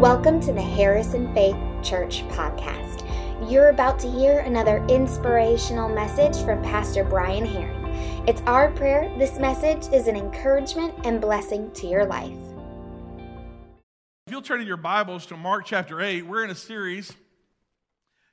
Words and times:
Welcome 0.00 0.42
to 0.42 0.52
the 0.52 0.60
Harrison 0.60 1.32
Faith 1.32 1.56
Church 1.82 2.22
podcast. 2.28 3.02
You're 3.50 3.70
about 3.70 3.98
to 4.00 4.10
hear 4.10 4.40
another 4.40 4.84
inspirational 4.90 5.88
message 5.88 6.36
from 6.44 6.62
Pastor 6.62 7.02
Brian 7.02 7.46
Herring. 7.46 7.86
It's 8.28 8.42
our 8.42 8.70
prayer 8.72 9.10
this 9.18 9.38
message 9.38 9.90
is 9.94 10.06
an 10.06 10.14
encouragement 10.14 10.92
and 11.04 11.18
blessing 11.18 11.70
to 11.72 11.86
your 11.86 12.04
life. 12.04 12.36
If 14.26 14.32
you'll 14.32 14.42
turn 14.42 14.60
in 14.60 14.66
your 14.66 14.76
Bibles 14.76 15.24
to 15.26 15.36
Mark 15.38 15.64
chapter 15.64 16.02
8, 16.02 16.26
we're 16.26 16.44
in 16.44 16.50
a 16.50 16.54
series 16.54 17.14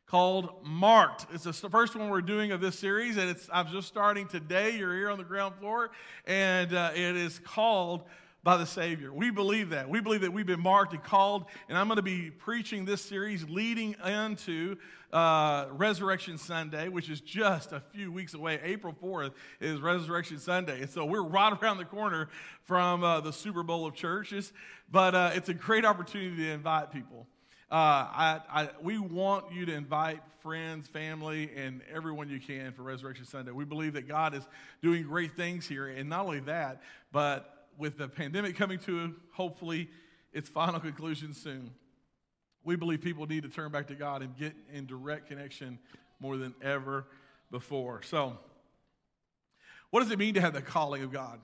called 0.05 0.65
Marked. 0.65 1.27
It's 1.33 1.45
the 1.61 1.69
first 1.69 1.95
one 1.95 2.09
we're 2.09 2.21
doing 2.21 2.51
of 2.51 2.59
this 2.59 2.77
series, 2.77 3.15
and 3.15 3.29
it's 3.29 3.49
I'm 3.53 3.67
just 3.69 3.87
starting 3.87 4.27
today. 4.27 4.77
You're 4.77 4.95
here 4.95 5.09
on 5.09 5.17
the 5.17 5.23
ground 5.23 5.55
floor, 5.61 5.91
and 6.27 6.73
uh, 6.73 6.91
it 6.93 7.15
is 7.15 7.39
called 7.39 8.03
by 8.43 8.57
the 8.57 8.65
Savior. 8.65 9.13
We 9.13 9.31
believe 9.31 9.69
that. 9.69 9.89
We 9.89 10.01
believe 10.01 10.21
that 10.21 10.33
we've 10.33 10.45
been 10.45 10.61
marked 10.61 10.93
and 10.93 11.03
called, 11.03 11.45
and 11.69 11.77
I'm 11.77 11.87
going 11.87 11.95
to 11.95 12.01
be 12.01 12.29
preaching 12.29 12.83
this 12.83 13.01
series 13.01 13.47
leading 13.49 13.95
into 14.05 14.75
uh, 15.13 15.67
Resurrection 15.71 16.37
Sunday, 16.37 16.89
which 16.89 17.09
is 17.09 17.21
just 17.21 17.71
a 17.71 17.79
few 17.93 18.11
weeks 18.11 18.33
away. 18.33 18.59
April 18.63 18.93
4th 19.01 19.31
is 19.61 19.79
Resurrection 19.79 20.39
Sunday, 20.39 20.81
and 20.81 20.89
so 20.89 21.05
we're 21.05 21.23
right 21.23 21.53
around 21.61 21.77
the 21.77 21.85
corner 21.85 22.27
from 22.63 23.03
uh, 23.03 23.21
the 23.21 23.31
Super 23.31 23.63
Bowl 23.63 23.85
of 23.85 23.95
churches, 23.95 24.51
but 24.91 25.15
uh, 25.15 25.31
it's 25.33 25.49
a 25.49 25.53
great 25.53 25.85
opportunity 25.85 26.35
to 26.43 26.51
invite 26.51 26.91
people. 26.91 27.27
Uh, 27.71 27.75
I, 27.75 28.41
I, 28.51 28.69
we 28.81 28.99
want 28.99 29.53
you 29.53 29.65
to 29.65 29.73
invite 29.73 30.19
friends, 30.41 30.87
family, 30.89 31.49
and 31.55 31.81
everyone 31.91 32.29
you 32.29 32.39
can 32.39 32.73
for 32.73 32.83
Resurrection 32.83 33.25
Sunday. 33.25 33.51
We 33.51 33.65
believe 33.65 33.93
that 33.93 34.07
God 34.07 34.35
is 34.35 34.43
doing 34.81 35.03
great 35.03 35.37
things 35.37 35.65
here, 35.65 35.87
and 35.87 36.09
not 36.09 36.25
only 36.25 36.41
that, 36.41 36.81
but 37.11 37.62
with 37.77 37.97
the 37.97 38.07
pandemic 38.07 38.55
coming 38.55 38.79
to 38.79 39.15
hopefully 39.31 39.89
its 40.31 40.49
final 40.49 40.79
conclusion 40.79 41.33
soon, 41.33 41.71
we 42.63 42.75
believe 42.75 43.01
people 43.01 43.25
need 43.27 43.43
to 43.43 43.49
turn 43.49 43.71
back 43.71 43.87
to 43.87 43.95
God 43.95 44.21
and 44.21 44.35
get 44.37 44.53
in 44.71 44.85
direct 44.85 45.27
connection 45.27 45.79
more 46.19 46.37
than 46.37 46.53
ever 46.61 47.05
before. 47.51 48.01
So, 48.03 48.37
what 49.89 50.01
does 50.01 50.11
it 50.11 50.17
mean 50.17 50.33
to 50.35 50.41
have 50.41 50.53
the 50.53 50.61
calling 50.61 51.03
of 51.03 51.11
God? 51.11 51.39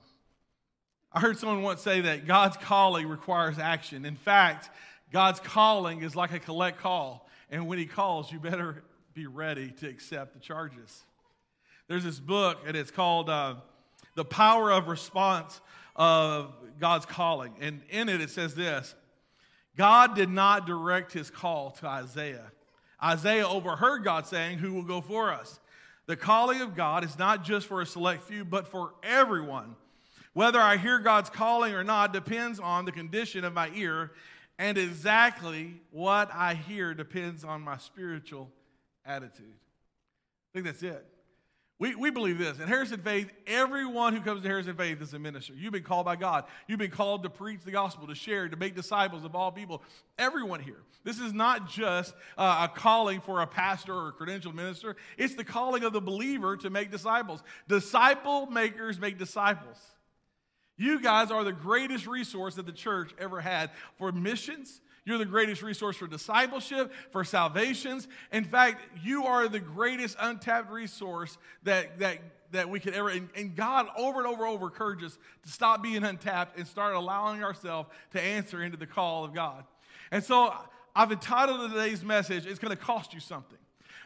I 1.12 1.20
heard 1.20 1.38
someone 1.38 1.62
once 1.62 1.82
say 1.82 2.00
that 2.02 2.26
God's 2.26 2.56
calling 2.56 3.08
requires 3.08 3.58
action. 3.58 4.04
In 4.04 4.16
fact, 4.16 4.70
God's 5.12 5.40
calling 5.40 6.02
is 6.02 6.16
like 6.16 6.32
a 6.32 6.38
collect 6.38 6.78
call, 6.78 7.28
and 7.50 7.66
when 7.66 7.78
He 7.78 7.86
calls, 7.86 8.32
you 8.32 8.38
better 8.38 8.82
be 9.12 9.26
ready 9.26 9.70
to 9.80 9.88
accept 9.88 10.34
the 10.34 10.40
charges. 10.40 11.04
There's 11.88 12.04
this 12.04 12.20
book, 12.20 12.58
and 12.66 12.76
it's 12.76 12.92
called 12.92 13.28
uh, 13.28 13.56
The 14.14 14.24
Power 14.24 14.72
of 14.72 14.86
Response 14.86 15.60
of 16.00 16.54
God's 16.78 17.04
calling. 17.04 17.52
And 17.60 17.82
in 17.90 18.08
it, 18.08 18.22
it 18.22 18.30
says 18.30 18.54
this 18.54 18.94
God 19.76 20.16
did 20.16 20.30
not 20.30 20.66
direct 20.66 21.12
his 21.12 21.30
call 21.30 21.72
to 21.72 21.86
Isaiah. 21.86 22.50
Isaiah 23.04 23.46
overheard 23.46 24.02
God 24.02 24.26
saying, 24.26 24.58
Who 24.58 24.72
will 24.72 24.82
go 24.82 25.02
for 25.02 25.30
us? 25.30 25.60
The 26.06 26.16
calling 26.16 26.62
of 26.62 26.74
God 26.74 27.04
is 27.04 27.18
not 27.18 27.44
just 27.44 27.66
for 27.66 27.82
a 27.82 27.86
select 27.86 28.22
few, 28.22 28.44
but 28.46 28.66
for 28.66 28.94
everyone. 29.02 29.76
Whether 30.32 30.58
I 30.58 30.78
hear 30.78 30.98
God's 30.98 31.28
calling 31.28 31.74
or 31.74 31.84
not 31.84 32.14
depends 32.14 32.58
on 32.58 32.86
the 32.86 32.92
condition 32.92 33.44
of 33.44 33.52
my 33.52 33.70
ear, 33.74 34.12
and 34.58 34.78
exactly 34.78 35.80
what 35.90 36.30
I 36.32 36.54
hear 36.54 36.94
depends 36.94 37.44
on 37.44 37.60
my 37.60 37.76
spiritual 37.76 38.50
attitude. 39.04 39.54
I 39.54 40.50
think 40.54 40.64
that's 40.64 40.82
it. 40.82 41.06
We, 41.80 41.94
we 41.94 42.10
believe 42.10 42.36
this. 42.36 42.58
In 42.58 42.68
Harrison 42.68 43.00
Faith, 43.00 43.32
everyone 43.46 44.14
who 44.14 44.20
comes 44.20 44.42
to 44.42 44.48
Harrison 44.48 44.76
Faith 44.76 45.00
is 45.00 45.14
a 45.14 45.18
minister. 45.18 45.54
You've 45.54 45.72
been 45.72 45.82
called 45.82 46.04
by 46.04 46.14
God. 46.14 46.44
You've 46.68 46.78
been 46.78 46.90
called 46.90 47.22
to 47.22 47.30
preach 47.30 47.62
the 47.64 47.70
gospel, 47.70 48.06
to 48.08 48.14
share, 48.14 48.46
to 48.50 48.56
make 48.56 48.76
disciples 48.76 49.24
of 49.24 49.34
all 49.34 49.50
people. 49.50 49.82
Everyone 50.18 50.60
here. 50.60 50.82
This 51.04 51.18
is 51.18 51.32
not 51.32 51.70
just 51.70 52.12
uh, 52.36 52.68
a 52.70 52.78
calling 52.78 53.22
for 53.22 53.40
a 53.40 53.46
pastor 53.46 53.94
or 53.94 54.08
a 54.08 54.12
credentialed 54.12 54.54
minister, 54.54 54.94
it's 55.16 55.34
the 55.36 55.44
calling 55.44 55.82
of 55.82 55.94
the 55.94 56.02
believer 56.02 56.58
to 56.58 56.68
make 56.68 56.90
disciples. 56.90 57.42
Disciple 57.66 58.44
makers 58.44 59.00
make 59.00 59.16
disciples. 59.16 59.78
You 60.76 61.00
guys 61.00 61.30
are 61.30 61.44
the 61.44 61.52
greatest 61.52 62.06
resource 62.06 62.56
that 62.56 62.66
the 62.66 62.72
church 62.72 63.12
ever 63.18 63.40
had 63.40 63.70
for 63.96 64.12
missions 64.12 64.82
you're 65.10 65.18
the 65.18 65.24
greatest 65.24 65.62
resource 65.62 65.96
for 65.96 66.06
discipleship, 66.06 66.92
for 67.10 67.24
salvations. 67.24 68.06
In 68.32 68.44
fact, 68.44 68.80
you 69.02 69.24
are 69.24 69.48
the 69.48 69.60
greatest 69.60 70.16
untapped 70.20 70.70
resource 70.70 71.36
that, 71.64 71.98
that, 71.98 72.18
that 72.52 72.70
we 72.70 72.78
could 72.78 72.94
ever. 72.94 73.08
And, 73.08 73.28
and 73.34 73.56
God, 73.56 73.88
over 73.96 74.18
and 74.18 74.26
over 74.28 74.46
and 74.46 74.54
over, 74.54 74.66
encourages 74.66 75.12
us 75.12 75.18
to 75.42 75.50
stop 75.50 75.82
being 75.82 76.04
untapped 76.04 76.56
and 76.56 76.66
start 76.66 76.94
allowing 76.94 77.42
ourselves 77.42 77.90
to 78.12 78.22
answer 78.22 78.62
into 78.62 78.76
the 78.76 78.86
call 78.86 79.24
of 79.24 79.34
God. 79.34 79.64
And 80.12 80.22
so 80.22 80.54
I've 80.94 81.10
entitled 81.10 81.72
today's 81.72 82.04
message, 82.04 82.46
It's 82.46 82.60
Going 82.60 82.76
to 82.76 82.82
Cost 82.82 83.12
You 83.12 83.20
Something 83.20 83.58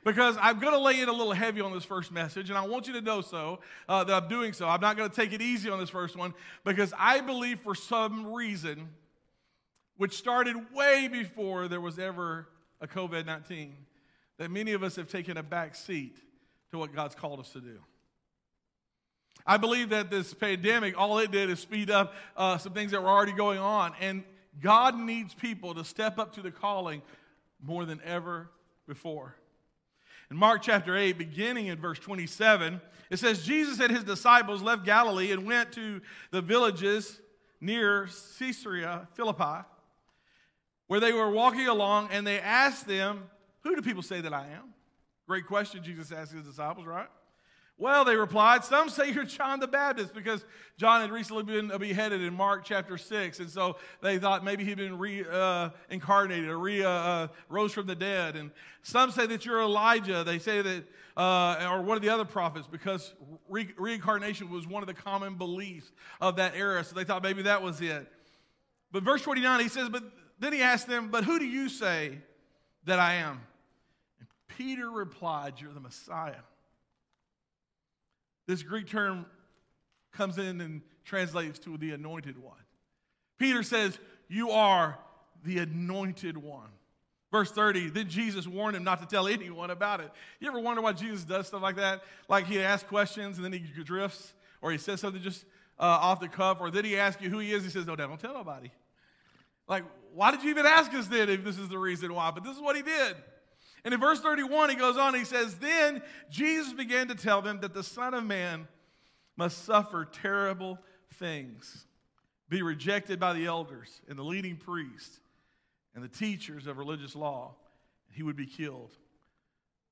because 0.04 0.36
I'm 0.40 0.60
going 0.60 0.74
to 0.74 0.78
lay 0.78 1.00
in 1.00 1.08
a 1.08 1.12
little 1.12 1.32
heavy 1.32 1.60
on 1.60 1.72
this 1.72 1.84
first 1.84 2.12
message, 2.12 2.50
and 2.50 2.58
I 2.58 2.66
want 2.66 2.86
you 2.86 2.92
to 2.94 3.00
know 3.00 3.20
so 3.22 3.60
uh, 3.88 4.04
that 4.04 4.22
I'm 4.24 4.28
doing 4.28 4.52
so. 4.52 4.68
I'm 4.68 4.80
not 4.80 4.96
going 4.96 5.08
to 5.08 5.16
take 5.16 5.32
it 5.32 5.40
easy 5.40 5.70
on 5.70 5.80
this 5.80 5.90
first 5.90 6.16
one 6.16 6.34
because 6.64 6.92
I 6.98 7.20
believe 7.20 7.60
for 7.60 7.74
some 7.74 8.32
reason 8.32 8.88
which 9.96 10.16
started 10.16 10.56
way 10.74 11.08
before 11.08 11.68
there 11.68 11.80
was 11.80 11.98
ever 11.98 12.48
a 12.80 12.86
COVID 12.86 13.26
19, 13.26 13.74
that 14.38 14.50
many 14.50 14.72
of 14.72 14.82
us 14.82 14.96
have 14.96 15.08
taken 15.08 15.36
a 15.36 15.42
back 15.42 15.74
seat 15.74 16.16
to 16.70 16.78
what 16.78 16.94
God's 16.94 17.14
called 17.14 17.40
us 17.40 17.50
to 17.50 17.60
do. 17.60 17.78
I 19.46 19.58
believe 19.58 19.90
that 19.90 20.10
this 20.10 20.32
pandemic, 20.32 20.98
all 20.98 21.18
it 21.18 21.30
did 21.30 21.50
is 21.50 21.60
speed 21.60 21.90
up 21.90 22.14
uh, 22.36 22.56
some 22.58 22.72
things 22.72 22.92
that 22.92 23.02
were 23.02 23.08
already 23.08 23.32
going 23.32 23.58
on. 23.58 23.92
And 24.00 24.24
God 24.60 24.98
needs 24.98 25.34
people 25.34 25.74
to 25.74 25.84
step 25.84 26.18
up 26.18 26.34
to 26.34 26.42
the 26.42 26.50
calling 26.50 27.02
more 27.62 27.84
than 27.84 28.00
ever 28.04 28.48
before. 28.88 29.36
In 30.30 30.36
Mark 30.36 30.62
chapter 30.62 30.96
8, 30.96 31.18
beginning 31.18 31.66
in 31.66 31.78
verse 31.78 31.98
27, 31.98 32.80
it 33.10 33.18
says, 33.18 33.44
Jesus 33.44 33.80
and 33.80 33.90
his 33.90 34.02
disciples 34.02 34.62
left 34.62 34.84
Galilee 34.84 35.32
and 35.32 35.46
went 35.46 35.72
to 35.72 36.00
the 36.30 36.40
villages 36.40 37.20
near 37.60 38.08
Caesarea 38.38 39.06
Philippi 39.14 39.66
where 40.94 41.00
they 41.00 41.12
were 41.12 41.28
walking 41.28 41.66
along 41.66 42.08
and 42.12 42.24
they 42.24 42.38
asked 42.38 42.86
them, 42.86 43.24
Who 43.62 43.74
do 43.74 43.82
people 43.82 44.00
say 44.00 44.20
that 44.20 44.32
I 44.32 44.46
am? 44.46 44.72
Great 45.26 45.44
question 45.44 45.82
Jesus 45.82 46.12
asked 46.12 46.32
his 46.32 46.44
disciples, 46.44 46.86
right? 46.86 47.08
Well, 47.78 48.04
they 48.04 48.14
replied, 48.14 48.64
Some 48.64 48.88
say 48.88 49.10
you're 49.10 49.24
John 49.24 49.58
the 49.58 49.66
Baptist 49.66 50.14
because 50.14 50.44
John 50.76 51.00
had 51.00 51.10
recently 51.10 51.42
been 51.42 51.76
beheaded 51.80 52.20
in 52.20 52.32
Mark 52.32 52.64
chapter 52.64 52.96
6. 52.96 53.40
And 53.40 53.50
so 53.50 53.74
they 54.02 54.20
thought 54.20 54.44
maybe 54.44 54.64
he'd 54.64 54.76
been 54.76 54.96
reincarnated 54.96 56.48
uh, 56.48 56.52
or 56.52 56.58
re, 56.58 56.84
uh, 56.84 56.88
uh, 56.88 57.28
rose 57.48 57.72
from 57.72 57.88
the 57.88 57.96
dead. 57.96 58.36
And 58.36 58.52
some 58.82 59.10
say 59.10 59.26
that 59.26 59.44
you're 59.44 59.62
Elijah. 59.62 60.22
They 60.22 60.38
say 60.38 60.62
that, 60.62 60.84
uh, 61.16 61.68
or 61.72 61.82
one 61.82 61.96
of 61.96 62.04
the 62.04 62.10
other 62.10 62.24
prophets 62.24 62.68
because 62.70 63.12
re- 63.48 63.74
reincarnation 63.76 64.48
was 64.48 64.64
one 64.64 64.84
of 64.84 64.86
the 64.86 64.94
common 64.94 65.34
beliefs 65.34 65.90
of 66.20 66.36
that 66.36 66.54
era. 66.54 66.84
So 66.84 66.94
they 66.94 67.02
thought 67.02 67.24
maybe 67.24 67.42
that 67.42 67.62
was 67.62 67.80
it. 67.80 68.06
But 68.92 69.02
verse 69.02 69.22
29, 69.22 69.58
he 69.58 69.68
says, 69.68 69.88
But 69.88 70.04
then 70.38 70.52
he 70.52 70.62
asked 70.62 70.88
them, 70.88 71.08
But 71.10 71.24
who 71.24 71.38
do 71.38 71.46
you 71.46 71.68
say 71.68 72.18
that 72.84 72.98
I 72.98 73.14
am? 73.14 73.40
And 74.18 74.28
Peter 74.48 74.90
replied, 74.90 75.54
You're 75.60 75.72
the 75.72 75.80
Messiah. 75.80 76.42
This 78.46 78.62
Greek 78.62 78.88
term 78.88 79.26
comes 80.12 80.38
in 80.38 80.60
and 80.60 80.82
translates 81.04 81.58
to 81.60 81.76
the 81.76 81.92
anointed 81.92 82.42
one. 82.42 82.54
Peter 83.38 83.62
says, 83.62 83.98
You 84.28 84.50
are 84.50 84.98
the 85.44 85.58
anointed 85.58 86.36
one. 86.36 86.68
Verse 87.30 87.50
30, 87.50 87.90
then 87.90 88.08
Jesus 88.08 88.46
warned 88.46 88.76
him 88.76 88.84
not 88.84 89.00
to 89.00 89.06
tell 89.06 89.26
anyone 89.26 89.70
about 89.70 89.98
it. 89.98 90.08
You 90.38 90.46
ever 90.46 90.60
wonder 90.60 90.80
why 90.80 90.92
Jesus 90.92 91.24
does 91.24 91.48
stuff 91.48 91.62
like 91.62 91.74
that? 91.76 92.02
Like 92.28 92.46
he 92.46 92.60
asks 92.60 92.88
questions 92.88 93.38
and 93.38 93.44
then 93.44 93.52
he 93.52 93.58
drifts, 93.58 94.34
or 94.62 94.70
he 94.70 94.78
says 94.78 95.00
something 95.00 95.20
just 95.20 95.44
uh, 95.78 95.82
off 95.82 96.20
the 96.20 96.28
cuff, 96.28 96.58
or 96.60 96.70
then 96.70 96.84
he 96.84 96.96
asks 96.96 97.20
you 97.20 97.30
who 97.30 97.40
he 97.40 97.52
is. 97.52 97.64
He 97.64 97.70
says, 97.70 97.86
No, 97.86 97.96
don't 97.96 98.20
tell 98.20 98.34
nobody. 98.34 98.70
Like, 99.66 99.84
why 100.14 100.30
did 100.30 100.42
you 100.42 100.50
even 100.50 100.64
ask 100.64 100.94
us 100.94 101.08
then 101.08 101.28
if 101.28 101.44
this 101.44 101.58
is 101.58 101.68
the 101.68 101.78
reason 101.78 102.14
why? 102.14 102.30
But 102.30 102.44
this 102.44 102.56
is 102.56 102.62
what 102.62 102.76
he 102.76 102.82
did. 102.82 103.16
And 103.84 103.92
in 103.92 104.00
verse 104.00 104.20
31, 104.20 104.70
he 104.70 104.76
goes 104.76 104.96
on, 104.96 105.14
he 105.14 105.24
says, 105.24 105.56
Then 105.56 106.02
Jesus 106.30 106.72
began 106.72 107.08
to 107.08 107.14
tell 107.14 107.42
them 107.42 107.60
that 107.60 107.74
the 107.74 107.82
Son 107.82 108.14
of 108.14 108.24
Man 108.24 108.66
must 109.36 109.64
suffer 109.64 110.06
terrible 110.10 110.78
things, 111.14 111.86
be 112.48 112.62
rejected 112.62 113.18
by 113.18 113.32
the 113.32 113.46
elders 113.46 114.00
and 114.08 114.18
the 114.18 114.22
leading 114.22 114.56
priests 114.56 115.20
and 115.94 116.02
the 116.02 116.08
teachers 116.08 116.66
of 116.66 116.78
religious 116.78 117.14
law. 117.14 117.54
He 118.10 118.22
would 118.22 118.36
be 118.36 118.46
killed. 118.46 118.92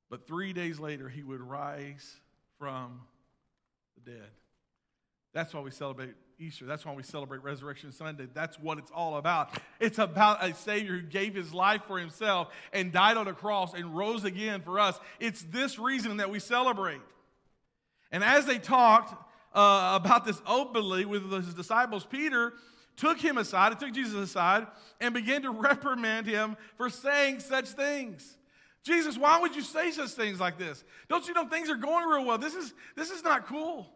But 0.08 0.26
three 0.26 0.52
days 0.52 0.78
later, 0.78 1.08
he 1.08 1.22
would 1.22 1.40
rise 1.40 2.20
from 2.58 3.00
the 3.96 4.12
dead. 4.12 4.28
That's 5.32 5.52
why 5.52 5.60
we 5.60 5.70
celebrate 5.70 6.14
Easter. 6.42 6.66
That's 6.66 6.84
why 6.84 6.92
we 6.92 7.04
celebrate 7.04 7.42
Resurrection 7.42 7.92
Sunday. 7.92 8.26
That's 8.34 8.58
what 8.58 8.78
it's 8.78 8.90
all 8.90 9.16
about. 9.16 9.50
It's 9.78 9.98
about 9.98 10.44
a 10.44 10.54
Savior 10.54 10.94
who 10.94 11.02
gave 11.02 11.34
his 11.34 11.54
life 11.54 11.82
for 11.86 11.98
himself 11.98 12.48
and 12.72 12.92
died 12.92 13.16
on 13.16 13.28
a 13.28 13.32
cross 13.32 13.74
and 13.74 13.96
rose 13.96 14.24
again 14.24 14.60
for 14.60 14.80
us. 14.80 14.98
It's 15.20 15.42
this 15.42 15.78
reason 15.78 16.16
that 16.16 16.30
we 16.30 16.40
celebrate. 16.40 17.00
And 18.10 18.24
as 18.24 18.44
they 18.44 18.58
talked 18.58 19.14
uh, 19.54 19.98
about 20.02 20.24
this 20.24 20.42
openly 20.46 21.04
with 21.04 21.30
his 21.30 21.54
disciples, 21.54 22.04
Peter, 22.04 22.52
took 22.96 23.18
him 23.18 23.38
aside, 23.38 23.78
took 23.78 23.92
Jesus 23.92 24.14
aside, 24.14 24.66
and 25.00 25.14
began 25.14 25.42
to 25.42 25.50
reprimand 25.50 26.26
him 26.26 26.56
for 26.76 26.90
saying 26.90 27.40
such 27.40 27.68
things. 27.68 28.36
Jesus, 28.82 29.16
why 29.16 29.40
would 29.40 29.54
you 29.54 29.62
say 29.62 29.92
such 29.92 30.10
things 30.10 30.40
like 30.40 30.58
this? 30.58 30.82
Don't 31.08 31.26
you 31.28 31.34
know 31.34 31.46
things 31.46 31.70
are 31.70 31.76
going 31.76 32.08
real 32.08 32.24
well? 32.24 32.38
This 32.38 32.54
is, 32.54 32.74
this 32.96 33.10
is 33.10 33.22
not 33.22 33.46
cool. 33.46 33.88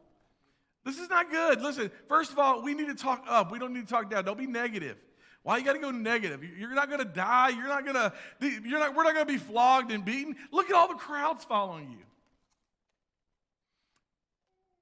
This 0.87 1.01
is 1.01 1.11
not 1.11 1.33
good. 1.33 1.61
Listen, 1.61 1.91
first 2.09 2.31
of 2.31 2.39
all, 2.39 2.63
we 2.63 2.73
need 2.73 2.87
to 2.87 2.95
talk 2.95 3.25
up. 3.29 3.51
We 3.51 3.59
don't 3.59 3.75
need 3.75 3.89
to 3.89 3.93
talk 3.93 4.09
down. 4.09 4.25
Don't 4.25 4.39
be 4.39 4.47
negative. 4.47 4.97
Why 5.43 5.59
you 5.59 5.65
got 5.65 5.73
to 5.73 5.81
go 5.81 5.91
negative? 5.91 6.45
You're 6.45 6.75
not 6.75 6.89
going 6.89 7.01
to 7.01 7.05
die. 7.05 7.49
You're 7.49 7.67
not 7.67 7.85
going 7.85 7.97
to. 7.97 8.13
You're 8.41 8.79
not. 8.79 8.95
We're 8.95 9.03
not 9.03 9.15
going 9.15 9.27
to 9.27 9.33
be 9.33 9.39
flogged 9.39 9.91
and 9.91 10.05
beaten. 10.05 10.37
Look 10.53 10.71
at 10.71 10.77
all 10.77 10.87
the 10.87 10.95
crowds 10.95 11.45
following 11.45 11.91
you. 11.91 12.05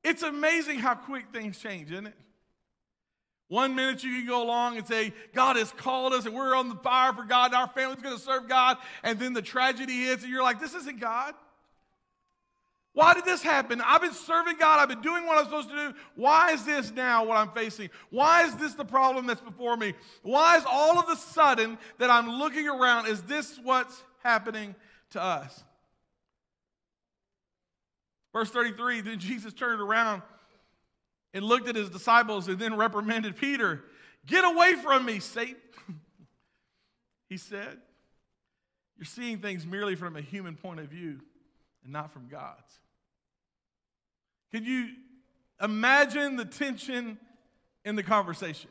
It's 0.05 0.23
amazing 0.23 0.79
how 0.79 0.95
quick 0.95 1.33
things 1.33 1.59
change, 1.59 1.91
isn't 1.91 2.07
it? 2.07 2.15
One 3.49 3.75
minute 3.75 4.05
you 4.05 4.19
can 4.19 4.27
go 4.27 4.43
along 4.43 4.77
and 4.77 4.87
say, 4.87 5.15
God 5.35 5.57
has 5.57 5.73
called 5.73 6.12
us 6.12 6.27
and 6.27 6.35
we're 6.35 6.55
on 6.55 6.69
the 6.69 6.77
fire 6.77 7.15
for 7.15 7.25
God 7.25 7.47
and 7.47 7.55
our 7.55 7.69
family's 7.69 8.03
going 8.03 8.17
to 8.17 8.23
serve 8.23 8.49
God. 8.49 8.77
And 9.03 9.19
then 9.19 9.33
the 9.33 9.43
tragedy 9.43 10.05
hits 10.05 10.23
and 10.23 10.31
you're 10.31 10.43
like, 10.43 10.61
this 10.61 10.75
isn't 10.75 11.00
God. 11.00 11.35
Why 12.94 13.12
did 13.12 13.25
this 13.25 13.43
happen? 13.43 13.82
I've 13.85 14.00
been 14.00 14.12
serving 14.12 14.56
God. 14.56 14.79
I've 14.79 14.88
been 14.88 15.02
doing 15.02 15.26
what 15.26 15.37
I'm 15.37 15.44
supposed 15.44 15.69
to 15.69 15.75
do. 15.75 15.94
Why 16.14 16.52
is 16.52 16.64
this 16.64 16.93
now 16.93 17.25
what 17.25 17.37
I'm 17.37 17.50
facing? 17.50 17.91
Why 18.11 18.44
is 18.44 18.55
this 18.55 18.75
the 18.75 18.85
problem 18.85 19.26
that's 19.26 19.41
before 19.41 19.76
me? 19.76 19.94
Why 20.23 20.56
is 20.56 20.64
all 20.67 21.00
of 21.00 21.08
a 21.08 21.17
sudden 21.17 21.76
that 21.99 22.08
I'm 22.08 22.29
looking 22.29 22.69
around, 22.69 23.08
is 23.08 23.23
this 23.23 23.58
what's 23.62 24.00
happening 24.23 24.76
to 25.11 25.20
us? 25.20 25.64
Verse 28.32 28.50
33 28.50 29.00
Then 29.00 29.19
Jesus 29.19 29.52
turned 29.52 29.81
around 29.81 30.23
and 31.32 31.44
looked 31.44 31.69
at 31.69 31.75
his 31.75 31.90
disciples 31.90 32.47
and 32.47 32.61
then 32.61 32.76
reprimanded 32.76 33.37
Peter. 33.37 33.82
Get 34.25 34.44
away 34.44 34.75
from 34.75 35.05
me, 35.05 35.19
Satan. 35.19 35.56
he 37.29 37.38
said, 37.38 37.79
You're 38.97 39.05
seeing 39.05 39.38
things 39.38 39.67
merely 39.67 39.97
from 39.97 40.14
a 40.14 40.20
human 40.20 40.55
point 40.55 40.79
of 40.79 40.87
view 40.87 41.19
and 41.82 41.93
not 41.93 42.12
from 42.12 42.29
God's. 42.29 42.79
Can 44.55 44.65
you 44.65 44.91
imagine 45.61 46.37
the 46.37 46.45
tension 46.45 47.19
in 47.85 47.97
the 47.97 48.05
conversation? 48.05 48.71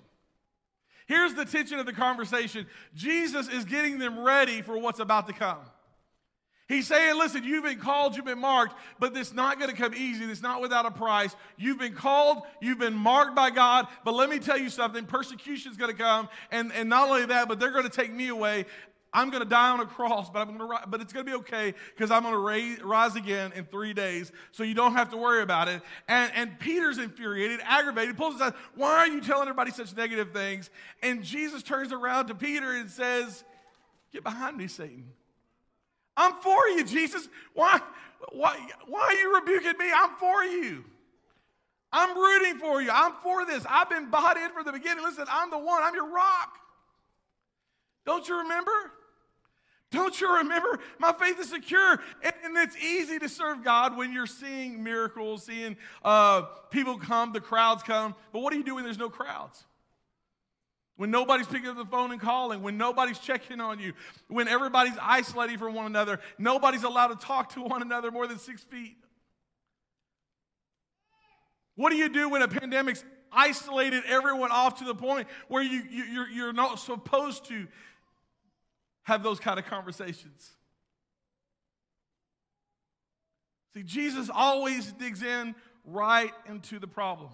Here's 1.07 1.33
the 1.33 1.43
tension 1.43 1.77
of 1.77 1.85
the 1.85 1.91
conversation 1.91 2.67
Jesus 2.95 3.49
is 3.49 3.65
getting 3.65 3.99
them 3.99 4.17
ready 4.21 4.61
for 4.61 4.77
what's 4.77 5.01
about 5.01 5.27
to 5.27 5.33
come. 5.33 5.57
He's 6.69 6.87
saying, 6.87 7.17
listen, 7.17 7.43
you've 7.43 7.65
been 7.65 7.79
called, 7.79 8.15
you've 8.15 8.23
been 8.23 8.39
marked, 8.39 8.75
but 8.97 9.17
it's 9.17 9.33
not 9.33 9.59
going 9.59 9.69
to 9.69 9.75
come 9.75 9.93
easy. 9.93 10.23
It's 10.23 10.41
not 10.41 10.61
without 10.61 10.85
a 10.85 10.91
price. 10.91 11.35
You've 11.57 11.79
been 11.79 11.95
called, 11.95 12.43
you've 12.61 12.79
been 12.79 12.93
marked 12.93 13.35
by 13.35 13.49
God, 13.49 13.87
but 14.05 14.13
let 14.13 14.29
me 14.29 14.39
tell 14.39 14.57
you 14.57 14.69
something 14.69 15.05
persecution 15.05 15.69
is 15.69 15.77
going 15.77 15.91
to 15.91 16.01
come. 16.01 16.29
And, 16.49 16.71
and 16.71 16.87
not 16.87 17.09
only 17.09 17.25
that, 17.25 17.49
but 17.49 17.59
they're 17.59 17.71
going 17.71 17.83
to 17.83 17.89
take 17.89 18.13
me 18.13 18.29
away. 18.29 18.67
I'm 19.13 19.29
going 19.29 19.43
to 19.43 19.49
die 19.49 19.69
on 19.69 19.79
a 19.79 19.85
cross, 19.85 20.29
but, 20.29 20.47
I'm 20.47 20.57
to, 20.57 20.79
but 20.87 20.99
it's 20.99 21.13
going 21.13 21.25
to 21.25 21.31
be 21.31 21.37
okay 21.37 21.75
because 21.95 22.09
I'm 22.09 22.23
going 22.23 22.33
to 22.33 22.85
rise 22.85 23.15
again 23.15 23.51
in 23.55 23.65
three 23.65 23.93
days. 23.93 24.31
So 24.51 24.63
you 24.63 24.73
don't 24.73 24.93
have 24.93 25.11
to 25.11 25.17
worry 25.17 25.43
about 25.43 25.67
it. 25.67 25.81
And, 26.07 26.31
and 26.35 26.59
Peter's 26.59 26.97
infuriated, 26.97 27.59
aggravated, 27.63 28.17
pulls 28.17 28.35
aside. 28.35 28.53
Why 28.75 28.93
are 28.93 29.07
you 29.07 29.21
telling 29.21 29.43
everybody 29.43 29.71
such 29.71 29.95
negative 29.95 30.31
things? 30.31 30.71
And 31.03 31.23
Jesus 31.23 31.61
turns 31.61 31.93
around 31.93 32.27
to 32.27 32.35
Peter 32.35 32.73
and 32.73 32.89
says, 32.89 33.43
Get 34.11 34.23
behind 34.23 34.57
me, 34.57 34.67
Satan. 34.67 35.05
I'm 36.15 36.33
for 36.35 36.67
you, 36.69 36.83
Jesus. 36.83 37.27
Why, 37.53 37.79
why, 38.31 38.57
why 38.87 39.01
are 39.01 39.13
you 39.13 39.35
rebuking 39.35 39.77
me? 39.79 39.91
I'm 39.95 40.15
for 40.19 40.43
you. 40.43 40.83
I'm 41.91 42.17
rooting 42.17 42.59
for 42.59 42.81
you. 42.81 42.89
I'm 42.91 43.13
for 43.21 43.45
this. 43.45 43.63
I've 43.69 43.89
been 43.89 44.09
bought 44.09 44.37
in 44.37 44.51
from 44.51 44.65
the 44.65 44.71
beginning. 44.71 45.03
Listen, 45.03 45.25
I'm 45.29 45.51
the 45.51 45.57
one. 45.59 45.81
I'm 45.83 45.93
your 45.93 46.11
rock. 46.11 46.57
Don't 48.05 48.27
you 48.27 48.39
remember? 48.39 48.71
Don't 49.93 50.19
you 50.19 50.37
remember? 50.37 50.79
My 50.97 51.13
faith 51.13 51.39
is 51.39 51.49
secure. 51.49 52.01
And, 52.23 52.33
and 52.43 52.57
it's 52.57 52.75
easy 52.77 53.19
to 53.19 53.29
serve 53.29 53.63
God 53.63 53.95
when 53.95 54.11
you're 54.11 54.25
seeing 54.25 54.83
miracles, 54.83 55.45
seeing 55.45 55.77
uh, 56.03 56.41
people 56.71 56.97
come, 56.97 57.31
the 57.31 57.39
crowds 57.39 57.83
come. 57.83 58.15
But 58.31 58.39
what 58.39 58.51
do 58.51 58.57
you 58.57 58.63
do 58.63 58.75
when 58.75 58.83
there's 58.83 58.97
no 58.97 59.11
crowds? 59.11 59.63
When 60.95 61.11
nobody's 61.11 61.45
picking 61.45 61.69
up 61.69 61.77
the 61.77 61.85
phone 61.85 62.11
and 62.11 62.19
calling, 62.19 62.63
when 62.63 62.75
nobody's 62.75 63.19
checking 63.19 63.61
on 63.61 63.79
you, 63.79 63.93
when 64.29 64.47
everybody's 64.47 64.97
isolating 64.99 65.59
from 65.59 65.75
one 65.75 65.85
another, 65.85 66.19
nobody's 66.39 66.83
allowed 66.83 67.07
to 67.07 67.15
talk 67.15 67.53
to 67.53 67.61
one 67.61 67.83
another 67.83 68.09
more 68.09 68.25
than 68.25 68.39
six 68.39 68.63
feet. 68.63 68.97
What 71.75 71.91
do 71.91 71.97
you 71.97 72.09
do 72.09 72.29
when 72.29 72.41
a 72.41 72.47
pandemic's 72.47 73.03
isolated 73.31 74.03
everyone 74.07 74.51
off 74.51 74.79
to 74.79 74.85
the 74.85 74.95
point 74.95 75.27
where 75.47 75.61
you, 75.61 75.83
you, 75.89 76.03
you're, 76.03 76.29
you're 76.29 76.53
not 76.53 76.79
supposed 76.79 77.45
to 77.45 77.67
have 79.03 79.23
those 79.23 79.39
kind 79.39 79.59
of 79.59 79.65
conversations? 79.65 80.51
See, 83.73 83.83
Jesus 83.83 84.29
always 84.33 84.91
digs 84.93 85.23
in 85.23 85.55
right 85.85 86.31
into 86.47 86.79
the 86.79 86.87
problem. 86.87 87.31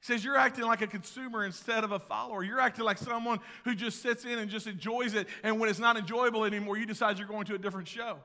He 0.00 0.06
says, 0.06 0.24
You're 0.24 0.36
acting 0.36 0.64
like 0.64 0.82
a 0.82 0.86
consumer 0.86 1.44
instead 1.44 1.84
of 1.84 1.92
a 1.92 1.98
follower. 1.98 2.42
You're 2.42 2.60
acting 2.60 2.84
like 2.84 2.98
someone 2.98 3.40
who 3.64 3.74
just 3.74 4.02
sits 4.02 4.24
in 4.24 4.38
and 4.38 4.50
just 4.50 4.66
enjoys 4.66 5.14
it. 5.14 5.26
And 5.42 5.60
when 5.60 5.68
it's 5.68 5.78
not 5.78 5.96
enjoyable 5.96 6.44
anymore, 6.44 6.78
you 6.78 6.86
decide 6.86 7.18
you're 7.18 7.28
going 7.28 7.46
to 7.46 7.54
a 7.54 7.58
different 7.58 7.88
show. 7.88 8.18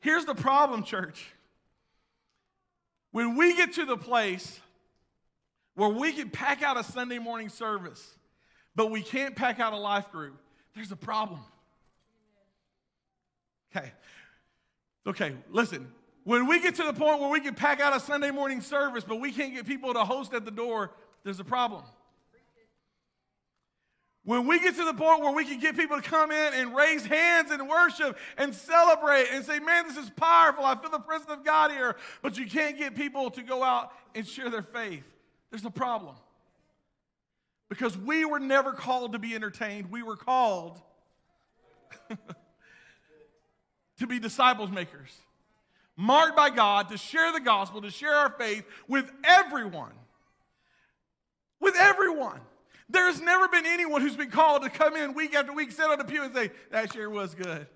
Here's 0.00 0.26
the 0.26 0.34
problem, 0.34 0.84
church. 0.84 1.24
When 3.10 3.36
we 3.36 3.56
get 3.56 3.74
to 3.74 3.86
the 3.86 3.96
place 3.96 4.60
where 5.76 5.88
we 5.88 6.12
can 6.12 6.28
pack 6.28 6.62
out 6.62 6.76
a 6.76 6.84
Sunday 6.84 7.18
morning 7.18 7.48
service, 7.48 8.18
but 8.74 8.90
we 8.90 9.02
can't 9.02 9.36
pack 9.36 9.60
out 9.60 9.72
a 9.72 9.78
life 9.78 10.10
group, 10.10 10.36
there's 10.74 10.92
a 10.92 10.96
problem. 10.96 11.40
Okay. 13.74 13.92
Okay, 15.06 15.34
listen. 15.50 15.92
When 16.24 16.46
we 16.46 16.60
get 16.60 16.76
to 16.76 16.84
the 16.84 16.94
point 16.94 17.20
where 17.20 17.28
we 17.28 17.40
can 17.40 17.54
pack 17.54 17.80
out 17.80 17.94
a 17.94 18.00
Sunday 18.00 18.30
morning 18.30 18.62
service, 18.62 19.04
but 19.04 19.20
we 19.20 19.30
can't 19.30 19.52
get 19.54 19.66
people 19.66 19.92
to 19.92 20.00
host 20.00 20.32
at 20.32 20.46
the 20.46 20.50
door, 20.50 20.90
there's 21.22 21.40
a 21.40 21.44
problem. 21.44 21.82
When 24.24 24.46
we 24.46 24.58
get 24.58 24.74
to 24.76 24.84
the 24.86 24.94
point 24.94 25.20
where 25.20 25.34
we 25.34 25.44
can 25.44 25.60
get 25.60 25.76
people 25.76 26.00
to 26.00 26.02
come 26.02 26.30
in 26.30 26.54
and 26.54 26.74
raise 26.74 27.04
hands 27.04 27.50
and 27.50 27.68
worship 27.68 28.16
and 28.38 28.54
celebrate 28.54 29.26
and 29.30 29.44
say, 29.44 29.58
man, 29.58 29.86
this 29.86 29.98
is 29.98 30.08
powerful. 30.08 30.64
I 30.64 30.76
feel 30.76 30.90
the 30.90 30.98
presence 30.98 31.30
of 31.30 31.44
God 31.44 31.70
here. 31.70 31.96
But 32.22 32.38
you 32.38 32.46
can't 32.46 32.78
get 32.78 32.96
people 32.96 33.30
to 33.32 33.42
go 33.42 33.62
out 33.62 33.92
and 34.14 34.26
share 34.26 34.48
their 34.48 34.62
faith. 34.62 35.04
There's 35.50 35.66
a 35.66 35.70
problem. 35.70 36.14
Because 37.68 37.96
we 37.96 38.24
were 38.24 38.40
never 38.40 38.72
called 38.72 39.12
to 39.12 39.18
be 39.18 39.34
entertained, 39.34 39.90
we 39.90 40.02
were 40.02 40.16
called 40.16 40.80
to 43.98 44.06
be 44.06 44.18
disciples 44.18 44.70
makers 44.70 45.10
marked 45.96 46.36
by 46.36 46.50
God 46.50 46.88
to 46.88 46.98
share 46.98 47.32
the 47.32 47.40
gospel, 47.40 47.82
to 47.82 47.90
share 47.90 48.14
our 48.14 48.30
faith 48.30 48.64
with 48.88 49.10
everyone. 49.24 49.92
With 51.60 51.76
everyone. 51.76 52.40
There's 52.88 53.20
never 53.20 53.48
been 53.48 53.64
anyone 53.66 54.02
who's 54.02 54.16
been 54.16 54.30
called 54.30 54.62
to 54.62 54.70
come 54.70 54.96
in 54.96 55.14
week 55.14 55.34
after 55.34 55.52
week, 55.52 55.72
sit 55.72 55.86
on 55.86 55.98
the 55.98 56.04
pew, 56.04 56.22
and 56.22 56.34
say, 56.34 56.50
That 56.70 56.92
sure 56.92 57.08
was 57.08 57.34
good. 57.34 57.66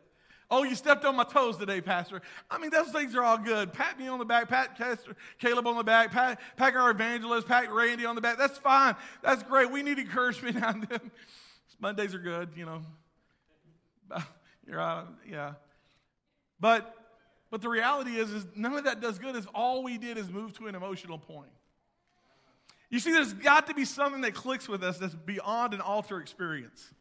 Oh, 0.50 0.62
you 0.62 0.74
stepped 0.74 1.04
on 1.04 1.14
my 1.14 1.24
toes 1.24 1.58
today, 1.58 1.80
Pastor. 1.82 2.22
I 2.50 2.58
mean, 2.58 2.70
those 2.70 2.88
things 2.88 3.14
are 3.14 3.22
all 3.22 3.36
good. 3.36 3.72
Pat 3.72 3.98
me 3.98 4.08
on 4.08 4.18
the 4.18 4.24
back, 4.24 4.48
pat 4.48 4.78
Pastor 4.78 5.14
Caleb 5.38 5.66
on 5.66 5.76
the 5.76 5.84
back, 5.84 6.10
pat, 6.10 6.40
pat 6.56 6.74
our 6.74 6.90
evangelist, 6.90 7.46
pat 7.46 7.70
Randy 7.70 8.06
on 8.06 8.14
the 8.14 8.22
back. 8.22 8.38
That's 8.38 8.56
fine. 8.56 8.96
That's 9.22 9.42
great. 9.42 9.70
We 9.70 9.82
need 9.82 9.98
encouragement 9.98 10.62
on 10.62 10.80
them. 10.88 11.10
Mondays 11.80 12.14
are 12.14 12.18
good, 12.18 12.50
you 12.56 12.64
know. 12.64 12.80
You're, 14.66 14.80
uh, 14.80 15.04
yeah. 15.28 15.52
But 16.58 16.94
but 17.50 17.62
the 17.62 17.68
reality 17.68 18.16
is, 18.16 18.30
is 18.30 18.46
none 18.54 18.74
of 18.74 18.84
that 18.84 19.00
does 19.00 19.18
good, 19.18 19.34
is 19.34 19.46
all 19.54 19.82
we 19.82 19.96
did 19.96 20.18
is 20.18 20.28
move 20.28 20.52
to 20.58 20.66
an 20.66 20.74
emotional 20.74 21.18
point. 21.18 21.50
You 22.90 22.98
see, 22.98 23.12
there's 23.12 23.32
got 23.32 23.66
to 23.68 23.74
be 23.74 23.84
something 23.84 24.22
that 24.22 24.34
clicks 24.34 24.68
with 24.68 24.82
us 24.82 24.98
that's 24.98 25.14
beyond 25.14 25.74
an 25.74 25.80
altar 25.80 26.20
experience. 26.20 26.92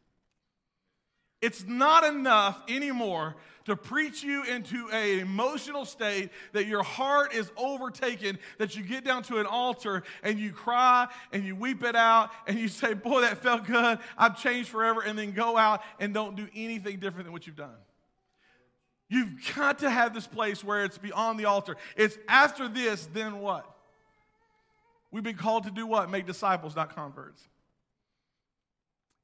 It's 1.47 1.65
not 1.65 2.03
enough 2.03 2.61
anymore 2.67 3.37
to 3.67 3.77
preach 3.77 4.21
you 4.21 4.43
into 4.43 4.89
an 4.89 5.19
emotional 5.19 5.85
state 5.85 6.29
that 6.51 6.65
your 6.65 6.83
heart 6.83 7.33
is 7.33 7.49
overtaken, 7.55 8.37
that 8.57 8.75
you 8.75 8.83
get 8.83 9.05
down 9.05 9.23
to 9.23 9.37
an 9.37 9.45
altar 9.45 10.03
and 10.23 10.37
you 10.37 10.51
cry 10.51 11.07
and 11.31 11.45
you 11.45 11.55
weep 11.55 11.85
it 11.85 11.95
out 11.95 12.31
and 12.47 12.59
you 12.59 12.67
say, 12.67 12.93
Boy, 12.93 13.21
that 13.21 13.37
felt 13.37 13.65
good. 13.65 13.97
I've 14.17 14.37
changed 14.37 14.67
forever. 14.67 14.99
And 14.99 15.17
then 15.17 15.31
go 15.31 15.57
out 15.57 15.83
and 16.01 16.13
don't 16.13 16.35
do 16.35 16.49
anything 16.53 16.99
different 16.99 17.27
than 17.27 17.31
what 17.31 17.47
you've 17.47 17.55
done. 17.55 17.77
You've 19.07 19.31
got 19.55 19.79
to 19.79 19.89
have 19.89 20.13
this 20.13 20.27
place 20.27 20.65
where 20.65 20.83
it's 20.83 20.97
beyond 20.97 21.39
the 21.39 21.45
altar. 21.45 21.77
It's 21.95 22.17
after 22.27 22.67
this, 22.67 23.07
then 23.13 23.39
what? 23.39 23.73
We've 25.11 25.23
been 25.23 25.37
called 25.37 25.63
to 25.63 25.71
do 25.71 25.87
what? 25.87 26.09
Make 26.09 26.25
disciples, 26.25 26.75
not 26.75 26.93
converts. 26.93 27.41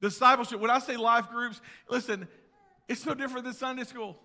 Discipleship, 0.04 0.60
when 0.60 0.70
I 0.70 0.80
say 0.80 0.98
life 0.98 1.30
groups, 1.30 1.62
listen, 1.88 2.28
it's 2.90 3.06
no 3.06 3.14
different 3.14 3.46
than 3.46 3.54
Sunday 3.54 3.84
school. 3.84 4.18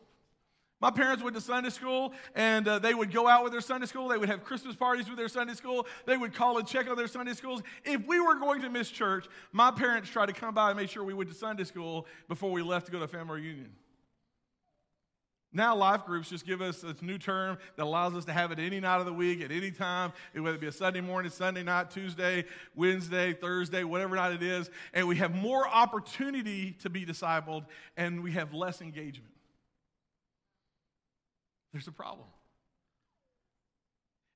My 0.81 0.91
parents 0.91 1.23
went 1.23 1.37
to 1.37 1.41
Sunday 1.41 1.69
school 1.69 2.11
and 2.35 2.67
uh, 2.67 2.79
they 2.79 2.93
would 2.93 3.13
go 3.13 3.29
out 3.29 3.45
with 3.45 3.53
their 3.53 3.61
Sunday 3.61 3.87
school. 3.87 4.09
They 4.09 4.17
would 4.17 4.27
have 4.27 4.43
Christmas 4.43 4.75
parties 4.75 5.07
with 5.07 5.17
their 5.17 5.29
Sunday 5.29 5.53
school. 5.53 5.87
They 6.05 6.17
would 6.17 6.33
call 6.33 6.57
and 6.57 6.67
check 6.67 6.89
on 6.89 6.97
their 6.97 7.07
Sunday 7.07 7.31
schools. 7.31 7.61
If 7.85 8.05
we 8.07 8.19
were 8.19 8.35
going 8.35 8.61
to 8.63 8.69
miss 8.69 8.89
church, 8.89 9.25
my 9.53 9.71
parents 9.71 10.09
tried 10.09 10.25
to 10.25 10.33
come 10.33 10.53
by 10.53 10.71
and 10.71 10.77
make 10.77 10.89
sure 10.89 11.01
we 11.01 11.13
went 11.13 11.29
to 11.29 11.35
Sunday 11.35 11.63
school 11.63 12.07
before 12.27 12.51
we 12.51 12.61
left 12.61 12.87
to 12.87 12.91
go 12.91 12.99
to 12.99 13.07
family 13.07 13.39
reunion. 13.39 13.69
Now, 15.51 15.75
life 15.75 16.05
groups 16.05 16.29
just 16.29 16.45
give 16.45 16.61
us 16.61 16.83
a 16.83 16.95
new 17.01 17.17
term 17.17 17.57
that 17.75 17.83
allows 17.83 18.13
us 18.13 18.25
to 18.25 18.31
have 18.31 18.51
it 18.51 18.59
any 18.59 18.79
night 18.79 18.99
of 18.99 19.07
the 19.07 19.13
week, 19.13 19.41
at 19.41 19.51
any 19.51 19.71
time, 19.71 20.13
whether 20.33 20.55
it 20.55 20.61
be 20.61 20.67
a 20.67 20.71
Sunday 20.71 21.01
morning, 21.01 21.31
Sunday 21.31 21.63
night, 21.63 21.89
Tuesday, 21.89 22.45
Wednesday, 22.75 23.33
Thursday, 23.33 23.83
whatever 23.83 24.15
night 24.15 24.33
it 24.33 24.43
is. 24.43 24.69
And 24.93 25.07
we 25.07 25.15
have 25.15 25.33
more 25.33 25.67
opportunity 25.67 26.73
to 26.81 26.89
be 26.89 27.03
discipled, 27.03 27.65
and 27.97 28.21
we 28.21 28.33
have 28.33 28.53
less 28.53 28.79
engagement. 28.79 29.33
There's 31.73 31.87
a 31.87 31.91
problem. 31.91 32.27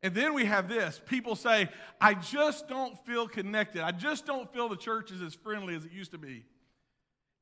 And 0.02 0.14
then 0.16 0.34
we 0.34 0.46
have 0.46 0.68
this 0.68 1.00
people 1.06 1.36
say, 1.36 1.70
I 2.02 2.16
just 2.16 2.68
don't 2.68 2.98
feel 3.06 3.28
connected. 3.28 3.84
I 3.84 3.92
just 3.92 4.26
don't 4.26 4.52
feel 4.52 4.68
the 4.68 4.76
church 4.76 5.12
is 5.12 5.22
as 5.22 5.36
friendly 5.36 5.76
as 5.76 5.86
it 5.86 5.92
used 5.92 6.12
to 6.12 6.18
be. 6.18 6.44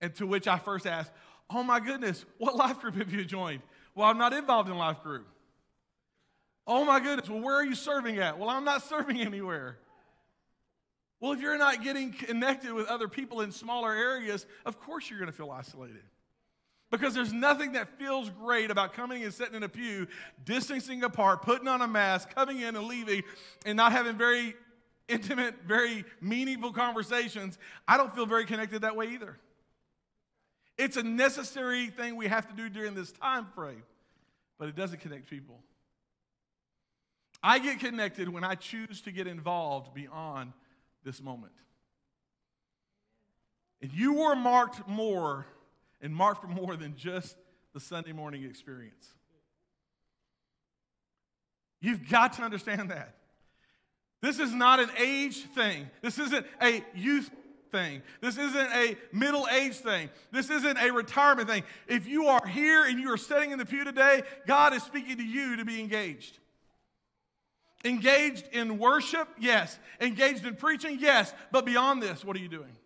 And 0.02 0.14
to 0.16 0.28
which 0.28 0.48
I 0.48 0.58
first 0.58 0.86
ask, 0.86 1.12
Oh 1.54 1.64
my 1.64 1.80
goodness, 1.80 2.26
what 2.38 2.56
life 2.56 2.80
group 2.80 2.96
have 2.96 3.12
you 3.12 3.26
joined? 3.26 3.62
Well, 3.96 4.08
I'm 4.08 4.18
not 4.18 4.34
involved 4.34 4.70
in 4.70 4.78
life 4.78 5.02
group. 5.04 5.28
Oh 6.66 6.86
my 6.86 7.00
goodness, 7.00 7.30
well, 7.30 7.42
where 7.42 7.56
are 7.56 7.66
you 7.66 7.76
serving 7.76 8.20
at? 8.20 8.38
Well, 8.38 8.50
I'm 8.50 8.64
not 8.64 8.84
serving 8.90 9.20
anywhere. 9.20 9.78
Well, 11.20 11.34
if 11.34 11.40
you're 11.40 11.58
not 11.58 11.84
getting 11.84 12.12
connected 12.12 12.74
with 12.74 12.88
other 12.88 13.08
people 13.08 13.42
in 13.42 13.52
smaller 13.52 13.94
areas, 13.94 14.46
of 14.66 14.80
course 14.80 15.10
you're 15.10 15.20
going 15.20 15.32
to 15.32 15.38
feel 15.38 15.52
isolated. 15.52 16.02
Because 16.90 17.14
there's 17.14 17.32
nothing 17.32 17.74
that 17.74 17.98
feels 17.98 18.30
great 18.30 18.70
about 18.70 18.94
coming 18.94 19.24
and 19.24 19.34
sitting 19.34 19.56
in 19.56 19.64
a 19.64 19.70
pew, 19.70 20.08
distancing 20.44 21.04
apart, 21.04 21.42
putting 21.42 21.68
on 21.68 21.82
a 21.82 21.88
mask, 21.88 22.34
coming 22.34 22.60
in 22.60 22.76
and 22.76 22.86
leaving, 22.86 23.24
and 23.66 23.78
not 23.78 23.92
having 23.92 24.18
very 24.18 24.56
intimate, 25.08 25.56
very 25.66 26.06
meaningful 26.22 26.74
conversations. 26.74 27.58
I 27.88 27.98
don't 27.98 28.14
feel 28.14 28.26
very 28.26 28.46
connected 28.46 28.82
that 28.82 28.96
way 28.96 29.10
either. 29.10 29.38
It's 30.82 30.98
a 30.98 31.04
necessary 31.04 31.90
thing 31.90 32.16
we 32.16 32.28
have 32.28 32.48
to 32.48 32.56
do 32.56 32.68
during 32.68 32.96
this 32.96 33.12
time 33.12 33.46
frame, 33.54 33.84
but 34.58 34.68
it 34.68 34.76
doesn't 34.76 35.00
connect 35.00 35.30
people. 35.30 35.60
I 37.44 37.60
get 37.60 37.80
connected 37.80 38.28
when 38.28 38.44
I 38.44 38.56
choose 38.56 39.00
to 39.02 39.12
get 39.12 39.28
involved 39.28 39.94
beyond 39.94 40.54
this 41.04 41.22
moment. 41.22 41.52
And 43.84 43.92
you 43.94 44.14
were 44.14 44.36
marked 44.36 44.88
more 44.88 45.46
and 46.02 46.16
marked 46.16 46.42
for 46.42 46.48
more 46.48 46.76
than 46.76 46.96
just 46.96 47.36
the 47.76 47.80
Sunday 47.80 48.12
morning 48.12 48.44
experience. 48.44 49.08
You've 51.80 52.10
got 52.10 52.34
to 52.34 52.42
understand 52.42 52.90
that. 52.90 53.18
This 54.24 54.40
is 54.40 54.52
not 54.52 54.80
an 54.80 54.90
age 54.98 55.44
thing. 55.54 55.92
This 56.02 56.18
isn't 56.18 56.46
a 56.60 56.84
youth 56.96 57.30
thing. 57.72 58.02
This 58.22 58.38
isn't 58.38 58.70
a 58.74 58.96
middle 59.12 59.48
age 59.52 59.76
thing. 59.76 60.10
This 60.32 60.50
isn't 60.50 60.78
a 60.78 60.92
retirement 60.92 61.50
thing. 61.50 61.64
If 61.88 62.08
you 62.08 62.28
are 62.28 62.46
here 62.46 62.86
and 62.86 63.00
you 63.00 63.12
are 63.14 63.18
sitting 63.18 63.52
in 63.52 63.60
the 63.60 63.66
pew 63.66 63.84
today, 63.84 64.24
God 64.46 64.74
is 64.74 64.84
speaking 64.84 65.18
to 65.18 65.24
you 65.24 65.58
to 65.58 65.66
be 65.66 65.80
engaged. 65.80 66.38
Engaged 67.84 68.48
in 68.52 68.78
worship? 68.78 69.28
Yes. 69.40 69.80
Engaged 70.00 70.46
in 70.46 70.56
preaching? 70.56 70.98
Yes. 71.00 71.34
But 71.52 71.66
beyond 71.66 72.04
this, 72.04 72.24
what 72.24 72.36
are 72.36 72.40
you 72.40 72.50
doing? 72.50 72.78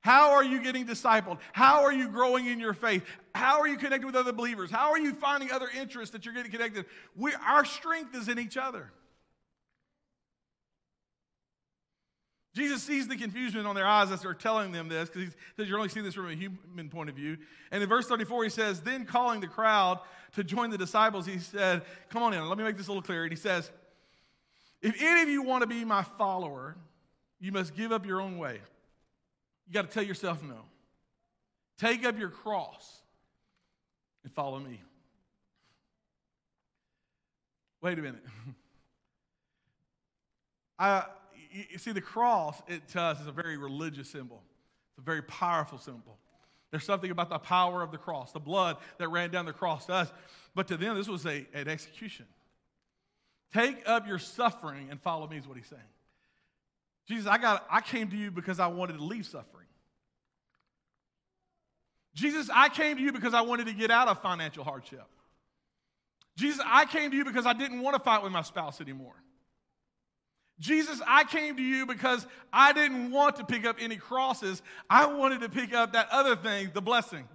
How 0.00 0.34
are 0.34 0.44
you 0.44 0.62
getting 0.62 0.86
discipled? 0.86 1.38
How 1.52 1.82
are 1.82 1.92
you 1.92 2.08
growing 2.08 2.46
in 2.46 2.60
your 2.60 2.74
faith? 2.74 3.02
How 3.34 3.60
are 3.60 3.66
you 3.66 3.76
connected 3.76 4.06
with 4.06 4.14
other 4.14 4.32
believers? 4.32 4.70
How 4.70 4.92
are 4.92 4.98
you 4.98 5.12
finding 5.12 5.50
other 5.50 5.68
interests 5.76 6.12
that 6.12 6.24
you're 6.24 6.32
getting 6.32 6.52
connected? 6.52 6.86
We, 7.16 7.34
our 7.44 7.64
strength 7.64 8.14
is 8.14 8.28
in 8.28 8.38
each 8.38 8.56
other. 8.56 8.92
Jesus 12.56 12.82
sees 12.82 13.06
the 13.06 13.16
confusion 13.16 13.66
on 13.66 13.74
their 13.74 13.86
eyes 13.86 14.10
as 14.10 14.22
they're 14.22 14.32
telling 14.32 14.72
them 14.72 14.88
this, 14.88 15.10
because 15.10 15.24
he 15.24 15.28
says 15.58 15.68
you're 15.68 15.76
only 15.76 15.90
seeing 15.90 16.06
this 16.06 16.14
from 16.14 16.30
a 16.30 16.34
human 16.34 16.88
point 16.88 17.10
of 17.10 17.14
view. 17.14 17.36
And 17.70 17.82
in 17.82 17.88
verse 17.88 18.08
34, 18.08 18.44
he 18.44 18.50
says, 18.50 18.80
Then 18.80 19.04
calling 19.04 19.42
the 19.42 19.46
crowd 19.46 20.00
to 20.36 20.42
join 20.42 20.70
the 20.70 20.78
disciples, 20.78 21.26
he 21.26 21.38
said, 21.38 21.82
Come 22.08 22.22
on 22.22 22.32
in, 22.32 22.48
let 22.48 22.56
me 22.56 22.64
make 22.64 22.78
this 22.78 22.86
a 22.86 22.90
little 22.90 23.02
clearer. 23.02 23.24
And 23.24 23.32
he 23.32 23.36
says, 23.36 23.70
If 24.80 24.96
any 25.02 25.20
of 25.20 25.28
you 25.28 25.42
want 25.42 25.64
to 25.64 25.66
be 25.66 25.84
my 25.84 26.02
follower, 26.02 26.78
you 27.38 27.52
must 27.52 27.74
give 27.74 27.92
up 27.92 28.06
your 28.06 28.22
own 28.22 28.38
way. 28.38 28.58
You 29.66 29.74
got 29.74 29.90
to 29.90 29.92
tell 29.92 30.02
yourself 30.02 30.42
no. 30.42 30.60
Take 31.76 32.06
up 32.06 32.18
your 32.18 32.30
cross 32.30 33.02
and 34.24 34.32
follow 34.32 34.58
me. 34.58 34.80
Wait 37.82 37.98
a 37.98 38.02
minute. 38.02 38.24
I 40.78 41.04
you 41.70 41.78
see, 41.78 41.92
the 41.92 42.00
cross, 42.00 42.60
it 42.68 42.86
to 42.88 43.00
us 43.00 43.20
is 43.20 43.26
a 43.26 43.32
very 43.32 43.56
religious 43.56 44.10
symbol. 44.10 44.42
It's 44.90 44.98
a 44.98 45.02
very 45.02 45.22
powerful 45.22 45.78
symbol. 45.78 46.18
There's 46.70 46.84
something 46.84 47.10
about 47.10 47.30
the 47.30 47.38
power 47.38 47.82
of 47.82 47.92
the 47.92 47.98
cross, 47.98 48.32
the 48.32 48.40
blood 48.40 48.76
that 48.98 49.08
ran 49.08 49.30
down 49.30 49.46
the 49.46 49.52
cross 49.52 49.86
to 49.86 49.94
us. 49.94 50.12
But 50.54 50.68
to 50.68 50.76
them, 50.76 50.96
this 50.96 51.08
was 51.08 51.24
a, 51.26 51.46
an 51.54 51.68
execution. 51.68 52.26
Take 53.54 53.88
up 53.88 54.06
your 54.06 54.18
suffering 54.18 54.88
and 54.90 55.00
follow 55.00 55.26
me, 55.28 55.36
is 55.36 55.46
what 55.46 55.56
he's 55.56 55.66
saying. 55.66 55.82
Jesus, 57.06 57.26
I, 57.26 57.38
got, 57.38 57.64
I 57.70 57.80
came 57.80 58.10
to 58.10 58.16
you 58.16 58.30
because 58.30 58.58
I 58.58 58.66
wanted 58.66 58.98
to 58.98 59.04
leave 59.04 59.26
suffering. 59.26 59.66
Jesus, 62.14 62.50
I 62.52 62.68
came 62.68 62.96
to 62.96 63.02
you 63.02 63.12
because 63.12 63.34
I 63.34 63.42
wanted 63.42 63.66
to 63.66 63.72
get 63.72 63.90
out 63.90 64.08
of 64.08 64.20
financial 64.20 64.64
hardship. 64.64 65.06
Jesus, 66.36 66.60
I 66.66 66.86
came 66.86 67.10
to 67.10 67.16
you 67.16 67.24
because 67.24 67.46
I 67.46 67.52
didn't 67.52 67.80
want 67.80 67.94
to 67.94 68.02
fight 68.02 68.22
with 68.22 68.32
my 68.32 68.42
spouse 68.42 68.80
anymore. 68.80 69.14
Jesus, 70.58 71.02
I 71.06 71.24
came 71.24 71.56
to 71.56 71.62
you 71.62 71.84
because 71.84 72.26
I 72.52 72.72
didn't 72.72 73.10
want 73.10 73.36
to 73.36 73.44
pick 73.44 73.66
up 73.66 73.76
any 73.78 73.96
crosses. 73.96 74.62
I 74.88 75.06
wanted 75.06 75.42
to 75.42 75.48
pick 75.48 75.74
up 75.74 75.92
that 75.92 76.08
other 76.10 76.34
thing, 76.34 76.70
the 76.72 76.80
blessing. 76.80 77.28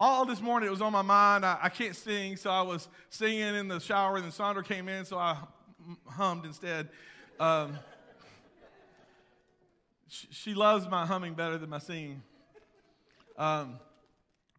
All 0.00 0.24
this 0.24 0.40
morning 0.40 0.68
it 0.68 0.70
was 0.70 0.82
on 0.82 0.92
my 0.92 1.02
mind. 1.02 1.44
I, 1.44 1.58
I 1.62 1.68
can't 1.68 1.96
sing, 1.96 2.36
so 2.36 2.50
I 2.50 2.62
was 2.62 2.88
singing 3.10 3.54
in 3.54 3.68
the 3.68 3.80
shower, 3.80 4.16
and 4.16 4.24
then 4.24 4.32
Sandra 4.32 4.62
came 4.62 4.88
in, 4.88 5.04
so 5.04 5.18
I 5.18 5.36
hummed 6.06 6.44
instead. 6.44 6.88
Um, 7.38 7.78
she, 10.08 10.28
she, 10.30 10.54
loves 10.54 10.88
my 10.88 11.06
humming 11.06 11.34
better 11.34 11.58
than 11.58 11.70
my 11.70 11.78
singing. 11.78 12.22
Um, 13.38 13.78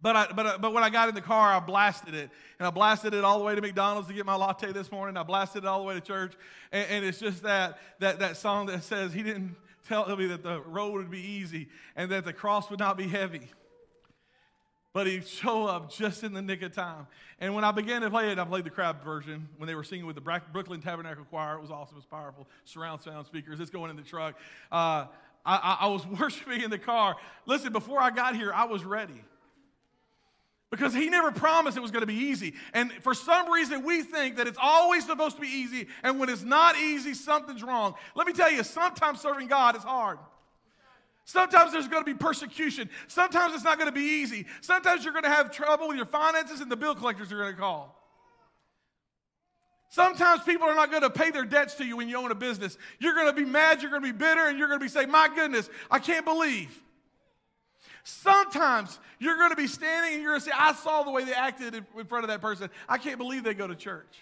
but, 0.01 0.15
I, 0.15 0.27
but, 0.31 0.45
uh, 0.45 0.57
but 0.59 0.73
when 0.73 0.83
I 0.83 0.89
got 0.89 1.09
in 1.09 1.15
the 1.15 1.21
car, 1.21 1.53
I 1.53 1.59
blasted 1.59 2.13
it. 2.13 2.29
And 2.59 2.67
I 2.67 2.69
blasted 2.69 3.13
it 3.13 3.23
all 3.23 3.39
the 3.39 3.45
way 3.45 3.55
to 3.55 3.61
McDonald's 3.61 4.07
to 4.07 4.13
get 4.13 4.25
my 4.25 4.35
latte 4.35 4.71
this 4.71 4.91
morning. 4.91 5.17
I 5.17 5.23
blasted 5.23 5.63
it 5.63 5.67
all 5.67 5.79
the 5.79 5.85
way 5.85 5.95
to 5.95 6.01
church. 6.01 6.33
And, 6.71 6.87
and 6.89 7.05
it's 7.05 7.19
just 7.19 7.43
that, 7.43 7.79
that, 7.99 8.19
that 8.19 8.37
song 8.37 8.67
that 8.67 8.83
says, 8.83 9.13
He 9.13 9.23
didn't 9.23 9.55
tell 9.87 10.15
me 10.15 10.27
that 10.27 10.43
the 10.43 10.61
road 10.61 10.93
would 10.93 11.09
be 11.09 11.21
easy 11.21 11.69
and 11.95 12.11
that 12.11 12.25
the 12.25 12.33
cross 12.33 12.69
would 12.69 12.79
not 12.79 12.97
be 12.97 13.07
heavy. 13.07 13.49
But 14.93 15.07
He 15.07 15.21
showed 15.21 15.67
up 15.67 15.91
just 15.91 16.23
in 16.23 16.33
the 16.33 16.41
nick 16.43 16.61
of 16.61 16.73
time. 16.73 17.07
And 17.39 17.55
when 17.55 17.63
I 17.63 17.71
began 17.71 18.01
to 18.01 18.09
play 18.11 18.31
it, 18.31 18.37
I 18.37 18.45
played 18.45 18.65
the 18.65 18.71
crowd 18.71 19.03
version 19.03 19.47
when 19.57 19.67
they 19.67 19.75
were 19.75 19.83
singing 19.83 20.05
with 20.05 20.15
the 20.15 20.41
Brooklyn 20.51 20.81
Tabernacle 20.81 21.25
Choir. 21.25 21.55
It 21.55 21.61
was 21.61 21.71
awesome. 21.71 21.95
It 21.95 21.99
was 21.99 22.05
powerful. 22.05 22.47
Surround 22.65 23.01
sound 23.01 23.25
speakers. 23.25 23.59
It's 23.59 23.71
going 23.71 23.89
in 23.89 23.95
the 23.95 24.03
truck. 24.03 24.35
Uh, 24.71 25.05
I, 25.43 25.77
I 25.81 25.87
was 25.87 26.05
worshiping 26.19 26.61
in 26.61 26.69
the 26.69 26.79
car. 26.79 27.15
Listen, 27.47 27.73
before 27.73 27.99
I 27.99 28.11
got 28.11 28.35
here, 28.35 28.53
I 28.53 28.65
was 28.65 28.83
ready. 28.83 29.23
Because 30.69 30.93
he 30.93 31.09
never 31.09 31.31
promised 31.31 31.77
it 31.77 31.79
was 31.79 31.91
going 31.91 32.01
to 32.01 32.07
be 32.07 32.13
easy. 32.13 32.53
And 32.73 32.91
for 33.01 33.13
some 33.13 33.49
reason, 33.49 33.83
we 33.83 34.03
think 34.03 34.35
that 34.35 34.47
it's 34.47 34.57
always 34.61 35.05
supposed 35.05 35.37
to 35.37 35.41
be 35.41 35.47
easy. 35.47 35.87
And 36.03 36.19
when 36.19 36.27
it's 36.27 36.43
not 36.43 36.77
easy, 36.77 37.13
something's 37.13 37.63
wrong. 37.63 37.95
Let 38.15 38.27
me 38.27 38.33
tell 38.33 38.51
you, 38.51 38.63
sometimes 38.63 39.21
serving 39.21 39.47
God 39.47 39.77
is 39.77 39.83
hard. 39.83 40.19
Sometimes 41.23 41.71
there's 41.71 41.87
going 41.87 42.03
to 42.03 42.05
be 42.05 42.17
persecution. 42.17 42.89
Sometimes 43.07 43.53
it's 43.53 43.63
not 43.63 43.77
going 43.77 43.89
to 43.89 43.95
be 43.95 44.21
easy. 44.21 44.45
Sometimes 44.61 45.03
you're 45.03 45.13
going 45.13 45.23
to 45.23 45.29
have 45.29 45.51
trouble 45.51 45.87
with 45.87 45.97
your 45.97 46.05
finances, 46.05 46.59
and 46.59 46.71
the 46.71 46.77
bill 46.77 46.95
collectors 46.95 47.31
are 47.31 47.37
going 47.37 47.53
to 47.53 47.59
call. 47.59 47.97
Sometimes 49.89 50.41
people 50.43 50.67
are 50.67 50.75
not 50.75 50.89
going 50.89 51.03
to 51.03 51.09
pay 51.09 51.31
their 51.31 51.45
debts 51.45 51.75
to 51.75 51.85
you 51.85 51.97
when 51.97 52.09
you 52.09 52.17
own 52.17 52.31
a 52.31 52.35
business. 52.35 52.77
You're 52.99 53.13
going 53.13 53.27
to 53.27 53.33
be 53.33 53.45
mad, 53.45 53.81
you're 53.81 53.91
going 53.91 54.03
to 54.03 54.11
be 54.11 54.17
bitter, 54.17 54.47
and 54.47 54.57
you're 54.57 54.67
going 54.67 54.79
to 54.79 54.85
be 54.85 54.89
saying, 54.89 55.09
My 55.09 55.29
goodness, 55.33 55.69
I 55.89 55.99
can't 55.99 56.25
believe. 56.25 56.83
Sometimes 58.09 58.99
you're 59.19 59.35
going 59.35 59.49
to 59.49 59.57
be 59.57 59.67
standing 59.67 60.13
and 60.13 60.21
you're 60.23 60.31
going 60.31 60.39
to 60.39 60.45
say, 60.45 60.53
I 60.57 60.73
saw 60.75 61.03
the 61.03 61.11
way 61.11 61.25
they 61.25 61.33
acted 61.33 61.75
in 61.75 62.05
front 62.05 62.23
of 62.23 62.29
that 62.29 62.39
person. 62.39 62.69
I 62.87 62.97
can't 62.97 63.17
believe 63.17 63.43
they 63.43 63.53
go 63.53 63.67
to 63.67 63.75
church. 63.75 64.15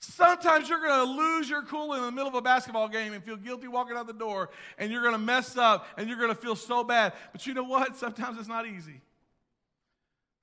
Sometimes 0.00 0.68
you're 0.68 0.82
going 0.82 1.06
to 1.06 1.12
lose 1.12 1.48
your 1.48 1.62
cool 1.62 1.94
in 1.94 2.02
the 2.02 2.12
middle 2.12 2.28
of 2.28 2.34
a 2.34 2.42
basketball 2.42 2.88
game 2.88 3.14
and 3.14 3.24
feel 3.24 3.36
guilty 3.36 3.68
walking 3.68 3.96
out 3.96 4.06
the 4.06 4.12
door, 4.12 4.50
and 4.76 4.92
you're 4.92 5.00
going 5.00 5.14
to 5.14 5.18
mess 5.18 5.56
up 5.56 5.86
and 5.96 6.10
you're 6.10 6.18
going 6.18 6.28
to 6.28 6.34
feel 6.34 6.56
so 6.56 6.84
bad. 6.84 7.14
But 7.32 7.46
you 7.46 7.54
know 7.54 7.64
what? 7.64 7.96
Sometimes 7.96 8.38
it's 8.38 8.48
not 8.48 8.66
easy. 8.66 9.00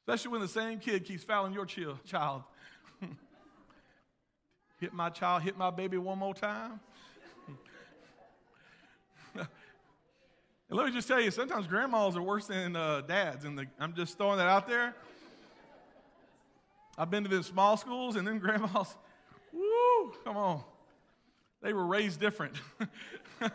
Especially 0.01 0.31
when 0.31 0.41
the 0.41 0.48
same 0.48 0.79
kid 0.79 1.05
keeps 1.05 1.24
fouling 1.24 1.53
your 1.53 1.65
child. 1.65 2.41
hit 4.79 4.93
my 4.93 5.12
child, 5.12 5.43
hit 5.43 5.55
my 5.55 5.69
baby 5.69 6.00
one 6.00 6.17
more 6.17 6.34
time. 6.34 6.79
And 10.69 10.77
let 10.77 10.86
me 10.86 10.91
just 10.91 11.07
tell 11.07 11.21
you, 11.21 11.31
sometimes 11.31 11.65
grandmas 11.65 12.17
are 12.17 12.21
worse 12.21 12.47
than 12.47 12.75
uh, 12.75 13.01
dads. 13.01 13.45
And 13.45 13.67
I'm 13.79 13.93
just 13.93 14.17
throwing 14.17 14.38
that 14.38 14.47
out 14.47 14.67
there. 14.67 14.93
I've 16.97 17.09
been 17.09 17.24
to 17.24 17.29
the 17.29 17.43
small 17.43 17.77
schools, 17.77 18.15
and 18.15 18.27
then 18.27 18.39
grandmas, 18.43 18.95
woo, 19.53 20.13
come 20.24 20.36
on. 20.36 20.63
They 21.62 21.74
were 21.74 21.86
raised 21.86 22.19
different. 22.19 22.55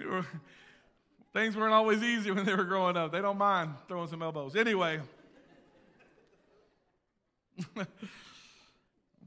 were, 0.00 0.26
things 1.32 1.56
weren't 1.56 1.72
always 1.72 2.02
easy 2.02 2.30
when 2.30 2.44
they 2.44 2.54
were 2.54 2.64
growing 2.64 2.96
up. 2.96 3.10
They 3.12 3.20
don't 3.20 3.38
mind 3.38 3.74
throwing 3.88 4.08
some 4.08 4.22
elbows. 4.22 4.54
Anyway, 4.54 5.00
I'm 7.76 7.86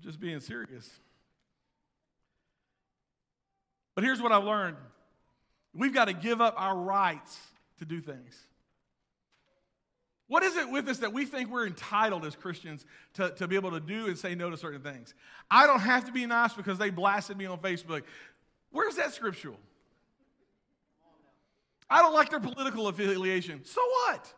just 0.01 0.19
being 0.19 0.39
serious. 0.39 0.89
But 3.95 4.03
here's 4.03 4.21
what 4.21 4.31
I've 4.31 4.43
learned 4.43 4.77
we've 5.75 5.93
got 5.93 6.05
to 6.05 6.13
give 6.13 6.41
up 6.41 6.55
our 6.57 6.75
rights 6.75 7.37
to 7.79 7.85
do 7.85 8.01
things. 8.01 8.35
What 10.27 10.41
is 10.41 10.55
it 10.55 10.69
with 10.71 10.87
us 10.87 10.99
that 10.99 11.13
we 11.13 11.25
think 11.25 11.51
we're 11.51 11.67
entitled 11.67 12.25
as 12.25 12.35
Christians 12.35 12.83
to, 13.13 13.29
to 13.31 13.47
be 13.47 13.55
able 13.55 13.71
to 13.71 13.79
do 13.79 14.07
and 14.07 14.17
say 14.17 14.33
no 14.33 14.49
to 14.49 14.57
certain 14.57 14.81
things? 14.81 15.13
I 15.51 15.67
don't 15.67 15.81
have 15.81 16.05
to 16.05 16.11
be 16.11 16.25
nice 16.25 16.53
because 16.53 16.79
they 16.79 16.89
blasted 16.89 17.37
me 17.37 17.45
on 17.45 17.59
Facebook. 17.59 18.01
Where's 18.71 18.95
that 18.95 19.13
scriptural? 19.13 19.59
I 21.87 22.01
don't 22.01 22.13
like 22.13 22.31
their 22.31 22.39
political 22.39 22.87
affiliation. 22.87 23.63
So 23.65 23.81
what? 23.81 24.33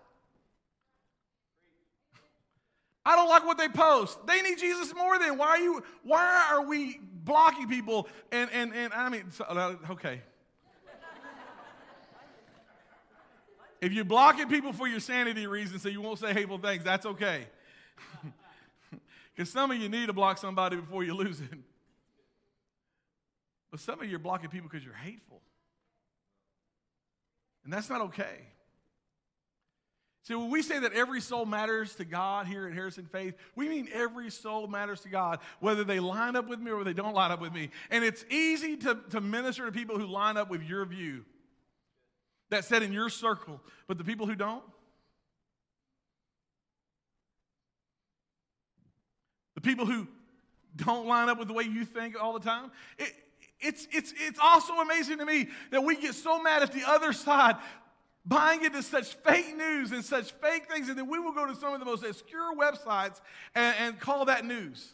I 3.06 3.15
don't 3.15 3.29
like 3.29 3.46
what 3.46 3.58
they 3.58 3.70
post. 3.70 4.17
They 4.27 4.41
need 4.41 4.58
Jesus 4.58 4.94
more 4.94 5.17
than 5.17 5.38
why 5.38 5.48
are 5.48 5.60
you 5.60 5.82
why 6.03 6.46
are 6.51 6.65
we 6.65 7.00
blocking 7.24 7.70
people 7.70 8.10
and 8.34 8.50
and 8.51 8.74
and 8.75 8.91
I 8.91 9.08
mean 9.08 9.24
uh, 9.48 9.75
okay. 9.91 10.22
If 13.81 13.93
you're 13.93 14.05
blocking 14.05 14.48
people 14.48 14.74
for 14.74 14.88
your 14.88 15.00
sanity 15.00 15.48
reasons 15.48 15.84
so 15.84 15.89
you 15.89 16.01
won't 16.01 16.19
say 16.19 16.34
hateful 16.34 16.57
things, 16.57 16.84
that's 16.84 17.05
okay. 17.05 17.48
Because 19.36 19.51
some 19.51 19.69
of 19.69 19.77
you 19.77 19.88
need 19.88 20.07
to 20.07 20.13
block 20.13 20.39
somebody 20.39 20.77
before 20.77 21.03
you 21.03 21.13
lose 21.13 21.39
it. 21.39 21.60
But 23.69 23.79
some 23.79 24.01
of 24.01 24.10
you 24.10 24.15
are 24.15 24.19
blocking 24.19 24.50
people 24.50 24.67
because 24.67 24.84
you're 24.84 24.96
hateful. 24.96 25.41
And 27.63 27.72
that's 27.72 27.88
not 27.88 28.01
okay. 28.01 28.48
See, 30.24 30.34
when 30.34 30.50
we 30.50 30.63
say 30.63 30.79
that 30.79 30.93
every 30.93 31.22
soul 31.22 31.46
matters 31.46 31.93
to 31.96 32.05
God 32.05 32.48
here 32.48 32.67
at 32.67 32.74
Harrison 32.74 33.05
Faith, 33.05 33.36
we 33.55 33.69
mean 33.69 33.88
every 33.93 34.31
soul 34.31 34.65
matters 34.67 35.01
to 35.01 35.10
God, 35.10 35.39
whether 35.60 35.84
they 35.84 36.00
line 36.00 36.36
up 36.36 36.48
with 36.48 36.60
me 36.60 36.72
or 36.72 36.84
they 36.84 36.93
don't 36.93 37.13
line 37.13 37.31
up 37.31 37.39
with 37.39 37.53
me. 37.53 37.69
And 37.91 38.03
it's 38.03 38.25
easy 38.31 38.75
to, 38.77 38.98
to 39.12 39.22
minister 39.22 39.65
to 39.67 39.72
people 39.72 40.00
who 40.00 40.07
line 40.07 40.36
up 40.36 40.50
with 40.50 40.63
your 40.63 40.84
view 40.86 41.24
that 42.50 42.66
said 42.66 42.84
in 42.84 42.94
your 42.94 43.10
circle, 43.10 43.62
but 43.88 43.98
the 43.98 44.04
people 44.04 44.25
who 44.25 44.36
don't, 44.36 44.63
the 49.56 49.62
people 49.62 49.86
who 49.86 50.08
don't 50.75 51.08
line 51.08 51.30
up 51.30 51.39
with 51.39 51.48
the 51.48 51.54
way 51.54 51.63
you 51.63 51.84
think 51.84 52.16
all 52.22 52.34
the 52.34 52.39
time, 52.39 52.72
it, 52.98 53.12
it's, 53.60 53.88
it's, 53.92 54.13
it's 54.18 54.39
also 54.42 54.74
amazing 54.75 55.18
to 55.18 55.25
me 55.25 55.48
that 55.72 55.84
we 55.84 55.96
get 55.96 56.13
so 56.13 56.42
mad 56.42 56.62
at 56.62 56.72
the 56.72 56.84
other 56.88 57.12
side 57.12 57.56
buying 58.24 58.63
into 58.63 58.84
such 58.84 59.13
fake 59.16 59.56
news 59.56 59.92
and 59.92 60.04
such 60.04 60.32
fake 60.34 60.70
things, 60.70 60.89
and 60.89 60.98
then 60.98 61.10
we 61.10 61.18
will 61.18 61.32
go 61.32 61.46
to 61.46 61.56
some 61.56 61.74
of 61.74 61.80
the 61.80 61.86
most 61.86 62.04
obscure 62.04 62.56
websites 62.56 63.22
and, 63.56 63.75
and 63.80 64.00
call 64.00 64.25
that 64.25 64.46
news. 64.46 64.94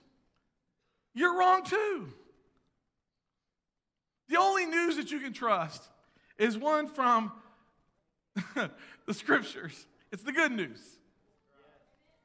You're 1.16 1.38
wrong 1.38 1.64
too. 1.64 2.14
The 4.30 4.40
only 4.40 4.66
news 4.66 4.98
that 4.98 5.12
you 5.12 5.20
can 5.20 5.34
trust 5.34 5.84
is 6.38 6.58
one 6.58 6.88
from 6.88 7.32
the 9.06 9.14
scriptures. 9.14 9.86
It's 10.12 10.24
the 10.24 10.32
good 10.32 10.52
news. 10.52 10.80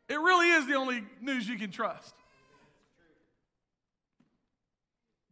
It 0.08 0.18
really 0.18 0.48
is 0.48 0.66
the 0.66 0.74
only 0.74 1.04
news 1.20 1.48
you 1.48 1.58
can 1.58 1.70
trust. 1.70 2.14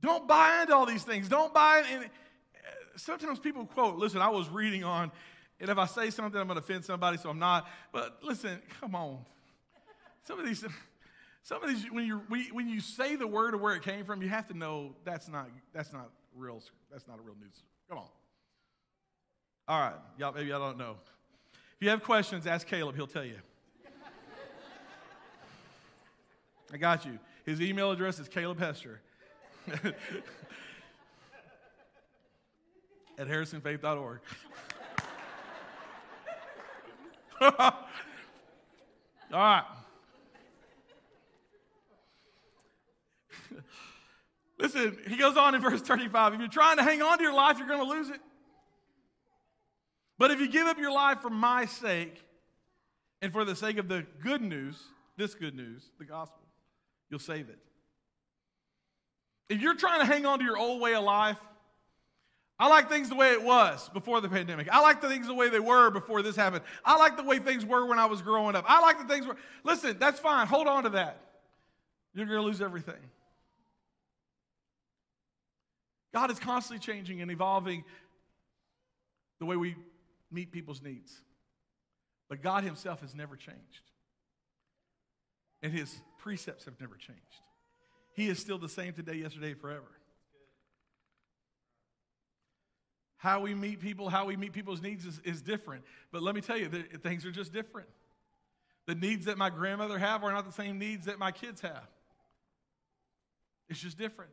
Don't 0.03 0.29
buy 0.29 0.61
into 0.61 0.75
all 0.75 0.87
these 0.87 1.03
things. 1.03 1.29
Don't 1.29 1.53
buy 1.53 1.83
in. 1.93 2.05
Sometimes 2.97 3.39
people 3.39 3.67
quote, 3.67 3.97
listen, 3.97 4.21
I 4.21 4.29
was 4.29 4.49
reading 4.49 4.85
on, 4.85 5.11
and 5.61 5.71
if 5.71 5.79
I 5.79 5.87
say 5.87 6.11
something, 6.11 6.41
I'm 6.41 6.47
going 6.47 6.59
to 6.59 6.65
offend 6.65 6.85
somebody, 6.85 7.17
so 7.17 7.31
I'm 7.31 7.39
not. 7.39 7.67
But 7.93 8.19
listen, 8.23 8.61
come 8.81 8.95
on. 8.95 9.19
Some 10.25 10.39
of 10.39 10.47
these, 10.47 10.65
some 11.43 11.63
of 11.63 11.69
these, 11.69 11.85
when 11.91 12.07
you 12.07 12.23
when 12.29 12.69
you 12.69 12.81
say 12.81 13.17
the 13.17 13.27
word 13.27 13.55
of 13.55 13.61
where 13.61 13.75
it 13.75 13.83
came 13.83 14.05
from, 14.05 14.23
you 14.23 14.29
have 14.29 14.49
to 14.49 14.55
know 14.57 14.95
that's 15.05 15.29
not 15.29 15.49
that's 15.73 15.93
not 15.93 16.11
real. 16.35 16.63
That's 16.91 17.07
not 17.07 17.19
a 17.19 17.23
real 17.23 17.37
news. 17.41 17.63
Come 17.89 17.99
on. 17.99 18.09
All 19.69 19.81
right, 19.81 19.95
y'all, 20.17 20.33
maybe 20.33 20.49
y'all 20.49 20.61
don't 20.61 20.79
know. 20.79 20.95
If 21.53 21.81
you 21.81 21.91
have 21.91 22.05
questions, 22.05 22.47
ask 22.47 22.69
Caleb, 22.69 22.95
he'll 22.95 23.09
tell 23.09 23.25
you. 23.25 23.35
I 26.73 26.77
got 26.77 27.05
you. 27.05 27.19
His 27.45 27.61
email 27.61 27.91
address 27.91 28.21
is 28.21 28.29
Caleb 28.29 28.61
Hester 28.61 29.01
at 33.19 33.19
harrisonfaith.org. 33.19 34.21
All 37.41 37.51
right. 39.33 39.65
Listen, 44.59 44.97
he 45.09 45.17
goes 45.17 45.37
on 45.37 45.57
in 45.57 45.61
verse 45.61 45.83
35. 45.83 46.35
If 46.35 46.41
you're 46.41 46.49
trying 46.49 46.77
to 46.77 46.85
hang 46.85 47.03
on 47.03 47.19
to 47.19 47.25
your 47.25 47.35
life, 47.35 47.59
you're 47.59 47.67
going 47.67 47.81
to 47.81 47.93
lose 47.93 48.11
it. 48.11 48.21
But 50.19 50.31
if 50.31 50.41
you 50.41 50.49
give 50.49 50.67
up 50.67 50.79
your 50.79 50.93
life 50.93 51.21
for 51.21 51.31
my 51.31 51.67
sake 51.67 52.23
and 53.21 53.33
for 53.33 53.45
the 53.45 53.55
sake 53.55 53.79
of 53.79 53.89
the 53.89 54.07
good 54.23 54.43
news, 54.43 54.83
this 55.17 55.35
good 55.35 55.55
news, 55.55 55.83
the 55.99 56.05
gospel, 56.05 56.43
you'll 57.11 57.21
save 57.21 57.49
it. 57.49 57.59
If 59.49 59.61
you're 59.61 59.77
trying 59.77 60.01
to 60.01 60.07
hang 60.07 60.27
on 60.27 60.39
to 60.39 60.45
your 60.45 60.59
old 60.59 60.81
way 60.81 60.95
of 60.95 61.05
life, 61.05 61.39
I 62.59 62.69
like 62.69 62.89
things 62.89 63.11
the 63.11 63.15
way 63.15 63.33
it 63.33 63.43
was 63.43 63.89
before 63.91 64.21
the 64.23 64.29
pandemic. 64.31 64.69
I 64.73 64.81
like 64.81 65.03
the 65.03 65.09
things 65.09 65.27
the 65.27 65.35
way 65.35 65.51
they 65.51 65.61
were 65.61 65.91
before 65.91 66.23
this 66.23 66.37
happened. 66.37 66.65
I 66.85 66.97
like 66.97 67.19
the 67.19 67.23
way 67.23 67.39
things 67.39 67.67
were 67.67 67.85
when 67.85 67.99
I 67.99 68.07
was 68.07 68.23
growing 68.23 68.57
up. 68.57 68.65
I 68.67 68.81
like 68.81 68.99
the 68.99 69.05
things 69.05 69.27
were. 69.27 69.37
Listen, 69.63 69.99
that's 69.99 70.19
fine. 70.19 70.47
Hold 70.47 70.67
on 70.67 70.85
to 70.85 70.91
that. 70.91 71.21
You're 72.15 72.25
going 72.25 72.39
to 72.39 72.47
lose 72.47 72.63
everything. 72.63 72.95
God 76.15 76.31
is 76.31 76.39
constantly 76.39 76.85
changing 76.85 77.21
and 77.21 77.31
evolving 77.31 77.85
the 79.39 79.45
way 79.45 79.57
we 79.57 79.77
meet 80.31 80.53
people's 80.53 80.83
needs. 80.83 81.21
But 82.29 82.43
God 82.43 82.65
Himself 82.65 83.01
has 83.01 83.15
never 83.15 83.37
changed. 83.37 83.91
And 85.63 85.73
His 85.73 85.95
precepts 86.19 86.65
have 86.65 86.81
never 86.81 86.97
changed. 86.97 87.21
He 88.15 88.29
is 88.29 88.39
still 88.39 88.59
the 88.59 88.69
same 88.69 88.93
today, 88.93 89.15
yesterday, 89.15 89.55
forever. 89.55 89.91
How 93.19 93.41
we 93.41 93.55
meet 93.55 93.81
people, 93.81 94.09
how 94.09 94.27
we 94.27 94.37
meet 94.37 94.53
people's 94.53 94.83
needs 94.83 95.05
is, 95.05 95.21
is 95.25 95.43
different. 95.43 95.85
But 96.13 96.23
let 96.23 96.35
me 96.35 96.41
tell 96.41 96.57
you, 96.57 96.69
things 96.69 97.25
are 97.25 97.31
just 97.31 97.53
different. 97.53 97.89
The 98.87 98.95
needs 98.95 99.27
that 99.27 99.37
my 99.37 99.51
grandmother 99.51 99.99
have 99.99 100.23
are 100.23 100.33
not 100.33 100.47
the 100.47 100.53
same 100.53 100.79
needs 100.79 101.07
that 101.07 101.19
my 101.19 101.33
kids 101.33 101.61
have. 101.61 101.89
It's 103.69 103.81
just 103.81 103.99
different. 103.99 104.31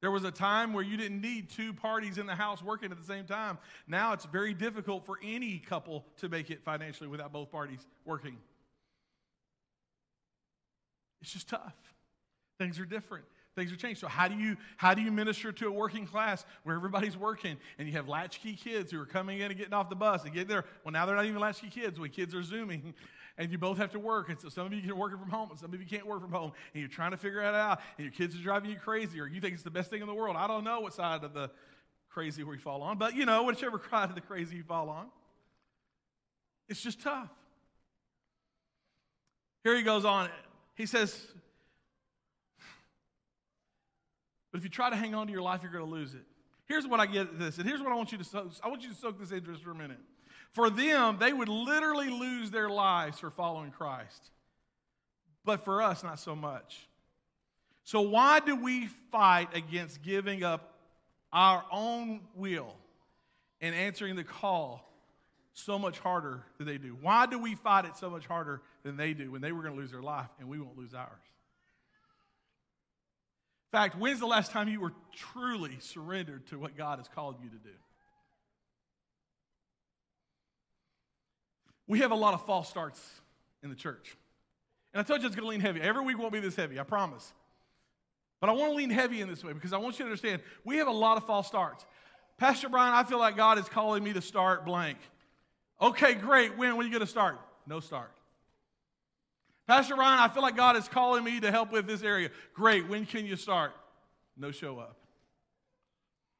There 0.00 0.10
was 0.10 0.24
a 0.24 0.30
time 0.30 0.72
where 0.72 0.84
you 0.84 0.96
didn't 0.96 1.20
need 1.20 1.48
two 1.50 1.72
parties 1.72 2.18
in 2.18 2.26
the 2.26 2.34
house 2.34 2.62
working 2.62 2.90
at 2.92 2.98
the 2.98 3.04
same 3.04 3.24
time. 3.24 3.58
Now 3.88 4.12
it's 4.12 4.26
very 4.26 4.52
difficult 4.52 5.06
for 5.06 5.18
any 5.22 5.58
couple 5.58 6.04
to 6.18 6.28
make 6.28 6.50
it 6.50 6.62
financially 6.62 7.08
without 7.08 7.32
both 7.32 7.50
parties 7.50 7.86
working. 8.04 8.36
It's 11.22 11.32
just 11.32 11.48
tough. 11.48 11.74
Things 12.58 12.78
are 12.78 12.84
different. 12.84 13.24
Things 13.56 13.72
are 13.72 13.76
changed. 13.76 14.00
So 14.00 14.06
how 14.06 14.28
do 14.28 14.36
you 14.36 14.56
how 14.76 14.92
do 14.92 15.00
you 15.00 15.10
minister 15.10 15.50
to 15.50 15.68
a 15.68 15.72
working 15.72 16.06
class 16.06 16.44
where 16.62 16.76
everybody's 16.76 17.16
working 17.16 17.56
and 17.78 17.88
you 17.88 17.94
have 17.94 18.06
latchkey 18.06 18.54
kids 18.54 18.92
who 18.92 19.00
are 19.00 19.06
coming 19.06 19.40
in 19.40 19.50
and 19.50 19.56
getting 19.56 19.72
off 19.72 19.88
the 19.88 19.96
bus 19.96 20.24
and 20.24 20.32
getting 20.34 20.48
there? 20.48 20.66
Well, 20.84 20.92
now 20.92 21.06
they're 21.06 21.16
not 21.16 21.24
even 21.24 21.40
latchkey 21.40 21.70
kids 21.70 21.98
when 21.98 22.10
kids 22.10 22.34
are 22.34 22.42
zooming 22.42 22.94
and 23.38 23.50
you 23.50 23.56
both 23.56 23.78
have 23.78 23.90
to 23.92 23.98
work. 23.98 24.28
And 24.28 24.38
so 24.38 24.50
some 24.50 24.66
of 24.66 24.74
you 24.74 24.82
can 24.82 24.96
work 24.96 25.12
from 25.12 25.30
home, 25.30 25.50
and 25.50 25.58
some 25.58 25.72
of 25.72 25.80
you 25.80 25.86
can't 25.86 26.06
work 26.06 26.20
from 26.20 26.32
home, 26.32 26.52
and 26.74 26.80
you're 26.80 26.88
trying 26.88 27.12
to 27.12 27.16
figure 27.16 27.40
it 27.40 27.54
out, 27.54 27.80
and 27.96 28.04
your 28.04 28.12
kids 28.12 28.34
are 28.34 28.42
driving 28.42 28.70
you 28.70 28.76
crazy, 28.76 29.20
or 29.20 29.26
you 29.26 29.40
think 29.40 29.54
it's 29.54 29.62
the 29.62 29.70
best 29.70 29.90
thing 29.90 30.00
in 30.00 30.06
the 30.06 30.14
world. 30.14 30.36
I 30.36 30.46
don't 30.46 30.64
know 30.64 30.80
what 30.80 30.94
side 30.94 31.24
of 31.24 31.34
the 31.34 31.50
crazy 32.10 32.44
we 32.44 32.58
fall 32.58 32.82
on, 32.82 32.98
but 32.98 33.14
you 33.14 33.26
know, 33.26 33.42
whichever 33.42 33.80
side 33.90 34.08
of 34.08 34.14
the 34.14 34.20
crazy 34.20 34.56
you 34.56 34.62
fall 34.62 34.88
on. 34.88 35.06
It's 36.68 36.80
just 36.80 37.00
tough. 37.00 37.28
Here 39.62 39.76
he 39.76 39.82
goes 39.82 40.04
on. 40.04 40.28
He 40.74 40.86
says, 40.86 41.26
but 44.50 44.58
if 44.58 44.64
you 44.64 44.70
try 44.70 44.90
to 44.90 44.96
hang 44.96 45.14
on 45.14 45.26
to 45.26 45.32
your 45.32 45.42
life, 45.42 45.60
you're 45.62 45.72
going 45.72 45.84
to 45.84 45.90
lose 45.90 46.14
it. 46.14 46.24
Here's 46.66 46.86
what 46.86 46.98
I 46.98 47.06
get 47.06 47.38
this, 47.38 47.58
and 47.58 47.66
here's 47.66 47.80
what 47.80 47.92
I 47.92 47.94
want 47.94 48.12
you 48.12 48.18
to 48.18 48.24
soak. 48.24 48.52
I 48.62 48.68
want 48.68 48.82
you 48.82 48.88
to 48.88 48.94
soak 48.94 49.18
this 49.20 49.32
interest 49.32 49.62
for 49.62 49.70
a 49.70 49.74
minute. 49.74 50.00
For 50.52 50.70
them, 50.70 51.18
they 51.20 51.32
would 51.32 51.48
literally 51.48 52.10
lose 52.10 52.50
their 52.50 52.68
lives 52.68 53.18
for 53.18 53.30
following 53.30 53.70
Christ. 53.70 54.30
But 55.44 55.64
for 55.64 55.82
us, 55.82 56.02
not 56.02 56.18
so 56.18 56.34
much. 56.34 56.88
So, 57.84 58.00
why 58.00 58.40
do 58.40 58.56
we 58.56 58.88
fight 59.12 59.54
against 59.54 60.02
giving 60.02 60.42
up 60.42 60.74
our 61.32 61.64
own 61.70 62.20
will 62.34 62.74
and 63.60 63.74
answering 63.74 64.16
the 64.16 64.24
call 64.24 64.82
so 65.52 65.78
much 65.78 65.98
harder 66.00 66.42
than 66.58 66.66
they 66.66 66.78
do? 66.78 66.96
Why 67.00 67.26
do 67.26 67.38
we 67.38 67.54
fight 67.54 67.84
it 67.84 67.96
so 67.96 68.10
much 68.10 68.26
harder 68.26 68.60
than 68.82 68.96
they 68.96 69.14
do 69.14 69.30
when 69.30 69.40
they 69.40 69.52
were 69.52 69.62
going 69.62 69.74
to 69.74 69.80
lose 69.80 69.92
their 69.92 70.02
life 70.02 70.30
and 70.40 70.48
we 70.48 70.58
won't 70.58 70.76
lose 70.76 70.94
ours? 70.94 71.22
In 73.72 73.78
fact, 73.78 73.98
when's 73.98 74.20
the 74.20 74.26
last 74.26 74.52
time 74.52 74.68
you 74.68 74.80
were 74.80 74.92
truly 75.14 75.76
surrendered 75.80 76.46
to 76.48 76.58
what 76.58 76.76
God 76.76 76.98
has 76.98 77.08
called 77.08 77.36
you 77.42 77.48
to 77.48 77.56
do? 77.56 77.74
We 81.88 82.00
have 82.00 82.10
a 82.10 82.16
lot 82.16 82.34
of 82.34 82.44
false 82.46 82.68
starts 82.68 83.00
in 83.62 83.70
the 83.70 83.76
church. 83.76 84.16
And 84.92 85.00
I 85.00 85.04
told 85.04 85.20
you 85.20 85.26
it's 85.26 85.36
going 85.36 85.44
to 85.44 85.50
lean 85.50 85.60
heavy. 85.60 85.80
Every 85.80 86.02
week 86.02 86.18
won't 86.18 86.32
be 86.32 86.40
this 86.40 86.56
heavy, 86.56 86.80
I 86.80 86.84
promise. 86.84 87.32
But 88.40 88.50
I 88.50 88.52
want 88.52 88.72
to 88.72 88.76
lean 88.76 88.90
heavy 88.90 89.20
in 89.20 89.28
this 89.28 89.42
way 89.42 89.52
because 89.52 89.72
I 89.72 89.78
want 89.78 89.98
you 89.98 90.04
to 90.04 90.10
understand 90.10 90.42
we 90.64 90.76
have 90.78 90.88
a 90.88 90.92
lot 90.92 91.16
of 91.16 91.26
false 91.26 91.46
starts. 91.46 91.84
Pastor 92.38 92.68
Brian, 92.68 92.94
I 92.94 93.02
feel 93.02 93.18
like 93.18 93.36
God 93.36 93.58
is 93.58 93.68
calling 93.68 94.04
me 94.04 94.12
to 94.12 94.20
start 94.20 94.64
blank. 94.64 94.98
Okay, 95.80 96.14
great. 96.14 96.56
When? 96.56 96.76
When 96.76 96.86
are 96.86 96.88
you 96.88 96.90
going 96.90 97.00
to 97.00 97.06
start? 97.06 97.38
No 97.66 97.80
start. 97.80 98.12
Pastor 99.66 99.96
Brian, 99.96 100.20
I 100.20 100.28
feel 100.28 100.42
like 100.42 100.56
God 100.56 100.76
is 100.76 100.86
calling 100.86 101.24
me 101.24 101.40
to 101.40 101.50
help 101.50 101.72
with 101.72 101.86
this 101.86 102.02
area. 102.02 102.30
Great. 102.54 102.88
When 102.88 103.04
can 103.04 103.26
you 103.26 103.36
start? 103.36 103.72
No 104.36 104.52
show 104.52 104.78
up. 104.78 104.96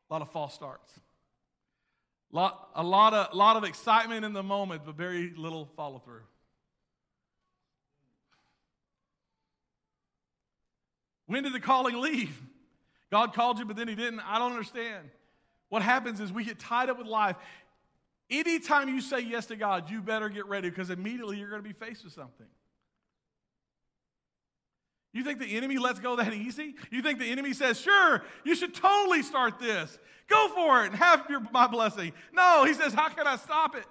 A 0.09 0.13
lot 0.13 0.23
of 0.23 0.31
false 0.31 0.55
starts. 0.55 0.93
Lot, 2.31 2.71
a 2.75 2.83
lot 2.83 3.15
of, 3.15 3.35
lot 3.35 3.57
of 3.57 3.65
excitement 3.65 4.25
in 4.25 4.33
the 4.33 4.43
moment, 4.43 4.83
but 4.85 4.95
very 4.95 5.33
little 5.37 5.69
follow 5.77 5.99
through. 5.99 6.23
When 11.27 11.43
did 11.43 11.53
the 11.53 11.61
calling 11.61 12.01
leave? 12.01 12.41
God 13.11 13.35
called 13.35 13.59
you, 13.59 13.65
but 13.65 13.77
then 13.77 13.89
He 13.89 13.97
didn't. 13.97 14.21
I 14.21 14.39
don't 14.39 14.53
understand. 14.53 15.11
What 15.69 15.83
happens 15.83 16.21
is 16.21 16.33
we 16.33 16.45
get 16.45 16.61
tied 16.61 16.91
up 16.91 16.99
with 16.99 17.09
life. 17.09 17.37
Anytime 18.31 18.89
you 18.89 19.01
say 19.01 19.21
yes 19.21 19.47
to 19.47 19.57
God, 19.57 19.91
you 19.91 20.01
better 20.01 20.29
get 20.29 20.47
ready 20.47 20.69
because 20.69 20.91
immediately 20.91 21.39
you're 21.39 21.51
going 21.51 21.63
to 21.63 21.69
be 21.69 21.75
faced 21.75 22.05
with 22.05 22.13
something. 22.13 22.47
You 25.17 25.25
think 25.25 25.39
the 25.39 25.57
enemy 25.57 25.79
lets 25.79 25.99
go 25.99 26.17
that 26.17 26.35
easy? 26.35 26.75
You 26.91 27.01
think 27.01 27.19
the 27.19 27.25
enemy 27.25 27.55
says, 27.55 27.81
sure, 27.81 28.23
you 28.45 28.55
should 28.55 28.75
totally 28.75 29.23
start 29.23 29.59
this. 29.59 29.99
Go 30.29 30.49
for 30.49 30.83
it 30.85 30.89
and 30.89 30.95
have 30.97 31.25
your, 31.31 31.41
my 31.53 31.67
blessing. 31.67 32.13
No, 32.35 32.65
he 32.67 32.75
says, 32.75 32.93
how 32.93 33.09
can 33.09 33.27
I 33.27 33.37
stop 33.37 33.75
it? 33.77 33.87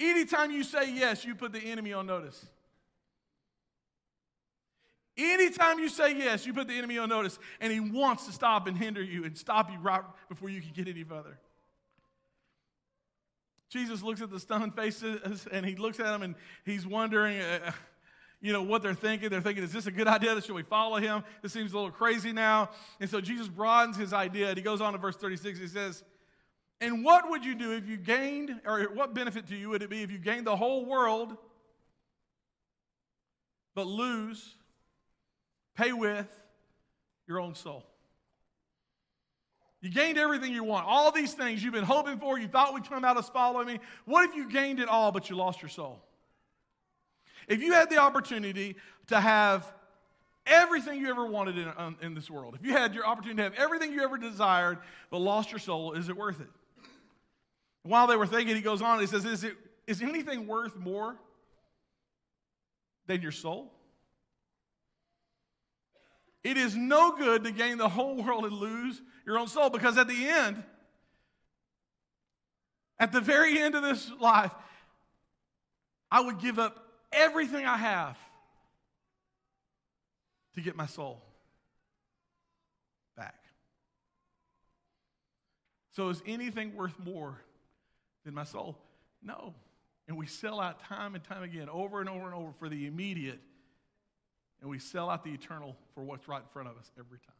Anytime 0.00 0.50
you 0.50 0.64
say 0.64 0.90
yes, 0.90 1.22
you 1.26 1.34
put 1.34 1.52
the 1.52 1.58
enemy 1.58 1.92
on 1.92 2.06
notice. 2.06 2.46
Anytime 5.18 5.80
you 5.80 5.90
say 5.90 6.16
yes, 6.16 6.46
you 6.46 6.54
put 6.54 6.66
the 6.66 6.78
enemy 6.78 6.96
on 6.96 7.10
notice, 7.10 7.38
and 7.60 7.70
he 7.70 7.80
wants 7.80 8.24
to 8.24 8.32
stop 8.32 8.66
and 8.66 8.76
hinder 8.76 9.02
you 9.02 9.24
and 9.24 9.36
stop 9.36 9.70
you 9.70 9.78
right 9.80 10.02
before 10.30 10.48
you 10.48 10.62
can 10.62 10.70
get 10.72 10.88
any 10.88 11.04
further. 11.04 11.38
Jesus 13.68 14.02
looks 14.02 14.22
at 14.22 14.30
the 14.30 14.40
stunned 14.40 14.74
faces 14.74 15.46
and 15.52 15.66
he 15.66 15.74
looks 15.76 16.00
at 16.00 16.06
them 16.06 16.22
and 16.22 16.36
he's 16.64 16.86
wondering, 16.86 17.38
uh, 17.38 17.72
you 18.40 18.52
know, 18.52 18.62
what 18.62 18.82
they're 18.82 18.94
thinking. 18.94 19.30
They're 19.30 19.40
thinking, 19.40 19.64
is 19.64 19.72
this 19.72 19.86
a 19.86 19.90
good 19.90 20.06
idea? 20.06 20.40
Should 20.40 20.54
we 20.54 20.62
follow 20.62 20.96
him? 20.96 21.24
This 21.42 21.52
seems 21.52 21.72
a 21.72 21.76
little 21.76 21.90
crazy 21.90 22.32
now. 22.32 22.70
And 23.00 23.08
so 23.08 23.20
Jesus 23.20 23.48
broadens 23.48 23.96
his 23.96 24.12
idea. 24.12 24.48
And 24.48 24.56
he 24.56 24.62
goes 24.62 24.80
on 24.80 24.92
to 24.92 24.98
verse 24.98 25.16
36. 25.16 25.58
He 25.58 25.66
says, 25.66 26.04
And 26.80 27.04
what 27.04 27.30
would 27.30 27.44
you 27.44 27.54
do 27.54 27.72
if 27.72 27.88
you 27.88 27.96
gained, 27.96 28.60
or 28.64 28.84
what 28.94 29.14
benefit 29.14 29.46
to 29.48 29.56
you 29.56 29.70
would 29.70 29.82
it 29.82 29.90
be 29.90 30.02
if 30.02 30.10
you 30.10 30.18
gained 30.18 30.46
the 30.46 30.56
whole 30.56 30.84
world, 30.84 31.36
but 33.74 33.86
lose 33.86 34.54
Pay 35.76 35.92
with 35.92 36.26
your 37.28 37.38
own 37.38 37.54
soul. 37.54 37.84
You 39.82 39.90
gained 39.90 40.18
everything 40.18 40.52
you 40.52 40.64
want. 40.64 40.86
All 40.86 41.12
these 41.12 41.34
things 41.34 41.62
you've 41.62 41.74
been 41.74 41.84
hoping 41.84 42.18
for, 42.18 42.38
you 42.38 42.48
thought 42.48 42.72
would 42.72 42.88
come 42.88 43.04
out 43.04 43.18
as 43.18 43.28
following 43.28 43.66
me. 43.66 43.78
What 44.06 44.28
if 44.28 44.34
you 44.34 44.50
gained 44.50 44.80
it 44.80 44.88
all, 44.88 45.12
but 45.12 45.28
you 45.28 45.36
lost 45.36 45.62
your 45.62 45.68
soul? 45.68 46.02
If 47.48 47.62
you 47.62 47.72
had 47.72 47.90
the 47.90 47.98
opportunity 47.98 48.76
to 49.08 49.20
have 49.20 49.72
everything 50.46 51.00
you 51.00 51.10
ever 51.10 51.26
wanted 51.26 51.58
in, 51.58 51.72
um, 51.76 51.96
in 52.02 52.14
this 52.14 52.30
world, 52.30 52.56
if 52.58 52.66
you 52.66 52.72
had 52.72 52.94
your 52.94 53.06
opportunity 53.06 53.38
to 53.38 53.42
have 53.44 53.54
everything 53.54 53.92
you 53.92 54.02
ever 54.02 54.18
desired, 54.18 54.78
but 55.10 55.18
lost 55.18 55.50
your 55.52 55.58
soul, 55.58 55.92
is 55.92 56.08
it 56.08 56.16
worth 56.16 56.40
it? 56.40 56.48
While 57.82 58.06
they 58.08 58.16
were 58.16 58.26
thinking, 58.26 58.56
he 58.56 58.62
goes 58.62 58.82
on, 58.82 58.98
and 58.98 59.00
he 59.00 59.06
says, 59.06 59.24
Is, 59.24 59.44
it, 59.44 59.56
is 59.86 60.02
anything 60.02 60.46
worth 60.46 60.76
more 60.76 61.16
than 63.06 63.22
your 63.22 63.32
soul? 63.32 63.72
It 66.42 66.56
is 66.56 66.76
no 66.76 67.16
good 67.16 67.44
to 67.44 67.50
gain 67.50 67.78
the 67.78 67.88
whole 67.88 68.22
world 68.22 68.44
and 68.44 68.52
lose 68.52 69.00
your 69.24 69.38
own 69.38 69.48
soul 69.48 69.68
because 69.68 69.98
at 69.98 70.06
the 70.06 70.28
end, 70.28 70.62
at 72.98 73.12
the 73.12 73.20
very 73.20 73.58
end 73.58 73.74
of 73.74 73.82
this 73.82 74.10
life, 74.20 74.52
I 76.10 76.20
would 76.20 76.38
give 76.38 76.58
up 76.58 76.85
everything 77.16 77.66
I 77.66 77.76
have 77.76 78.16
to 80.54 80.60
get 80.60 80.76
my 80.76 80.86
soul 80.86 81.22
back. 83.16 83.42
So, 85.92 86.10
is 86.10 86.22
anything 86.26 86.76
worth 86.76 86.98
more 86.98 87.40
than 88.24 88.34
my 88.34 88.44
soul? 88.44 88.78
No. 89.22 89.54
And 90.08 90.16
we 90.16 90.26
sell 90.26 90.60
out 90.60 90.80
time 90.80 91.14
and 91.14 91.24
time 91.24 91.42
again, 91.42 91.68
over 91.68 92.00
and 92.00 92.08
over 92.08 92.26
and 92.26 92.34
over, 92.34 92.52
for 92.58 92.68
the 92.68 92.86
immediate 92.86 93.40
and 94.60 94.70
we 94.70 94.78
sell 94.78 95.10
out 95.10 95.24
the 95.24 95.30
eternal 95.30 95.76
for 95.94 96.02
what's 96.02 96.28
right 96.28 96.40
in 96.40 96.48
front 96.52 96.68
of 96.68 96.76
us 96.76 96.90
every 96.98 97.18
time. 97.18 97.34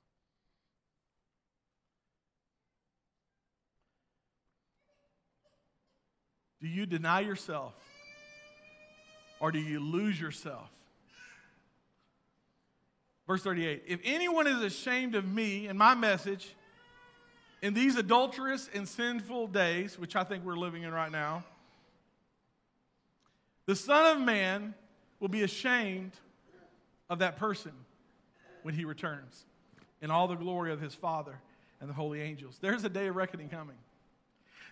Do 6.60 6.68
you 6.68 6.86
deny 6.86 7.20
yourself 7.20 7.74
or 9.40 9.52
do 9.52 9.58
you 9.58 9.80
lose 9.80 10.20
yourself? 10.20 10.68
Verse 13.26 13.42
38 13.42 13.84
If 13.86 14.00
anyone 14.04 14.46
is 14.46 14.62
ashamed 14.62 15.14
of 15.14 15.26
me 15.26 15.66
and 15.66 15.78
my 15.78 15.94
message 15.94 16.54
in 17.62 17.74
these 17.74 17.96
adulterous 17.96 18.68
and 18.74 18.88
sinful 18.88 19.48
days, 19.48 19.98
which 19.98 20.14
I 20.16 20.24
think 20.24 20.44
we're 20.44 20.56
living 20.56 20.82
in 20.82 20.92
right 20.92 21.10
now, 21.10 21.44
the 23.66 23.74
Son 23.74 24.16
of 24.16 24.24
Man 24.24 24.74
will 25.18 25.28
be 25.28 25.42
ashamed 25.42 26.12
of 27.10 27.18
that 27.18 27.36
person 27.36 27.72
when 28.62 28.74
he 28.74 28.84
returns 28.84 29.44
in 30.00 30.10
all 30.10 30.28
the 30.28 30.34
glory 30.34 30.72
of 30.72 30.80
his 30.80 30.94
Father 30.94 31.38
and 31.80 31.88
the 31.88 31.94
holy 31.94 32.20
angels. 32.20 32.58
There's 32.60 32.84
a 32.84 32.88
day 32.88 33.08
of 33.08 33.16
reckoning 33.16 33.48
coming. 33.48 33.76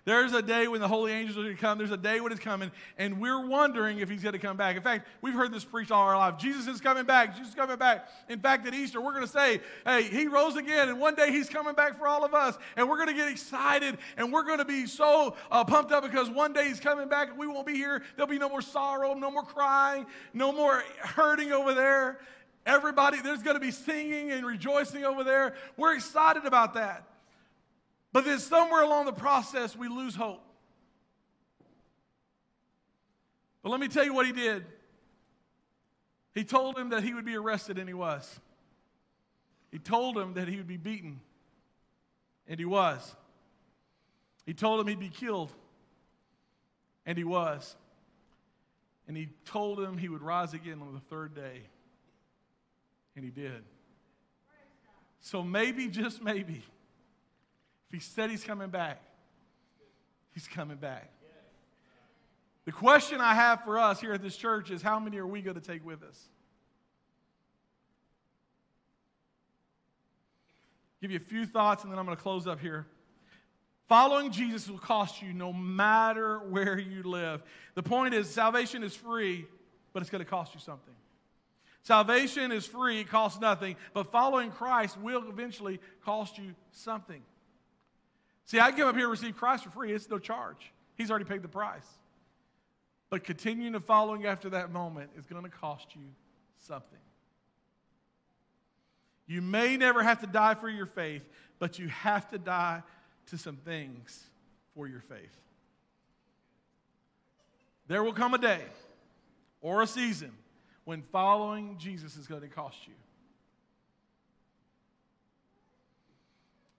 There's 0.07 0.35
a 0.35 0.43
day 0.43 0.69
when 0.69 0.83
the 0.83 0.89
holy 0.89 1.13
angels 1.13 1.39
are 1.39 1.43
going 1.43 1.57
to 1.57 1.61
come. 1.61 1.79
There's 1.79 1.91
a 1.91 1.97
day 1.97 2.21
when 2.21 2.31
it's 2.31 2.41
coming, 2.41 2.71
and 2.99 3.21
we're 3.23 3.47
wondering 3.47 4.01
if 4.01 4.11
he's 4.11 4.23
going 4.23 4.35
to 4.35 4.39
come 4.39 4.59
back. 4.59 4.77
In 4.77 4.83
fact, 4.83 5.09
we've 5.23 5.33
heard 5.33 5.51
this 5.51 5.65
preached 5.65 5.91
all 5.91 6.03
our 6.03 6.17
life. 6.17 6.37
Jesus 6.37 6.67
is 6.67 6.83
coming 6.83 7.05
back. 7.05 7.35
Jesus 7.35 7.49
is 7.49 7.55
coming 7.55 7.79
back. 7.79 8.07
In 8.29 8.39
fact, 8.39 8.67
at 8.67 8.75
Easter, 8.75 9.01
we're 9.01 9.15
going 9.15 9.25
to 9.25 9.33
say, 9.33 9.61
hey, 9.87 10.03
he 10.03 10.27
rose 10.27 10.57
again, 10.57 10.91
and 10.91 11.01
one 11.01 11.15
day 11.15 11.33
he's 11.33 11.49
coming 11.49 11.73
back 11.73 11.99
for 11.99 12.07
all 12.07 12.23
of 12.23 12.35
us. 12.35 12.59
And 12.77 12.87
we're 12.87 12.97
going 12.97 13.09
to 13.09 13.15
get 13.15 13.31
excited, 13.31 13.97
and 14.19 14.31
we're 14.31 14.45
going 14.45 14.59
to 14.59 14.67
be 14.67 14.87
so 14.87 15.37
uh, 15.51 15.65
pumped 15.65 15.91
up 15.91 16.03
because 16.03 16.29
one 16.29 16.53
day 16.53 16.69
he's 16.69 16.81
coming 16.81 17.09
back, 17.09 17.31
and 17.31 17.39
we 17.39 17.47
won't 17.47 17.67
be 17.67 17.75
here. 17.75 18.03
There'll 18.17 18.31
be 18.31 18.39
no 18.39 18.51
more 18.51 18.63
sorrow, 18.63 19.15
no 19.15 19.31
more 19.31 19.45
crying, 19.45 20.05
no 20.35 20.53
more 20.53 20.83
hurting 21.01 21.51
over 21.51 21.73
there. 21.73 22.19
Everybody, 22.67 23.23
there's 23.23 23.43
going 23.43 23.57
to 23.57 23.61
be 23.61 23.71
singing 23.71 24.33
and 24.33 24.45
rejoicing 24.45 25.05
over 25.05 25.25
there. 25.25 25.55
We're 25.79 25.95
excited 25.95 26.45
about 26.45 26.75
that. 26.75 27.09
But 28.15 28.25
then 28.25 28.39
somewhere 28.39 28.83
along 28.83 29.07
the 29.07 29.13
process, 29.13 29.75
we 29.75 29.89
lose 29.89 30.15
hope. 30.15 30.41
But 33.61 33.71
let 33.71 33.81
me 33.81 33.89
tell 33.89 34.05
you 34.05 34.15
what 34.15 34.25
he 34.25 34.31
did. 34.31 34.65
He 36.33 36.45
told 36.45 36.79
him 36.79 36.91
that 36.91 37.03
he 37.03 37.13
would 37.13 37.25
be 37.25 37.35
arrested, 37.35 37.77
and 37.77 37.89
he 37.89 37.95
was. 37.95 38.39
He 39.73 39.81
told 39.81 40.17
him 40.17 40.35
that 40.35 40.47
he 40.47 40.57
would 40.57 40.69
be 40.69 40.77
beaten, 40.77 41.21
and 42.47 42.61
he 42.61 42.65
was. 42.65 43.17
He 44.47 44.55
told 44.55 44.81
him 44.81 44.87
he'd 44.87 45.01
be 45.01 45.09
killed, 45.09 45.51
and 47.07 47.19
he 47.19 47.25
was. 47.25 47.75
And 49.09 49.17
he 49.17 49.31
told 49.45 49.81
him 49.81 49.99
he 49.99 50.09
would 50.09 50.23
rise 50.23 50.55
again 50.55 50.81
on 50.83 50.95
the 50.95 51.01
third 51.01 51.35
day, 51.35 51.63
and 53.17 53.25
he 53.25 53.33
did. 53.33 53.65
So 55.21 55.43
maybe, 55.43 55.89
just 55.89 56.23
maybe, 56.23 56.63
he 57.95 58.01
said 58.01 58.31
he's 58.31 58.45
coming 58.45 58.71
back, 58.71 59.01
he's 60.33 60.49
coming 60.49 60.77
back. 60.77 61.11
The 62.65 62.73
question 62.73 63.21
I 63.21 63.35
have 63.35 63.63
for 63.65 63.79
us 63.79 64.01
here 64.01 64.13
at 64.13 64.23
this 64.23 64.37
church 64.37 64.71
is 64.71 64.81
how 64.81 64.99
many 64.99 65.19
are 65.19 65.27
we 65.27 65.43
going 65.43 65.55
to 65.55 65.67
take 65.67 65.85
with 65.85 66.03
us? 66.03 66.19
Give 71.03 71.11
you 71.11 71.19
a 71.19 71.21
few 71.21 71.45
thoughts 71.45 71.85
and 71.85 71.93
then 71.93 71.99
I'm 71.99 72.07
going 72.07 72.17
to 72.17 72.23
close 72.23 72.47
up 72.47 72.61
here. 72.61 72.87
Following 73.89 74.33
Jesus 74.33 74.69
will 74.69 74.79
cost 74.79 75.21
you 75.21 75.35
no 75.35 75.53
matter 75.53 76.39
where 76.39 76.79
you 76.79 77.03
live. 77.03 77.43
The 77.75 77.83
point 77.83 78.15
is, 78.15 78.31
salvation 78.31 78.83
is 78.83 78.97
free, 78.97 79.45
but 79.93 80.01
it's 80.01 80.09
going 80.09 80.25
to 80.25 80.31
cost 80.31 80.55
you 80.55 80.61
something. 80.61 80.95
Salvation 81.83 82.51
is 82.51 82.65
free, 82.65 83.01
it 83.01 83.11
costs 83.11 83.39
nothing, 83.43 83.77
but 83.93 84.11
following 84.11 84.51
Christ 84.51 84.99
will 84.99 85.29
eventually 85.29 85.81
cost 86.03 86.39
you 86.39 86.55
something. 86.73 87.23
See, 88.47 88.61
I 88.61 88.71
come 88.73 88.89
up 88.89 88.95
here 88.95 89.05
and 89.05 89.11
receive 89.11 89.37
Christ 89.37 89.65
for 89.65 89.71
free. 89.71 89.93
It's 89.93 90.09
no 90.09 90.19
charge. 90.19 90.73
He's 90.97 91.11
already 91.11 91.25
paid 91.25 91.43
the 91.43 91.49
price. 91.49 91.87
But 93.11 93.25
continuing 93.25 93.73
to 93.73 93.81
following 93.81 94.27
after 94.27 94.51
that 94.51 94.71
moment 94.71 95.11
is 95.17 95.27
going 95.27 95.45
to 95.45 95.51
cost 95.51 95.95
you 95.95 96.03
something. 96.59 96.99
You 99.27 99.41
may 99.41 99.77
never 99.77 100.03
have 100.03 100.21
to 100.21 100.27
die 100.27 100.55
for 100.55 100.69
your 100.69 100.87
faith, 100.87 101.23
but 101.59 101.79
you 101.79 101.89
have 101.89 102.29
to 102.31 102.39
die 102.39 102.83
to 103.27 103.39
some 103.39 103.57
things 103.57 104.27
for 104.75 104.87
your 104.87 105.01
faith. 105.01 105.39
There 107.87 108.03
will 108.03 108.13
come 108.13 108.35
a 108.35 108.39
day 108.39 108.61
or 109.61 109.83
a 109.83 109.87
season 109.87 110.33
when 110.85 111.03
following 111.03 111.77
Jesus 111.79 112.17
is 112.17 112.27
going 112.27 112.43
to 112.43 112.49
cost 112.49 112.87
you. 112.87 112.95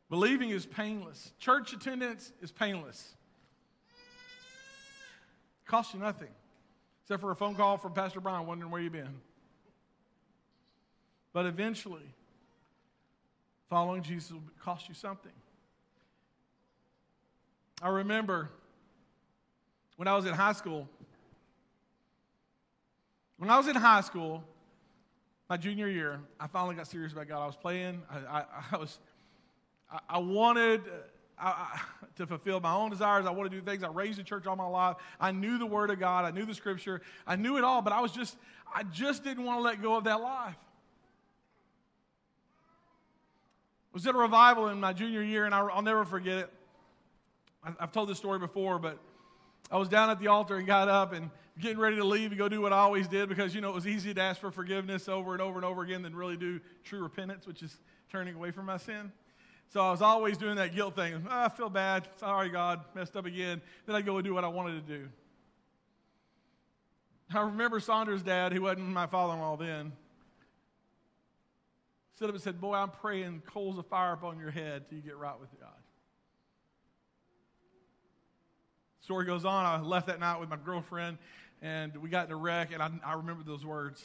Believing 0.09 0.49
is 0.51 0.65
painless. 0.65 1.31
Church 1.39 1.73
attendance 1.73 2.31
is 2.41 2.51
painless. 2.51 3.15
It 5.63 5.67
costs 5.67 5.93
you 5.93 5.99
nothing, 5.99 6.29
except 7.03 7.21
for 7.21 7.31
a 7.31 7.35
phone 7.35 7.55
call 7.55 7.77
from 7.77 7.93
Pastor 7.93 8.19
Brian 8.19 8.45
wondering 8.45 8.71
where 8.71 8.81
you've 8.81 8.93
been. 8.93 9.21
But 11.33 11.47
eventually, 11.47 12.13
following 13.69 14.03
Jesus 14.03 14.31
will 14.31 14.43
cost 14.61 14.87
you 14.87 14.93
something. 14.93 15.31
I 17.81 17.89
remember 17.89 18.49
when 19.97 20.07
I 20.07 20.15
was 20.15 20.25
in 20.25 20.33
high 20.33 20.53
school, 20.53 20.87
when 23.37 23.49
I 23.49 23.57
was 23.57 23.67
in 23.67 23.75
high 23.75 24.01
school, 24.01 24.43
my 25.49 25.57
junior 25.57 25.87
year, 25.87 26.19
I 26.39 26.47
finally 26.47 26.75
got 26.75 26.87
serious 26.87 27.11
about 27.11 27.27
God. 27.27 27.43
I 27.43 27.45
was 27.47 27.55
playing. 27.55 28.01
I, 28.09 28.39
I, 28.39 28.45
I 28.71 28.77
was, 28.77 28.99
I, 29.95 30.15
I 30.15 30.17
wanted 30.19 30.81
uh, 31.39 31.53
I, 31.55 31.81
to 32.17 32.27
fulfill 32.27 32.59
my 32.59 32.73
own 32.73 32.89
desires. 32.89 33.25
I 33.25 33.31
wanted 33.31 33.51
to 33.51 33.59
do 33.59 33.65
things. 33.65 33.83
I 33.83 33.89
raised 33.89 34.19
in 34.19 34.25
church 34.25 34.45
all 34.47 34.55
my 34.55 34.67
life. 34.67 34.97
I 35.19 35.31
knew 35.31 35.57
the 35.57 35.65
Word 35.65 35.89
of 35.89 35.99
God. 35.99 36.25
I 36.25 36.31
knew 36.31 36.45
the 36.45 36.53
Scripture. 36.53 37.01
I 37.25 37.35
knew 37.35 37.57
it 37.57 37.63
all. 37.63 37.81
But 37.81 37.93
I 37.93 38.01
was 38.01 38.11
just, 38.11 38.37
I 38.73 38.83
just 38.83 39.23
didn't 39.23 39.45
want 39.45 39.59
to 39.59 39.63
let 39.63 39.81
go 39.81 39.95
of 39.95 40.05
that 40.05 40.21
life. 40.21 40.55
I 43.93 43.93
was 43.93 44.05
at 44.07 44.15
a 44.15 44.17
revival 44.17 44.67
in 44.69 44.79
my 44.79 44.91
junior 44.91 45.21
year, 45.21 45.45
and 45.45 45.55
I, 45.55 45.61
will 45.61 45.81
never 45.81 46.03
forget 46.03 46.37
it. 46.39 46.53
I, 47.63 47.71
I've 47.79 47.91
told 47.91 48.09
this 48.09 48.17
story 48.17 48.39
before, 48.39 48.79
but 48.79 48.99
I 49.71 49.77
was 49.77 49.87
down 49.87 50.09
at 50.09 50.19
the 50.19 50.27
altar 50.27 50.57
and 50.57 50.67
got 50.67 50.89
up 50.89 51.13
and 51.13 51.29
getting 51.59 51.79
ready 51.79 51.95
to 51.95 52.03
leave 52.03 52.31
and 52.31 52.37
go 52.37 52.49
do 52.49 52.59
what 52.59 52.73
I 52.73 52.77
always 52.79 53.07
did 53.07 53.29
because, 53.29 53.55
you 53.55 53.61
know, 53.61 53.69
it 53.69 53.75
was 53.75 53.87
easy 53.87 54.13
to 54.13 54.21
ask 54.21 54.41
for 54.41 54.51
forgiveness 54.51 55.07
over 55.07 55.31
and 55.31 55.41
over 55.41 55.55
and 55.55 55.65
over 55.65 55.81
again 55.81 56.01
than 56.01 56.13
really 56.13 56.35
do 56.35 56.59
true 56.83 57.01
repentance, 57.01 57.47
which 57.47 57.63
is 57.63 57.77
turning 58.09 58.35
away 58.35 58.51
from 58.51 58.65
my 58.65 58.77
sin. 58.77 59.11
So 59.69 59.81
I 59.81 59.91
was 59.91 60.01
always 60.01 60.37
doing 60.37 60.55
that 60.55 60.73
guilt 60.73 60.95
thing. 60.95 61.25
Oh, 61.29 61.29
I 61.29 61.49
feel 61.49 61.69
bad. 61.69 62.07
Sorry, 62.17 62.49
God, 62.49 62.81
messed 62.93 63.17
up 63.17 63.25
again. 63.25 63.61
Then 63.85 63.95
I'd 63.95 64.05
go 64.05 64.17
and 64.17 64.25
do 64.25 64.33
what 64.33 64.43
I 64.43 64.47
wanted 64.47 64.87
to 64.87 64.97
do. 64.97 65.07
I 67.33 67.41
remember 67.41 67.79
Sandra's 67.79 68.23
dad, 68.23 68.53
who 68.53 68.61
wasn't 68.61 68.87
my 68.87 69.07
father 69.07 69.33
in 69.33 69.39
law 69.39 69.57
then, 69.57 69.91
stood 72.15 72.29
up 72.29 72.35
and 72.35 72.43
said, 72.43 72.61
Boy, 72.61 72.75
I'm 72.75 72.91
praying 72.91 73.41
coals 73.47 73.77
of 73.77 73.85
fire 73.87 74.13
upon 74.13 74.39
your 74.39 74.51
head 74.51 74.87
till 74.87 74.97
you 74.97 75.03
get 75.03 75.17
right 75.17 75.39
with 75.39 75.49
God. 75.59 75.69
Story 79.01 79.25
goes 79.25 79.45
on. 79.45 79.65
I 79.65 79.79
left 79.81 80.07
that 80.07 80.19
night 80.19 80.39
with 80.39 80.49
my 80.49 80.57
girlfriend, 80.57 81.17
and 81.61 81.95
we 81.97 82.09
got 82.09 82.27
in 82.27 82.31
a 82.31 82.35
wreck, 82.35 82.71
and 82.73 82.81
I, 82.81 82.89
I 83.03 83.13
remember 83.13 83.43
those 83.43 83.65
words. 83.65 84.03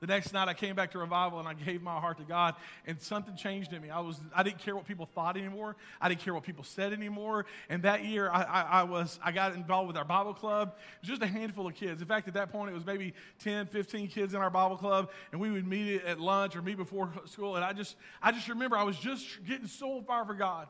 The 0.00 0.06
next 0.06 0.32
night, 0.32 0.48
I 0.48 0.54
came 0.54 0.76
back 0.76 0.90
to 0.90 0.98
revival 0.98 1.38
and 1.38 1.48
I 1.48 1.54
gave 1.54 1.82
my 1.82 1.98
heart 1.98 2.18
to 2.18 2.24
God, 2.24 2.54
and 2.86 3.00
something 3.00 3.34
changed 3.34 3.72
in 3.72 3.80
me. 3.80 3.88
I, 3.88 4.00
was, 4.00 4.20
I 4.34 4.42
didn't 4.42 4.58
care 4.58 4.76
what 4.76 4.86
people 4.86 5.06
thought 5.06 5.36
anymore. 5.36 5.76
I 6.00 6.08
didn't 6.08 6.20
care 6.20 6.34
what 6.34 6.42
people 6.42 6.64
said 6.64 6.92
anymore. 6.92 7.46
And 7.70 7.82
that 7.84 8.04
year, 8.04 8.30
I, 8.30 8.42
I, 8.42 8.60
I, 8.62 8.82
was, 8.82 9.18
I 9.24 9.32
got 9.32 9.54
involved 9.54 9.88
with 9.88 9.96
our 9.96 10.04
Bible 10.04 10.34
club. 10.34 10.74
It 10.76 11.00
was 11.02 11.08
just 11.08 11.22
a 11.22 11.26
handful 11.26 11.66
of 11.66 11.74
kids. 11.74 12.02
In 12.02 12.08
fact, 12.08 12.28
at 12.28 12.34
that 12.34 12.52
point, 12.52 12.70
it 12.70 12.74
was 12.74 12.84
maybe 12.84 13.14
10, 13.38 13.66
15 13.68 14.08
kids 14.08 14.34
in 14.34 14.40
our 14.40 14.50
Bible 14.50 14.76
club, 14.76 15.10
and 15.32 15.40
we 15.40 15.50
would 15.50 15.66
meet 15.66 16.02
at 16.02 16.20
lunch 16.20 16.56
or 16.56 16.62
meet 16.62 16.76
before 16.76 17.10
school. 17.24 17.56
And 17.56 17.64
I 17.64 17.72
just, 17.72 17.96
I 18.22 18.32
just 18.32 18.48
remember 18.48 18.76
I 18.76 18.84
was 18.84 18.98
just 18.98 19.24
getting 19.46 19.66
so 19.66 20.02
fire 20.02 20.26
for 20.26 20.34
God. 20.34 20.68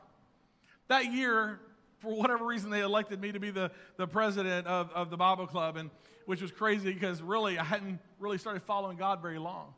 That 0.87 1.11
year, 1.11 1.59
for 1.99 2.15
whatever 2.15 2.45
reason, 2.45 2.69
they 2.69 2.81
elected 2.81 3.19
me 3.21 3.31
to 3.31 3.39
be 3.39 3.49
the, 3.49 3.71
the 3.97 4.07
president 4.07 4.67
of, 4.67 4.91
of 4.91 5.09
the 5.09 5.17
Bible 5.17 5.47
Club, 5.47 5.77
and, 5.77 5.89
which 6.25 6.41
was 6.41 6.51
crazy 6.51 6.93
because 6.93 7.21
really 7.21 7.57
I 7.57 7.63
hadn't 7.63 7.99
really 8.19 8.37
started 8.37 8.61
following 8.63 8.97
God 8.97 9.21
very 9.21 9.39
long. 9.39 9.73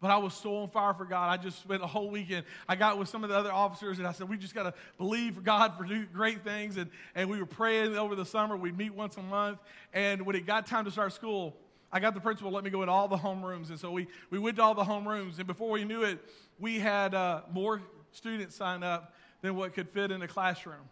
But 0.00 0.10
I 0.10 0.16
was 0.16 0.32
so 0.32 0.56
on 0.56 0.70
fire 0.70 0.94
for 0.94 1.04
God. 1.04 1.28
I 1.28 1.42
just 1.42 1.60
spent 1.60 1.82
a 1.82 1.86
whole 1.86 2.08
weekend. 2.08 2.46
I 2.66 2.74
got 2.74 2.98
with 2.98 3.10
some 3.10 3.22
of 3.22 3.28
the 3.28 3.36
other 3.36 3.52
officers 3.52 3.98
and 3.98 4.08
I 4.08 4.12
said, 4.12 4.30
We 4.30 4.38
just 4.38 4.54
got 4.54 4.62
to 4.62 4.74
believe 4.96 5.34
for 5.34 5.42
God 5.42 5.76
for 5.76 5.84
do 5.84 6.06
great 6.06 6.42
things. 6.42 6.78
And, 6.78 6.90
and 7.14 7.28
we 7.28 7.38
were 7.38 7.46
praying 7.46 7.94
over 7.96 8.14
the 8.14 8.24
summer. 8.24 8.56
We'd 8.56 8.78
meet 8.78 8.94
once 8.94 9.18
a 9.18 9.22
month. 9.22 9.58
And 9.92 10.24
when 10.24 10.36
it 10.36 10.46
got 10.46 10.66
time 10.66 10.86
to 10.86 10.90
start 10.90 11.12
school, 11.12 11.54
I 11.92 12.00
got 12.00 12.14
the 12.14 12.20
principal 12.20 12.50
let 12.50 12.64
me 12.64 12.70
go 12.70 12.82
in 12.82 12.88
all 12.88 13.08
the 13.08 13.18
homerooms. 13.18 13.68
And 13.68 13.78
so 13.78 13.90
we, 13.90 14.06
we 14.30 14.38
went 14.38 14.56
to 14.56 14.62
all 14.62 14.74
the 14.74 14.84
homerooms. 14.84 15.36
And 15.36 15.46
before 15.46 15.70
we 15.70 15.84
knew 15.84 16.02
it, 16.04 16.18
we 16.58 16.78
had 16.78 17.14
uh, 17.14 17.42
more 17.52 17.82
students 18.12 18.56
sign 18.56 18.82
up 18.82 19.14
than 19.42 19.54
what 19.54 19.74
could 19.74 19.90
fit 19.90 20.10
in 20.10 20.22
a 20.22 20.28
classroom. 20.28 20.88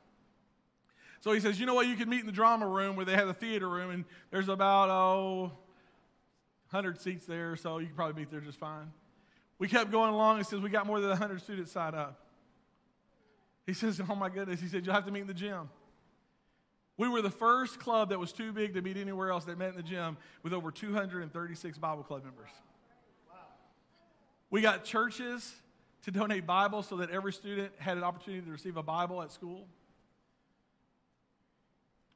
So 1.21 1.33
he 1.33 1.41
says, 1.41 1.59
you 1.59 1.67
know 1.67 1.75
what? 1.75 1.87
You 1.87 1.97
can 1.97 2.09
meet 2.09 2.21
in 2.21 2.27
the 2.27 2.33
drama 2.33 2.67
room 2.67 2.97
where 2.97 3.05
they 3.05 3.15
have 3.15 3.27
the 3.27 3.35
theater 3.35 3.69
room, 3.69 3.91
and 3.91 4.05
there's 4.31 4.49
about, 4.49 4.89
oh, 4.91 5.53
100 6.71 7.01
seats 7.01 7.27
there, 7.27 7.57
so 7.57 7.79
you 7.79 7.87
can 7.87 7.97
probably 7.97 8.21
meet 8.21 8.31
there 8.31 8.41
just 8.41 8.59
fine. 8.59 8.93
We 9.59 9.69
kept 9.69 9.91
going 9.91 10.13
along. 10.13 10.39
and 10.39 10.47
says, 10.47 10.61
we 10.61 10.71
got 10.71 10.87
more 10.87 11.01
than 11.01 11.11
100 11.11 11.41
students 11.41 11.73
signed 11.73 11.97
up. 11.97 12.25
He 13.67 13.75
says, 13.75 14.01
oh 14.09 14.15
my 14.15 14.29
goodness. 14.29 14.61
He 14.61 14.69
said, 14.69 14.87
you'll 14.87 14.95
have 14.95 15.07
to 15.07 15.13
meet 15.13 15.23
in 15.23 15.27
the 15.27 15.35
gym. 15.35 15.69
We 16.97 17.09
were 17.09 17.23
the 17.23 17.31
first 17.31 17.79
club 17.79 18.09
that 18.11 18.19
was 18.19 18.33
too 18.33 18.53
big 18.53 18.75
to 18.75 18.83
meet 18.83 18.97
anywhere 18.97 19.31
else 19.31 19.45
that 19.45 19.57
met 19.57 19.71
in 19.71 19.77
the 19.77 19.83
gym 19.83 20.17
with 20.43 20.53
over 20.53 20.71
236 20.71 21.79
Bible 21.79 22.03
club 22.03 22.25
members. 22.25 22.51
We 24.51 24.63
got 24.63 24.85
churches 24.85 25.55
to 26.05 26.11
donate 26.11 26.47
Bibles 26.47 26.89
so 26.89 26.97
that 26.97 27.11
every 27.11 27.33
student 27.33 27.73
had 27.79 27.97
an 27.99 28.05
opportunity 28.05 28.45
to 28.45 28.51
receive 28.51 28.77
a 28.77 28.83
Bible 28.83 29.23
at 29.23 29.31
school. 29.31 29.67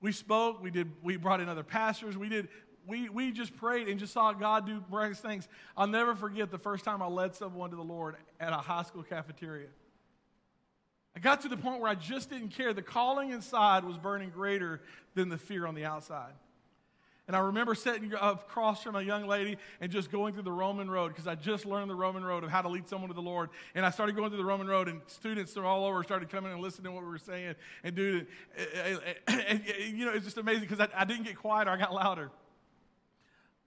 We 0.03 0.13
spoke, 0.13 0.63
we 0.63 0.71
did, 0.71 0.91
we 1.03 1.17
brought 1.17 1.41
in 1.41 1.49
other 1.49 1.63
pastors, 1.63 2.19
we 2.19 2.29
did, 2.29 2.49
we, 2.87 3.09
we 3.09 3.31
just 3.31 3.57
prayed 3.57 3.89
and 3.89 3.99
just 3.99 4.13
saw 4.13 4.33
God 4.33 4.67
do 4.67 4.85
miraculous 4.91 5.21
things. 5.21 5.49
I'll 5.77 5.87
never 5.87 6.15
forget 6.15 6.51
the 6.51 6.59
first 6.59 6.85
time 6.85 7.01
I 7.01 7.07
led 7.07 7.35
someone 7.35 7.71
to 7.71 7.77
the 7.77 7.83
Lord 7.83 8.17
at 8.41 8.53
a 8.53 8.57
high 8.57 8.83
school 8.83 9.05
cafeteria. 9.05 9.69
I 11.15 11.21
got 11.21 11.43
to 11.43 11.49
the 11.49 11.57
point 11.57 11.81
where 11.81 11.91
I 11.91 11.95
just 11.95 12.31
didn't 12.31 12.49
care. 12.49 12.73
The 12.73 12.83
calling 12.83 13.31
inside 13.31 13.85
was 13.85 13.97
burning 13.97 14.31
greater 14.31 14.81
than 15.15 15.29
the 15.29 15.39
fear 15.39 15.67
on 15.67 15.75
the 15.75 15.85
outside. 15.85 16.33
And 17.33 17.39
I 17.39 17.47
remember 17.47 17.75
sitting 17.75 18.13
across 18.13 18.83
from 18.83 18.95
a 18.95 19.01
young 19.01 19.27
lady 19.27 19.57
and 19.81 19.91
just 19.91 20.13
going 20.13 20.35
through 20.35 20.43
the 20.43 20.53
Roman 20.53 20.91
road 20.91 21.09
because 21.09 21.27
I 21.27 21.35
just 21.35 21.65
learned 21.65 21.89
the 21.89 21.95
Roman 21.95 22.23
road 22.23 22.45
of 22.45 22.51
how 22.51 22.61
to 22.61 22.69
lead 22.69 22.87
someone 22.87 23.09
to 23.09 23.15
the 23.15 23.23
Lord. 23.23 23.49
And 23.75 23.87
I 23.87 23.91
started 23.91 24.17
going 24.17 24.29
through 24.29 24.37
the 24.37 24.45
Roman 24.45 24.67
road, 24.67 24.87
and 24.87 25.01
students 25.07 25.55
from 25.55 25.65
all 25.65 25.87
over 25.87 26.05
started 26.05 26.29
coming 26.29 26.53
and 26.53 26.61
listening 26.61 26.85
to 26.85 26.93
what 26.93 27.03
we 27.03 27.09
were 27.09 27.17
saying 27.17 27.55
and 27.85 27.87
and 27.87 27.97
you 27.97 28.27
know, 30.05 30.13
it's 30.13 30.27
just 30.27 30.37
amazing 30.37 30.69
because 30.69 30.79
I, 30.79 30.89
I 30.95 31.07
didn't 31.07 31.25
get 31.25 31.39
quieter, 31.39 31.71
I 31.71 31.79
got 31.79 31.95
louder. 31.95 32.31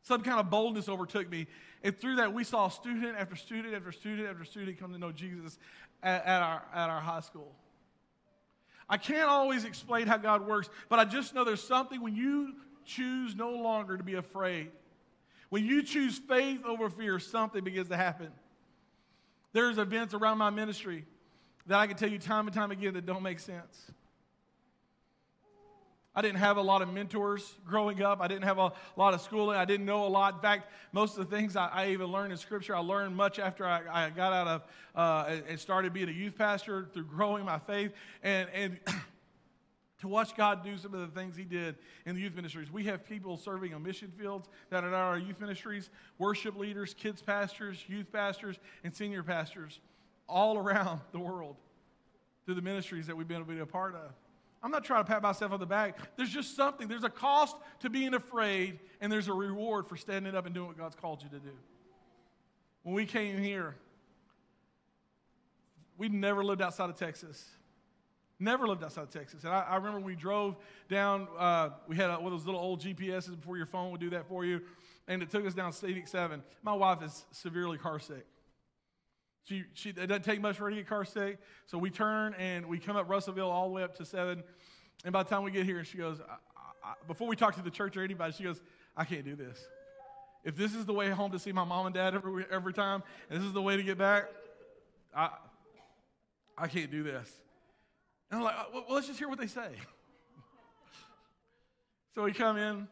Some 0.04 0.22
kind 0.22 0.40
of 0.40 0.52
boldness 0.52 0.88
overtook 0.88 1.28
me. 1.28 1.48
And 1.82 1.98
through 1.98 2.18
that, 2.18 2.36
we 2.36 2.44
saw 2.44 2.70
student 2.70 3.18
after 3.18 3.36
student 3.36 3.74
after 3.74 3.92
student 3.92 4.30
after 4.30 4.46
student 4.46 4.80
come 4.80 4.94
to 4.94 5.00
know 5.00 5.12
Jesus 5.12 5.58
at, 6.04 6.24
at 6.24 6.44
our, 6.44 6.62
at 6.72 6.92
our 6.92 7.02
high 7.02 7.22
school. 7.22 7.52
I 8.88 8.98
can't 8.98 9.28
always 9.28 9.66
explain 9.66 10.06
how 10.06 10.18
God 10.18 10.46
works, 10.46 10.70
but 10.88 11.00
I 11.00 11.06
just 11.06 11.34
know 11.34 11.44
there's 11.44 11.64
something 11.64 12.00
when 12.00 12.16
you 12.16 12.54
choose 12.86 13.36
no 13.36 13.52
longer 13.52 13.98
to 13.98 14.04
be 14.04 14.16
afraid, 14.16 14.72
when 15.50 15.66
you 15.66 15.84
choose 15.84 16.18
faith 16.18 16.64
over 16.66 16.90
fear, 16.90 17.20
something 17.20 17.64
begins 17.64 17.90
to 17.90 17.98
happen. 17.98 18.32
There's 19.54 19.78
events 19.78 20.14
around 20.14 20.38
my 20.38 20.50
ministry 20.50 21.06
that 21.68 21.80
I 21.80 21.88
can 21.88 21.96
tell 21.96 22.10
you 22.10 22.20
time 22.20 22.48
and 22.48 22.54
time 22.54 22.72
again 22.72 22.94
that 22.96 23.06
don't 23.06 23.24
make 23.24 23.40
sense. 23.40 23.92
I 26.18 26.22
didn't 26.22 26.38
have 26.38 26.56
a 26.56 26.62
lot 26.62 26.82
of 26.82 26.94
mentors 26.94 27.56
growing 27.68 28.02
up. 28.02 28.22
I 28.22 28.28
didn't 28.28 28.46
have 28.46 28.58
a 28.58 28.72
lot 28.96 29.14
of 29.14 29.22
schooling. 29.22 29.58
I 29.58 29.66
didn't 29.66 29.86
know 29.86 30.06
a 30.06 30.08
lot. 30.08 30.36
In 30.36 30.40
fact, 30.40 30.72
most 30.94 31.18
of 31.18 31.30
the 31.30 31.36
things 31.36 31.58
I, 31.58 31.68
I 31.68 31.90
even 31.90 32.08
learned 32.08 32.32
in 32.32 32.38
Scripture, 32.38 32.74
I 32.74 32.80
learned 32.80 33.16
much 33.18 33.38
after 33.38 33.66
I, 33.68 33.82
I 33.92 34.10
got 34.12 34.32
out 34.32 34.48
of 34.48 34.64
uh, 34.96 35.42
and 35.50 35.60
started 35.60 35.92
being 35.92 36.08
a 36.08 36.14
youth 36.14 36.38
pastor 36.38 36.88
through 36.94 37.06
growing 37.06 37.44
my 37.44 37.60
faith. 37.60 37.92
And, 38.24 38.48
and 38.54 38.80
to 40.00 40.08
watch 40.08 40.36
God 40.36 40.64
do 40.64 40.78
some 40.78 40.94
of 40.94 41.00
the 41.00 41.20
things 41.20 41.36
He 41.36 41.44
did 41.44 41.76
in 42.06 42.16
the 42.16 42.22
youth 42.22 42.36
ministries. 42.36 42.72
We 42.72 42.84
have 42.86 43.06
people 43.06 43.38
serving 43.38 43.74
on 43.74 43.84
mission 43.84 44.12
fields 44.18 44.50
that 44.70 44.84
are 44.84 44.94
our 44.94 45.18
youth 45.18 45.40
ministries, 45.40 45.90
worship 46.18 46.58
leaders, 46.58 46.94
kids 46.94 47.22
pastors, 47.22 47.84
youth 47.88 48.12
pastors, 48.12 48.60
and 48.84 48.94
senior 48.94 49.24
pastors 49.24 49.80
all 50.28 50.58
around 50.64 51.00
the 51.12 51.20
world 51.20 51.56
through 52.46 52.56
the 52.56 52.62
ministries 52.62 53.08
that 53.08 53.16
we've 53.16 53.28
been 53.28 53.38
able 53.38 53.48
to 53.48 53.54
be 53.54 53.60
a 53.60 53.66
part 53.66 53.96
of. 53.96 54.12
I'm 54.62 54.72
not 54.72 54.84
trying 54.84 55.04
to 55.04 55.08
pat 55.08 55.22
myself 55.22 55.52
on 55.52 55.60
the 55.60 55.66
back. 55.66 55.98
There's 56.18 56.32
just 56.32 56.56
something. 56.56 56.88
There's 56.88 57.04
a 57.04 57.10
cost 57.10 57.56
to 57.82 57.90
being 57.90 58.16
afraid, 58.16 58.80
and 59.00 59.12
there's 59.12 59.28
a 59.28 59.34
reward 59.34 59.88
for 59.88 59.96
standing 59.96 60.36
up 60.36 60.48
and 60.48 60.56
doing 60.56 60.68
what 60.68 60.78
God's 60.78 60.96
called 60.96 61.22
you 61.22 61.30
to 61.30 61.40
do. 61.40 61.52
When 62.82 62.96
we 62.96 63.06
came 63.06 63.38
here, 63.38 63.76
we 65.98 66.10
never 66.10 66.44
lived 66.44 66.62
outside 66.62 66.90
of 66.90 66.96
Texas. 66.96 67.46
Never 68.40 68.68
lived 68.68 68.84
outside 68.84 69.04
of 69.04 69.12
Texas. 69.12 69.44
And 69.44 69.54
I, 69.54 69.62
I 69.62 69.76
remember 69.78 70.00
we 70.00 70.16
drove 70.16 70.58
down, 70.90 71.28
uh, 71.38 71.70
we 71.88 71.96
had 71.96 72.10
a, 72.10 72.16
one 72.16 72.26
of 72.26 72.32
those 72.32 72.46
little 72.46 72.60
old 72.60 72.82
GPSs 72.82 73.36
before 73.36 73.56
your 73.56 73.66
phone 73.66 73.92
would 73.92 74.02
do 74.02 74.10
that 74.10 74.28
for 74.28 74.44
you. 74.44 74.62
And 75.08 75.22
it 75.24 75.30
took 75.30 75.46
us 75.46 75.54
down 75.54 75.72
State 75.72 76.08
7. 76.08 76.44
My 76.62 76.74
wife 76.74 77.02
is 77.02 77.26
severely 77.32 77.78
car 77.78 78.00
sick. 78.00 78.26
She, 79.46 79.64
she, 79.74 79.90
it 79.90 80.08
doesn't 80.08 80.24
take 80.24 80.42
much 80.42 80.58
for 80.58 80.66
her 80.66 80.72
to 80.72 80.76
get 80.76 80.88
car 80.88 81.06
sick. 81.06 81.38
So 81.68 81.78
we 81.78 81.90
turn 81.92 82.34
and 82.40 82.66
we 82.66 82.80
come 82.80 82.98
up 82.98 83.10
Russellville 83.10 83.50
all 83.50 83.68
the 83.70 83.74
way 83.74 83.84
up 83.84 83.96
to 83.98 84.06
7. 84.06 84.44
And 85.06 85.14
by 85.14 85.24
the 85.24 85.30
time 85.30 85.44
we 85.44 85.52
get 85.52 85.66
here, 85.66 85.84
she 85.84 85.98
goes, 85.98 86.20
I, 86.20 86.90
I, 86.90 86.94
before 87.08 87.28
we 87.28 87.36
talk 87.36 87.56
to 87.56 87.62
the 87.62 87.70
church 87.70 87.96
or 87.96 88.04
anybody, 88.04 88.34
she 88.34 88.44
goes, 88.44 88.60
I 88.98 89.06
can't 89.06 89.24
do 89.24 89.36
this. 89.36 89.64
If 90.44 90.56
this 90.56 90.76
is 90.76 90.86
the 90.86 90.94
way 90.94 91.10
home 91.10 91.32
to 91.32 91.40
see 91.40 91.52
my 91.52 91.64
mom 91.64 91.86
and 91.86 91.96
dad 91.96 92.16
every, 92.16 92.46
every 92.52 92.74
time, 92.74 93.02
and 93.30 93.40
this 93.40 93.48
is 93.48 93.54
the 93.54 93.62
way 93.62 93.78
to 93.78 93.84
get 93.84 93.98
back, 93.98 94.26
I, 95.16 95.30
I 96.58 96.68
can't 96.68 96.92
do 96.92 97.04
this. 97.04 97.32
And 98.32 98.40
I'm 98.40 98.44
like, 98.44 98.56
well, 98.74 98.86
let's 98.90 99.08
just 99.08 99.20
hear 99.20 99.30
what 99.30 99.40
they 99.40 99.48
say. 99.48 99.70
so 102.16 102.24
we 102.24 102.34
come 102.34 102.58
in. 102.58 102.88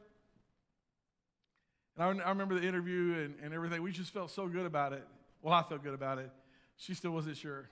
And 1.98 2.22
I, 2.22 2.26
I 2.26 2.30
remember 2.30 2.60
the 2.60 2.68
interview 2.68 3.16
and, 3.24 3.36
and 3.44 3.54
everything. 3.54 3.82
We 3.82 3.92
just 3.92 4.14
felt 4.14 4.32
so 4.32 4.48
good 4.48 4.66
about 4.66 4.94
it. 4.94 5.06
Well, 5.42 5.54
I 5.54 5.64
felt 5.64 5.84
good 5.84 5.94
about 5.94 6.20
it. 6.20 6.32
She 6.78 6.94
still 6.94 7.12
wasn't 7.12 7.38
sure. 7.38 7.70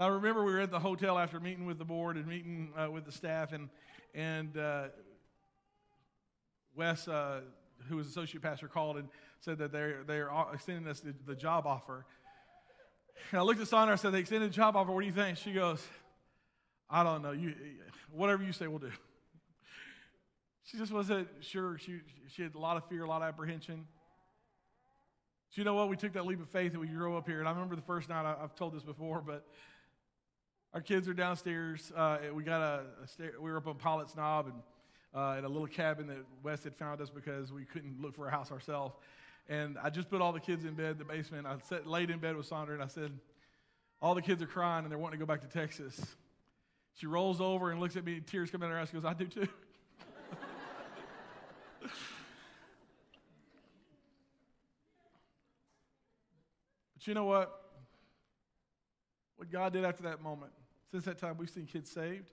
I 0.00 0.06
remember 0.06 0.44
we 0.44 0.52
were 0.52 0.60
at 0.60 0.70
the 0.70 0.78
hotel 0.78 1.18
after 1.18 1.40
meeting 1.40 1.66
with 1.66 1.78
the 1.78 1.84
board 1.84 2.16
and 2.16 2.26
meeting 2.26 2.72
uh, 2.76 2.88
with 2.88 3.04
the 3.04 3.10
staff, 3.10 3.52
and, 3.52 3.68
and 4.14 4.56
uh, 4.56 4.84
Wes, 6.76 7.08
uh, 7.08 7.40
who 7.88 7.96
was 7.96 8.06
associate 8.06 8.40
pastor, 8.40 8.68
called 8.68 8.96
and 8.96 9.08
said 9.40 9.58
that 9.58 9.72
they're, 9.72 10.04
they're 10.06 10.30
extending 10.52 10.86
us 10.86 11.00
the, 11.00 11.12
the 11.26 11.34
job 11.34 11.66
offer. 11.66 12.06
And 13.30 13.40
I 13.40 13.42
looked 13.42 13.60
at 13.60 13.68
Sandra. 13.68 13.94
I 13.94 13.96
said, 13.96 14.12
"They 14.12 14.20
extended 14.20 14.50
the 14.50 14.54
job 14.54 14.76
offer. 14.76 14.92
What 14.92 15.00
do 15.00 15.06
you 15.06 15.12
think?" 15.12 15.38
She 15.38 15.52
goes, 15.52 15.86
"I 16.88 17.02
don't 17.02 17.22
know. 17.22 17.32
You, 17.32 17.54
whatever 18.12 18.42
you 18.42 18.52
say, 18.52 18.66
we'll 18.66 18.78
do." 18.78 18.92
She 20.64 20.76
just 20.76 20.92
wasn't 20.92 21.28
sure. 21.40 21.78
She 21.78 22.00
she 22.28 22.42
had 22.42 22.54
a 22.54 22.58
lot 22.58 22.76
of 22.76 22.84
fear, 22.88 23.04
a 23.04 23.08
lot 23.08 23.22
of 23.22 23.28
apprehension. 23.28 23.86
So 25.50 25.60
you 25.60 25.64
know 25.64 25.74
what? 25.74 25.88
We 25.88 25.96
took 25.96 26.12
that 26.12 26.26
leap 26.26 26.42
of 26.42 26.48
faith 26.50 26.72
and 26.72 26.80
we 26.80 26.88
drove 26.88 27.16
up 27.16 27.26
here. 27.26 27.38
And 27.38 27.48
I 27.48 27.52
remember 27.52 27.74
the 27.74 27.82
first 27.82 28.10
night. 28.10 28.26
I, 28.26 28.38
have 28.40 28.54
told 28.54 28.74
this 28.74 28.82
before, 28.82 29.22
but 29.26 29.46
our 30.74 30.82
kids 30.82 31.08
are 31.08 31.14
downstairs. 31.14 31.90
Uh, 31.96 32.18
we 32.34 32.44
got 32.44 32.60
a, 32.60 32.82
a 33.02 33.40
we 33.40 33.50
were 33.50 33.56
up 33.56 33.66
on 33.66 33.76
Pilot's 33.76 34.14
Knob 34.14 34.48
and 34.48 34.62
uh, 35.14 35.36
in 35.38 35.44
a 35.44 35.48
little 35.48 35.66
cabin 35.66 36.06
that 36.08 36.18
Wes 36.42 36.64
had 36.64 36.76
found 36.76 37.00
us 37.00 37.08
because 37.08 37.50
we 37.50 37.64
couldn't 37.64 38.00
look 38.00 38.14
for 38.14 38.28
a 38.28 38.30
house 38.30 38.52
ourselves. 38.52 38.94
And 39.48 39.78
I 39.82 39.88
just 39.88 40.10
put 40.10 40.20
all 40.20 40.32
the 40.32 40.40
kids 40.40 40.64
in 40.64 40.74
bed 40.74 40.98
the 40.98 41.04
basement. 41.04 41.46
I 41.46 41.56
sat, 41.68 41.86
laid 41.86 42.10
in 42.10 42.18
bed 42.18 42.36
with 42.36 42.46
Sandra 42.46 42.74
and 42.74 42.82
I 42.82 42.88
said, 42.88 43.12
All 44.02 44.14
the 44.14 44.22
kids 44.22 44.42
are 44.42 44.46
crying 44.46 44.84
and 44.84 44.92
they're 44.92 44.98
wanting 44.98 45.18
to 45.18 45.24
go 45.24 45.32
back 45.32 45.40
to 45.40 45.48
Texas. 45.48 45.98
She 46.94 47.06
rolls 47.06 47.40
over 47.40 47.70
and 47.70 47.80
looks 47.80 47.96
at 47.96 48.04
me, 48.04 48.20
tears 48.20 48.50
come 48.50 48.62
out 48.62 48.70
her 48.70 48.78
eyes. 48.78 48.90
Goes, 48.90 49.04
I 49.04 49.14
do 49.14 49.26
too. 49.26 49.48
but 51.80 51.90
you 57.06 57.14
know 57.14 57.24
what? 57.24 57.54
What 59.36 59.50
God 59.50 59.72
did 59.72 59.84
after 59.84 60.02
that 60.02 60.20
moment, 60.20 60.52
since 60.90 61.04
that 61.04 61.18
time, 61.18 61.36
we've 61.38 61.48
seen 61.48 61.66
kids 61.66 61.90
saved, 61.90 62.24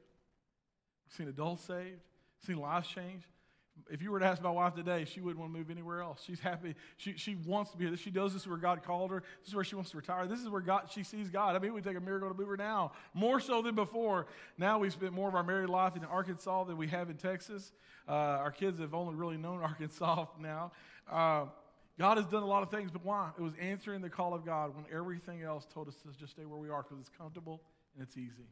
we've 1.06 1.16
seen 1.16 1.28
adults 1.28 1.64
saved, 1.64 2.02
seen 2.46 2.58
lives 2.58 2.88
changed 2.88 3.28
if 3.90 4.02
you 4.02 4.12
were 4.12 4.20
to 4.20 4.26
ask 4.26 4.42
my 4.42 4.50
wife 4.50 4.74
today, 4.74 5.06
she 5.06 5.22
wouldn't 5.22 5.40
want 5.40 5.54
to 5.54 5.58
move 5.58 5.70
anywhere 5.70 6.02
else. 6.02 6.24
She's 6.26 6.40
happy. 6.40 6.76
She, 6.98 7.14
she 7.18 7.36
wants 7.46 7.72
to 7.72 7.78
be 7.78 7.86
here. 7.86 7.98
She 7.98 8.10
does 8.10 8.34
this 8.34 8.44
is 8.44 8.48
where 8.48 8.58
God 8.58 8.84
called 8.84 9.12
her. 9.12 9.22
This 9.42 9.50
is 9.50 9.56
where 9.56 9.64
she 9.64 9.76
wants 9.76 9.92
to 9.92 9.98
retire. 9.98 10.28
This 10.28 10.40
is 10.40 10.50
where 10.50 10.62
God 10.62 10.90
she 10.92 11.04
sees 11.04 11.30
God. 11.30 11.56
I 11.56 11.60
mean, 11.60 11.74
we 11.74 11.82
take 11.82 11.98
a 11.98 12.02
miracle 12.02 12.30
to 12.30 12.36
move 12.36 12.48
her 12.48 12.58
now, 12.58 12.94
more 13.14 13.40
so 13.40 13.62
than 13.62 13.76
before. 13.76 14.28
Now 14.58 14.80
we 14.80 14.90
spent 14.90 15.14
more 15.14 15.28
of 15.28 15.36
our 15.36 15.44
married 15.44 15.70
life 15.70 15.96
in 15.96 16.04
Arkansas 16.06 16.64
than 16.64 16.78
we 16.78 16.88
have 16.88 17.10
in 17.10 17.18
Texas. 17.18 17.74
Uh, 18.08 18.12
our 18.12 18.52
kids 18.52 18.80
have 18.80 18.94
only 18.94 19.16
really 19.16 19.38
known 19.38 19.60
Arkansas 19.62 20.26
now. 20.40 20.72
Uh, 21.10 21.46
God 21.98 22.18
has 22.18 22.26
done 22.26 22.44
a 22.44 22.48
lot 22.48 22.64
of 22.64 22.72
things, 22.72 22.92
but 22.92 23.06
why? 23.06 23.30
It 23.38 23.42
was 23.42 23.54
answering 23.60 24.02
the 24.02 24.10
call 24.10 24.34
of 24.34 24.46
God 24.46 24.76
when 24.76 24.86
everything 24.94 25.44
else 25.44 25.66
told 25.74 25.88
us 25.88 25.96
to 26.02 26.10
just 26.20 26.34
stay 26.34 26.46
where 26.46 26.60
we 26.60 26.70
are 26.70 26.84
because 26.84 27.00
it's 27.00 27.12
comfortable 27.18 27.62
and 27.94 28.04
it's 28.04 28.18
easy. 28.18 28.50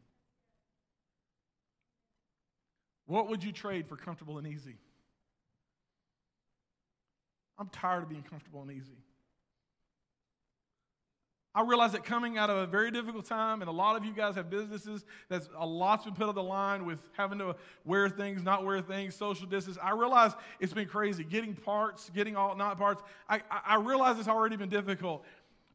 What 3.05 3.27
would 3.29 3.43
you 3.43 3.51
trade 3.51 3.87
for 3.87 3.97
comfortable 3.97 4.37
and 4.37 4.47
easy? 4.47 4.77
I'm 7.63 7.69
tired 7.69 8.03
of 8.03 8.09
being 8.09 8.23
comfortable 8.23 8.61
and 8.61 8.69
easy. 8.71 8.97
I 11.55 11.61
realize 11.61 11.93
that 11.93 12.03
coming 12.03 12.37
out 12.37 12.49
of 12.49 12.57
a 12.57 12.65
very 12.67 12.91
difficult 12.91 13.25
time, 13.25 13.61
and 13.61 13.69
a 13.69 13.71
lot 13.71 13.95
of 13.95 14.03
you 14.03 14.11
guys 14.11 14.35
have 14.35 14.49
businesses 14.49 15.05
that's 15.29 15.47
a 15.57 15.65
lot's 15.65 16.03
been 16.03 16.13
put 16.13 16.27
on 16.27 16.35
the 16.35 16.43
line 16.43 16.85
with 16.85 16.99
having 17.13 17.39
to 17.39 17.55
wear 17.85 18.09
things, 18.09 18.43
not 18.43 18.65
wear 18.65 18.81
things, 18.81 19.15
social 19.15 19.47
distance. 19.47 19.77
I 19.81 19.91
realize 19.91 20.33
it's 20.59 20.73
been 20.73 20.89
crazy. 20.89 21.23
Getting 21.23 21.55
parts, 21.55 22.11
getting 22.13 22.35
all 22.35 22.53
not 22.57 22.77
parts. 22.77 23.01
I, 23.29 23.39
I 23.49 23.75
realize 23.75 24.19
it's 24.19 24.27
already 24.27 24.57
been 24.57 24.67
difficult. 24.67 25.23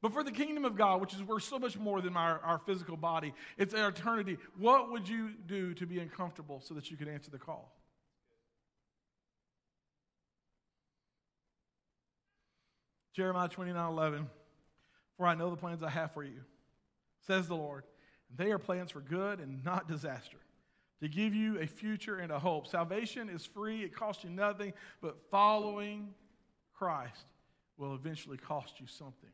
But 0.02 0.12
for 0.12 0.22
the 0.22 0.30
kingdom 0.30 0.66
of 0.66 0.76
God, 0.76 1.00
which 1.00 1.14
is 1.14 1.22
worth 1.22 1.44
so 1.44 1.58
much 1.58 1.78
more 1.78 2.02
than 2.02 2.18
our, 2.18 2.38
our 2.40 2.58
physical 2.58 2.98
body, 2.98 3.32
it's 3.56 3.72
an 3.72 3.80
eternity. 3.80 4.36
What 4.58 4.90
would 4.90 5.08
you 5.08 5.30
do 5.46 5.72
to 5.72 5.86
be 5.86 6.00
uncomfortable 6.00 6.60
so 6.62 6.74
that 6.74 6.90
you 6.90 6.98
could 6.98 7.08
answer 7.08 7.30
the 7.30 7.38
call? 7.38 7.77
Jeremiah 13.12 13.48
29 13.48 13.92
11. 13.92 14.30
For 15.16 15.26
I 15.26 15.34
know 15.34 15.50
the 15.50 15.56
plans 15.56 15.82
I 15.82 15.90
have 15.90 16.12
for 16.12 16.22
you, 16.22 16.40
says 17.26 17.48
the 17.48 17.56
Lord. 17.56 17.84
They 18.36 18.52
are 18.52 18.58
plans 18.58 18.92
for 18.92 19.00
good 19.00 19.40
and 19.40 19.64
not 19.64 19.88
disaster, 19.88 20.36
to 21.00 21.08
give 21.08 21.34
you 21.34 21.58
a 21.58 21.66
future 21.66 22.18
and 22.18 22.30
a 22.30 22.38
hope. 22.38 22.66
Salvation 22.66 23.28
is 23.28 23.44
free, 23.44 23.82
it 23.82 23.94
costs 23.94 24.22
you 24.22 24.30
nothing, 24.30 24.72
but 25.00 25.16
following 25.30 26.14
Christ 26.74 27.24
will 27.76 27.94
eventually 27.94 28.36
cost 28.36 28.80
you 28.80 28.86
something. 28.86 29.30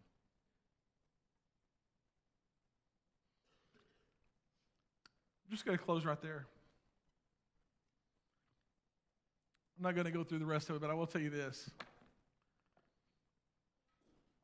I'm 5.46 5.50
just 5.50 5.66
going 5.66 5.76
to 5.76 5.84
close 5.84 6.04
right 6.04 6.20
there. 6.22 6.46
I'm 9.76 9.82
not 9.82 9.94
going 9.94 10.06
to 10.06 10.12
go 10.12 10.24
through 10.24 10.38
the 10.38 10.46
rest 10.46 10.70
of 10.70 10.76
it, 10.76 10.80
but 10.80 10.90
I 10.90 10.94
will 10.94 11.06
tell 11.06 11.20
you 11.20 11.30
this. 11.30 11.68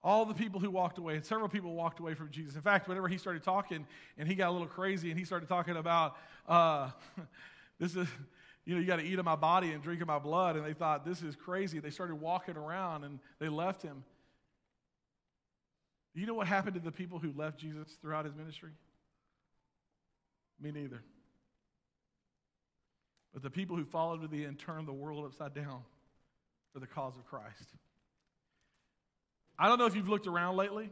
All 0.03 0.25
the 0.25 0.35
people 0.35 0.61
who 0.61 0.71
walked 0.71 0.99
away, 0.99 1.17
and 1.17 1.25
several 1.25 1.49
people 1.49 1.75
walked 1.75 2.01
away 2.01 2.15
from 2.15 2.31
Jesus. 2.31 2.55
In 2.55 2.63
fact, 2.63 2.89
whenever 2.89 3.07
he 3.07 3.19
started 3.19 3.43
talking 3.43 3.87
and 4.17 4.27
he 4.27 4.35
got 4.35 4.49
a 4.49 4.53
little 4.53 4.67
crazy 4.67 5.11
and 5.11 5.19
he 5.19 5.27
started 5.27 5.49
talking 5.49 5.77
about, 5.77 6.17
uh, 6.49 6.91
this 7.79 7.95
is, 7.95 8.09
you 8.65 8.75
know, 8.75 8.81
you 8.81 8.87
got 8.87 8.97
to 8.97 9.05
eat 9.05 9.19
of 9.19 9.25
my 9.27 9.37
body 9.37 9.73
and 9.73 9.83
drink 9.83 10.01
of 10.01 10.09
my 10.09 10.19
blood, 10.19 10.57
and 10.57 10.65
they 10.65 10.73
thought, 10.73 11.05
this 11.05 11.23
is 11.23 11.37
crazy. 11.37 11.81
They 11.81 11.91
started 11.91 12.15
walking 12.15 12.57
around 12.57 13.05
and 13.05 13.19
they 13.39 13.49
left 13.49 13.83
him. 13.83 14.05
You 16.15 16.27
know 16.27 16.35
what 16.35 16.47
happened 16.47 16.75
to 16.75 16.81
the 16.81 16.91
people 16.91 17.19
who 17.19 17.33
left 17.37 17.59
Jesus 17.59 17.89
throughout 18.01 18.25
his 18.25 18.35
ministry? 18.35 18.71
Me 20.61 20.73
neither. 20.73 21.03
But 23.33 23.43
the 23.43 23.51
people 23.51 23.77
who 23.77 23.85
followed 23.85 24.23
to 24.23 24.29
the 24.29 24.45
end 24.45 24.59
turned 24.59 24.89
the 24.89 24.93
world 24.93 25.25
upside 25.25 25.55
down 25.55 25.83
for 26.73 26.81
the 26.81 26.87
cause 26.87 27.15
of 27.17 27.27
Christ. 27.27 27.75
I 29.61 29.69
don't 29.69 29.79
know 29.79 29.85
if 29.85 29.95
you've 29.95 30.09
looked 30.09 30.27
around 30.27 30.57
lately, 30.57 30.89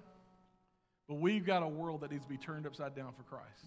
but 1.09 1.14
we've 1.14 1.46
got 1.46 1.62
a 1.62 1.68
world 1.68 2.02
that 2.02 2.11
needs 2.11 2.24
to 2.24 2.28
be 2.28 2.37
turned 2.37 2.66
upside 2.66 2.94
down 2.94 3.14
for 3.14 3.22
Christ. 3.22 3.64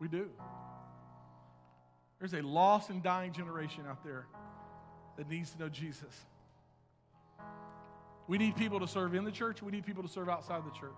We 0.00 0.08
do. 0.08 0.28
There's 2.18 2.34
a 2.34 2.42
lost 2.42 2.90
and 2.90 3.00
dying 3.00 3.32
generation 3.32 3.84
out 3.88 4.02
there 4.02 4.26
that 5.16 5.30
needs 5.30 5.52
to 5.52 5.60
know 5.60 5.68
Jesus. 5.68 6.12
We 8.26 8.36
need 8.36 8.56
people 8.56 8.80
to 8.80 8.88
serve 8.88 9.14
in 9.14 9.24
the 9.24 9.30
church, 9.30 9.62
we 9.62 9.70
need 9.70 9.86
people 9.86 10.02
to 10.02 10.08
serve 10.08 10.28
outside 10.28 10.62
the 10.64 10.76
church. 10.76 10.90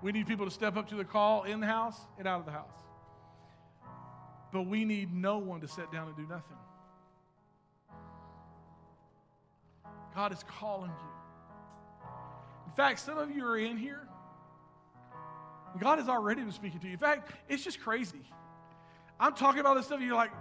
We 0.00 0.12
need 0.12 0.26
people 0.26 0.46
to 0.46 0.50
step 0.50 0.76
up 0.78 0.88
to 0.88 0.94
the 0.94 1.04
call 1.04 1.42
in 1.42 1.60
the 1.60 1.66
house 1.66 1.98
and 2.18 2.26
out 2.26 2.40
of 2.40 2.46
the 2.46 2.52
house. 2.52 2.78
But 4.52 4.62
we 4.62 4.86
need 4.86 5.12
no 5.12 5.36
one 5.36 5.60
to 5.60 5.68
sit 5.68 5.92
down 5.92 6.06
and 6.06 6.16
do 6.16 6.26
nothing. 6.26 6.56
God 10.18 10.32
is 10.32 10.44
calling 10.58 10.90
you. 10.90 12.08
In 12.66 12.72
fact, 12.72 12.98
some 12.98 13.18
of 13.18 13.30
you 13.30 13.46
are 13.46 13.56
in 13.56 13.76
here. 13.76 14.02
God 15.78 16.00
has 16.00 16.08
already 16.08 16.42
been 16.42 16.50
speaking 16.50 16.80
to 16.80 16.88
you. 16.88 16.94
In 16.94 16.98
fact, 16.98 17.30
it's 17.48 17.62
just 17.62 17.80
crazy. 17.80 18.22
I'm 19.20 19.32
talking 19.32 19.60
about 19.60 19.76
this 19.76 19.86
stuff, 19.86 19.98
and 19.98 20.06
you're 20.08 20.16
like, 20.16 20.32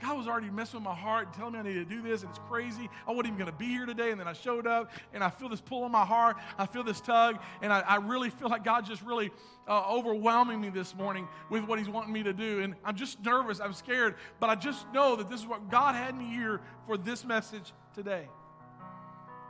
God 0.00 0.16
was 0.16 0.26
already 0.26 0.48
messing 0.48 0.80
with 0.80 0.84
my 0.84 0.94
heart 0.94 1.26
and 1.26 1.34
telling 1.34 1.52
me 1.52 1.58
I 1.58 1.62
need 1.64 1.74
to 1.74 1.84
do 1.84 2.00
this, 2.00 2.22
and 2.22 2.30
it's 2.30 2.40
crazy. 2.48 2.88
I 3.06 3.10
wasn't 3.10 3.26
even 3.26 3.38
going 3.38 3.52
to 3.52 3.58
be 3.58 3.66
here 3.66 3.84
today, 3.84 4.10
and 4.10 4.18
then 4.18 4.26
I 4.26 4.32
showed 4.32 4.66
up, 4.66 4.90
and 5.12 5.22
I 5.22 5.28
feel 5.28 5.50
this 5.50 5.60
pull 5.60 5.82
on 5.82 5.92
my 5.92 6.06
heart. 6.06 6.38
I 6.56 6.64
feel 6.64 6.82
this 6.82 7.02
tug, 7.02 7.40
and 7.60 7.70
I, 7.74 7.80
I 7.80 7.96
really 7.96 8.30
feel 8.30 8.48
like 8.48 8.64
God 8.64 8.86
just 8.86 9.02
really 9.02 9.30
uh, 9.68 9.82
overwhelming 9.86 10.62
me 10.62 10.70
this 10.70 10.94
morning 10.94 11.28
with 11.50 11.64
what 11.64 11.78
He's 11.78 11.90
wanting 11.90 12.14
me 12.14 12.22
to 12.22 12.32
do. 12.32 12.60
And 12.60 12.74
I'm 12.86 12.96
just 12.96 13.22
nervous, 13.22 13.60
I'm 13.60 13.74
scared, 13.74 14.14
but 14.38 14.48
I 14.48 14.54
just 14.54 14.90
know 14.94 15.14
that 15.16 15.28
this 15.28 15.40
is 15.40 15.46
what 15.46 15.70
God 15.70 15.94
had 15.94 16.16
me 16.16 16.24
here 16.24 16.62
for 16.86 16.96
this 16.96 17.22
message 17.22 17.74
today. 17.94 18.30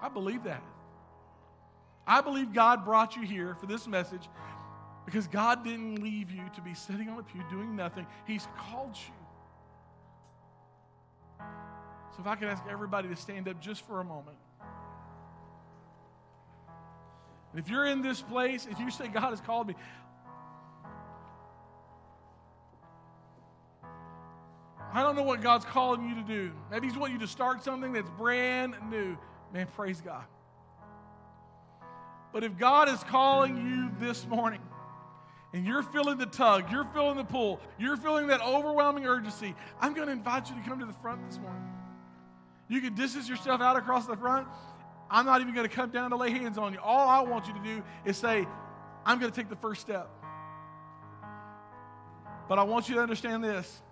I 0.02 0.08
believe 0.08 0.44
that. 0.44 0.62
I 2.06 2.20
believe 2.20 2.52
God 2.52 2.84
brought 2.84 3.16
you 3.16 3.22
here 3.22 3.54
for 3.54 3.66
this 3.66 3.86
message 3.86 4.28
Because 5.06 5.26
God 5.26 5.64
didn't 5.64 6.02
leave 6.02 6.30
you 6.30 6.42
to 6.54 6.60
be 6.60 6.74
sitting 6.74 7.08
on 7.08 7.18
a 7.18 7.22
pew 7.22 7.42
doing 7.50 7.76
nothing, 7.76 8.06
He's 8.26 8.46
called 8.58 8.96
you. 8.96 9.14
So 12.14 12.20
if 12.20 12.26
I 12.26 12.34
could 12.36 12.48
ask 12.48 12.62
everybody 12.70 13.08
to 13.08 13.16
stand 13.16 13.48
up 13.48 13.60
just 13.60 13.86
for 13.86 14.00
a 14.00 14.04
moment. 14.04 14.36
And 17.52 17.60
if 17.60 17.68
you're 17.68 17.86
in 17.86 18.02
this 18.02 18.20
place 18.20 18.66
if 18.70 18.78
you 18.78 18.90
say, 18.90 19.08
God 19.08 19.30
has 19.30 19.40
called 19.40 19.68
me, 19.68 19.74
I 24.92 25.02
don't 25.02 25.14
know 25.14 25.22
what 25.22 25.40
God's 25.40 25.64
calling 25.64 26.08
you 26.08 26.16
to 26.16 26.22
do. 26.22 26.52
Maybe 26.70 26.88
He's 26.88 26.96
wanting 26.96 27.16
you 27.16 27.20
to 27.20 27.30
start 27.30 27.62
something 27.62 27.92
that's 27.92 28.10
brand 28.10 28.74
new. 28.90 29.16
Man, 29.52 29.66
praise 29.74 30.00
God. 30.00 30.24
But 32.32 32.44
if 32.44 32.56
God 32.56 32.88
is 32.88 33.02
calling 33.04 33.56
you 33.56 33.90
this 33.98 34.26
morning, 34.26 34.60
and 35.52 35.66
you're 35.66 35.82
feeling 35.82 36.16
the 36.16 36.26
tug, 36.26 36.70
you're 36.70 36.84
feeling 36.84 37.16
the 37.16 37.24
pull, 37.24 37.60
you're 37.78 37.96
feeling 37.96 38.28
that 38.28 38.40
overwhelming 38.40 39.04
urgency, 39.06 39.54
I'm 39.80 39.94
going 39.94 40.06
to 40.06 40.12
invite 40.12 40.48
you 40.48 40.54
to 40.54 40.62
come 40.62 40.78
to 40.78 40.86
the 40.86 40.92
front 40.92 41.28
this 41.28 41.38
morning. 41.38 41.62
You 42.68 42.80
can 42.80 42.94
distance 42.94 43.28
yourself 43.28 43.60
out 43.60 43.76
across 43.76 44.06
the 44.06 44.16
front. 44.16 44.46
I'm 45.10 45.26
not 45.26 45.40
even 45.40 45.54
going 45.54 45.68
to 45.68 45.74
come 45.74 45.90
down 45.90 46.10
to 46.10 46.16
lay 46.16 46.30
hands 46.30 46.56
on 46.56 46.72
you. 46.72 46.78
All 46.78 47.08
I 47.08 47.20
want 47.22 47.48
you 47.48 47.54
to 47.54 47.60
do 47.60 47.82
is 48.04 48.16
say, 48.16 48.46
I'm 49.04 49.18
going 49.18 49.32
to 49.32 49.36
take 49.36 49.48
the 49.48 49.56
first 49.56 49.80
step. 49.80 50.08
But 52.48 52.60
I 52.60 52.62
want 52.62 52.88
you 52.88 52.94
to 52.96 53.00
understand 53.00 53.42
this. 53.42 53.82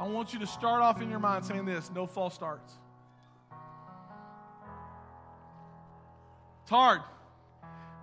I 0.00 0.08
want 0.08 0.32
you 0.32 0.40
to 0.40 0.46
start 0.46 0.82
off 0.82 1.00
in 1.00 1.10
your 1.10 1.18
mind 1.20 1.44
saying 1.44 1.64
this 1.64 1.90
no 1.94 2.06
false 2.06 2.34
starts. 2.34 2.72
It's 6.70 6.76
hard. 6.76 7.00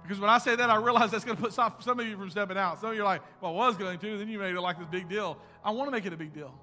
Because 0.04 0.20
when 0.20 0.30
I 0.30 0.40
say 0.40 0.54
that, 0.54 0.70
I 0.70 0.76
realize 0.76 1.10
that's 1.10 1.24
going 1.24 1.38
to 1.38 1.42
put 1.42 1.54
some, 1.54 1.72
of 1.72 2.06
you 2.06 2.18
from 2.18 2.30
stepping 2.30 2.58
out. 2.58 2.82
Some 2.82 2.90
of 2.90 2.96
you 2.98 3.02
are 3.02 3.06
like, 3.06 3.22
well, 3.40 3.58
I 3.62 3.68
was 3.70 3.78
going 3.78 3.98
to, 3.98 4.18
then 4.18 4.28
you 4.28 4.40
made 4.40 4.56
it 4.56 4.60
like 4.60 4.78
this 4.78 4.90
big 4.92 5.08
deal. 5.08 5.38
I 5.64 5.72
want 5.72 5.88
to 5.88 5.92
make 5.94 6.06
it 6.06 6.12
a 6.12 6.18
big 6.18 6.34
deal. 6.34 6.54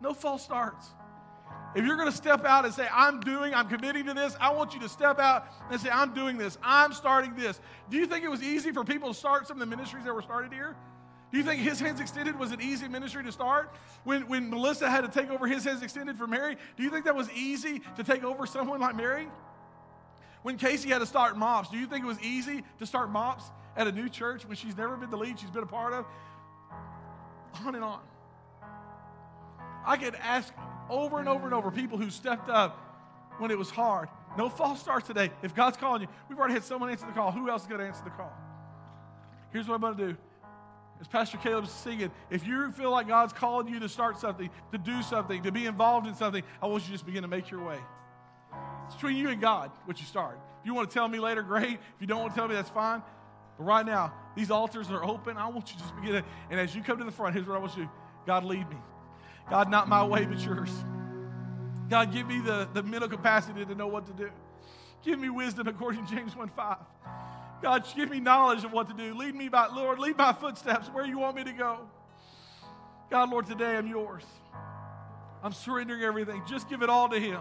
No 0.00 0.14
false 0.14 0.44
starts. 0.44 0.86
If 1.74 1.84
you're 1.84 1.96
going 1.96 2.08
to 2.08 2.16
step 2.16 2.44
out 2.44 2.64
and 2.64 2.72
say, 2.72 2.86
I'm 2.92 3.18
doing, 3.18 3.54
I'm 3.54 3.68
committing 3.68 4.06
to 4.06 4.14
this, 4.14 4.36
I 4.40 4.52
want 4.52 4.72
you 4.72 4.78
to 4.82 4.88
step 4.88 5.18
out 5.18 5.48
and 5.68 5.80
say, 5.80 5.90
I'm 5.90 6.14
doing 6.14 6.38
this, 6.38 6.58
I'm 6.62 6.92
starting 6.92 7.34
this. 7.34 7.60
Do 7.90 7.96
you 7.96 8.06
think 8.06 8.24
it 8.24 8.30
was 8.30 8.44
easy 8.44 8.70
for 8.70 8.84
people 8.84 9.12
to 9.12 9.18
start 9.18 9.48
some 9.48 9.56
of 9.56 9.68
the 9.68 9.76
ministries 9.76 10.04
that 10.04 10.14
were 10.14 10.22
started 10.22 10.52
here? 10.52 10.76
Do 11.32 11.38
you 11.38 11.44
think 11.44 11.60
His 11.60 11.80
Hands 11.80 11.98
Extended 11.98 12.38
was 12.38 12.52
an 12.52 12.62
easy 12.62 12.86
ministry 12.86 13.24
to 13.24 13.32
start? 13.32 13.74
When, 14.04 14.28
when 14.28 14.48
Melissa 14.48 14.88
had 14.88 15.00
to 15.00 15.08
take 15.08 15.28
over 15.28 15.48
His 15.48 15.64
Hands 15.64 15.82
Extended 15.82 16.16
for 16.16 16.28
Mary, 16.28 16.56
do 16.76 16.84
you 16.84 16.90
think 16.90 17.04
that 17.06 17.16
was 17.16 17.28
easy 17.32 17.82
to 17.96 18.04
take 18.04 18.22
over 18.22 18.46
someone 18.46 18.78
like 18.78 18.94
Mary? 18.94 19.26
When 20.42 20.58
Casey 20.58 20.88
had 20.88 20.98
to 20.98 21.06
start 21.06 21.36
MOPS, 21.36 21.70
do 21.70 21.78
you 21.78 21.86
think 21.86 22.04
it 22.04 22.08
was 22.08 22.20
easy 22.20 22.64
to 22.78 22.86
start 22.86 23.10
MOPS 23.10 23.44
at 23.76 23.86
a 23.86 23.92
new 23.92 24.08
church 24.08 24.44
when 24.46 24.56
she's 24.56 24.76
never 24.76 24.96
been 24.96 25.10
the 25.10 25.16
lead, 25.16 25.38
she's 25.38 25.50
been 25.50 25.62
a 25.62 25.66
part 25.66 25.92
of? 25.92 26.04
On 27.64 27.74
and 27.74 27.84
on. 27.84 28.00
I 29.84 29.96
could 29.96 30.14
ask 30.16 30.52
over 30.90 31.18
and 31.18 31.28
over 31.28 31.44
and 31.44 31.54
over 31.54 31.70
people 31.70 31.98
who 31.98 32.10
stepped 32.10 32.48
up 32.48 32.78
when 33.38 33.50
it 33.50 33.58
was 33.58 33.70
hard. 33.70 34.08
No 34.36 34.48
false 34.48 34.80
starts 34.80 35.06
today. 35.06 35.30
If 35.42 35.54
God's 35.54 35.76
calling 35.76 36.02
you, 36.02 36.08
we've 36.28 36.38
already 36.38 36.54
had 36.54 36.64
someone 36.64 36.90
answer 36.90 37.06
the 37.06 37.12
call. 37.12 37.30
Who 37.32 37.50
else 37.50 37.62
is 37.62 37.68
going 37.68 37.80
to 37.80 37.86
answer 37.86 38.04
the 38.04 38.10
call? 38.10 38.32
Here's 39.52 39.68
what 39.68 39.74
I'm 39.74 39.80
going 39.80 39.96
to 39.96 40.06
do. 40.12 40.16
As 41.00 41.08
Pastor 41.08 41.36
Caleb's 41.38 41.70
singing, 41.70 42.10
if 42.30 42.46
you 42.46 42.70
feel 42.72 42.90
like 42.90 43.08
God's 43.08 43.32
calling 43.32 43.68
you 43.68 43.80
to 43.80 43.88
start 43.88 44.18
something, 44.18 44.48
to 44.70 44.78
do 44.78 45.02
something, 45.02 45.42
to 45.42 45.52
be 45.52 45.66
involved 45.66 46.06
in 46.06 46.14
something, 46.14 46.42
I 46.62 46.66
want 46.66 46.84
you 46.84 46.86
to 46.88 46.92
just 46.92 47.06
begin 47.06 47.22
to 47.22 47.28
make 47.28 47.50
your 47.50 47.64
way. 47.64 47.78
It's 48.92 49.00
between 49.00 49.16
you 49.16 49.30
and 49.30 49.40
God 49.40 49.70
what 49.86 49.98
you 49.98 50.06
start. 50.06 50.38
If 50.60 50.66
you 50.66 50.74
want 50.74 50.90
to 50.90 50.94
tell 50.94 51.08
me 51.08 51.18
later, 51.18 51.42
great. 51.42 51.72
If 51.72 52.00
you 52.00 52.06
don't 52.06 52.20
want 52.20 52.34
to 52.34 52.38
tell 52.38 52.46
me, 52.46 52.54
that's 52.54 52.68
fine. 52.68 53.02
But 53.56 53.64
right 53.64 53.86
now, 53.86 54.12
these 54.36 54.50
altars 54.50 54.90
are 54.90 55.02
open. 55.02 55.38
I 55.38 55.46
want 55.48 55.70
you 55.70 55.78
to 55.78 55.82
just 55.82 55.96
begin 55.96 56.12
to, 56.12 56.24
and 56.50 56.60
as 56.60 56.74
you 56.74 56.82
come 56.82 56.98
to 56.98 57.04
the 57.04 57.10
front, 57.10 57.34
here's 57.34 57.46
what 57.46 57.56
I 57.56 57.58
want 57.58 57.74
you 57.74 57.84
to 57.84 57.88
do 57.88 57.92
God, 58.26 58.44
lead 58.44 58.68
me. 58.68 58.76
God, 59.48 59.70
not 59.70 59.88
my 59.88 60.04
way, 60.04 60.26
but 60.26 60.38
yours. 60.44 60.70
God, 61.88 62.12
give 62.12 62.26
me 62.26 62.40
the, 62.40 62.68
the 62.74 62.82
mental 62.82 63.08
capacity 63.08 63.64
to 63.64 63.74
know 63.74 63.86
what 63.86 64.06
to 64.06 64.12
do. 64.12 64.30
Give 65.02 65.18
me 65.18 65.30
wisdom 65.30 65.66
according 65.66 66.06
to 66.06 66.14
James 66.14 66.36
1 66.36 66.50
5. 66.50 66.76
God, 67.62 67.86
give 67.96 68.10
me 68.10 68.20
knowledge 68.20 68.62
of 68.62 68.72
what 68.72 68.88
to 68.88 68.94
do. 68.94 69.14
Lead 69.14 69.34
me 69.34 69.48
by, 69.48 69.68
Lord, 69.68 70.00
lead 70.00 70.18
my 70.18 70.34
footsteps 70.34 70.88
where 70.88 71.06
you 71.06 71.18
want 71.18 71.36
me 71.36 71.44
to 71.44 71.52
go. 71.52 71.78
God, 73.10 73.30
Lord, 73.30 73.46
today 73.46 73.76
I'm 73.76 73.86
yours. 73.86 74.24
I'm 75.42 75.52
surrendering 75.52 76.02
everything. 76.02 76.42
Just 76.46 76.68
give 76.68 76.82
it 76.82 76.90
all 76.90 77.08
to 77.08 77.18
Him. 77.18 77.40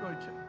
Go 0.00 0.06
ahead. 0.06 0.39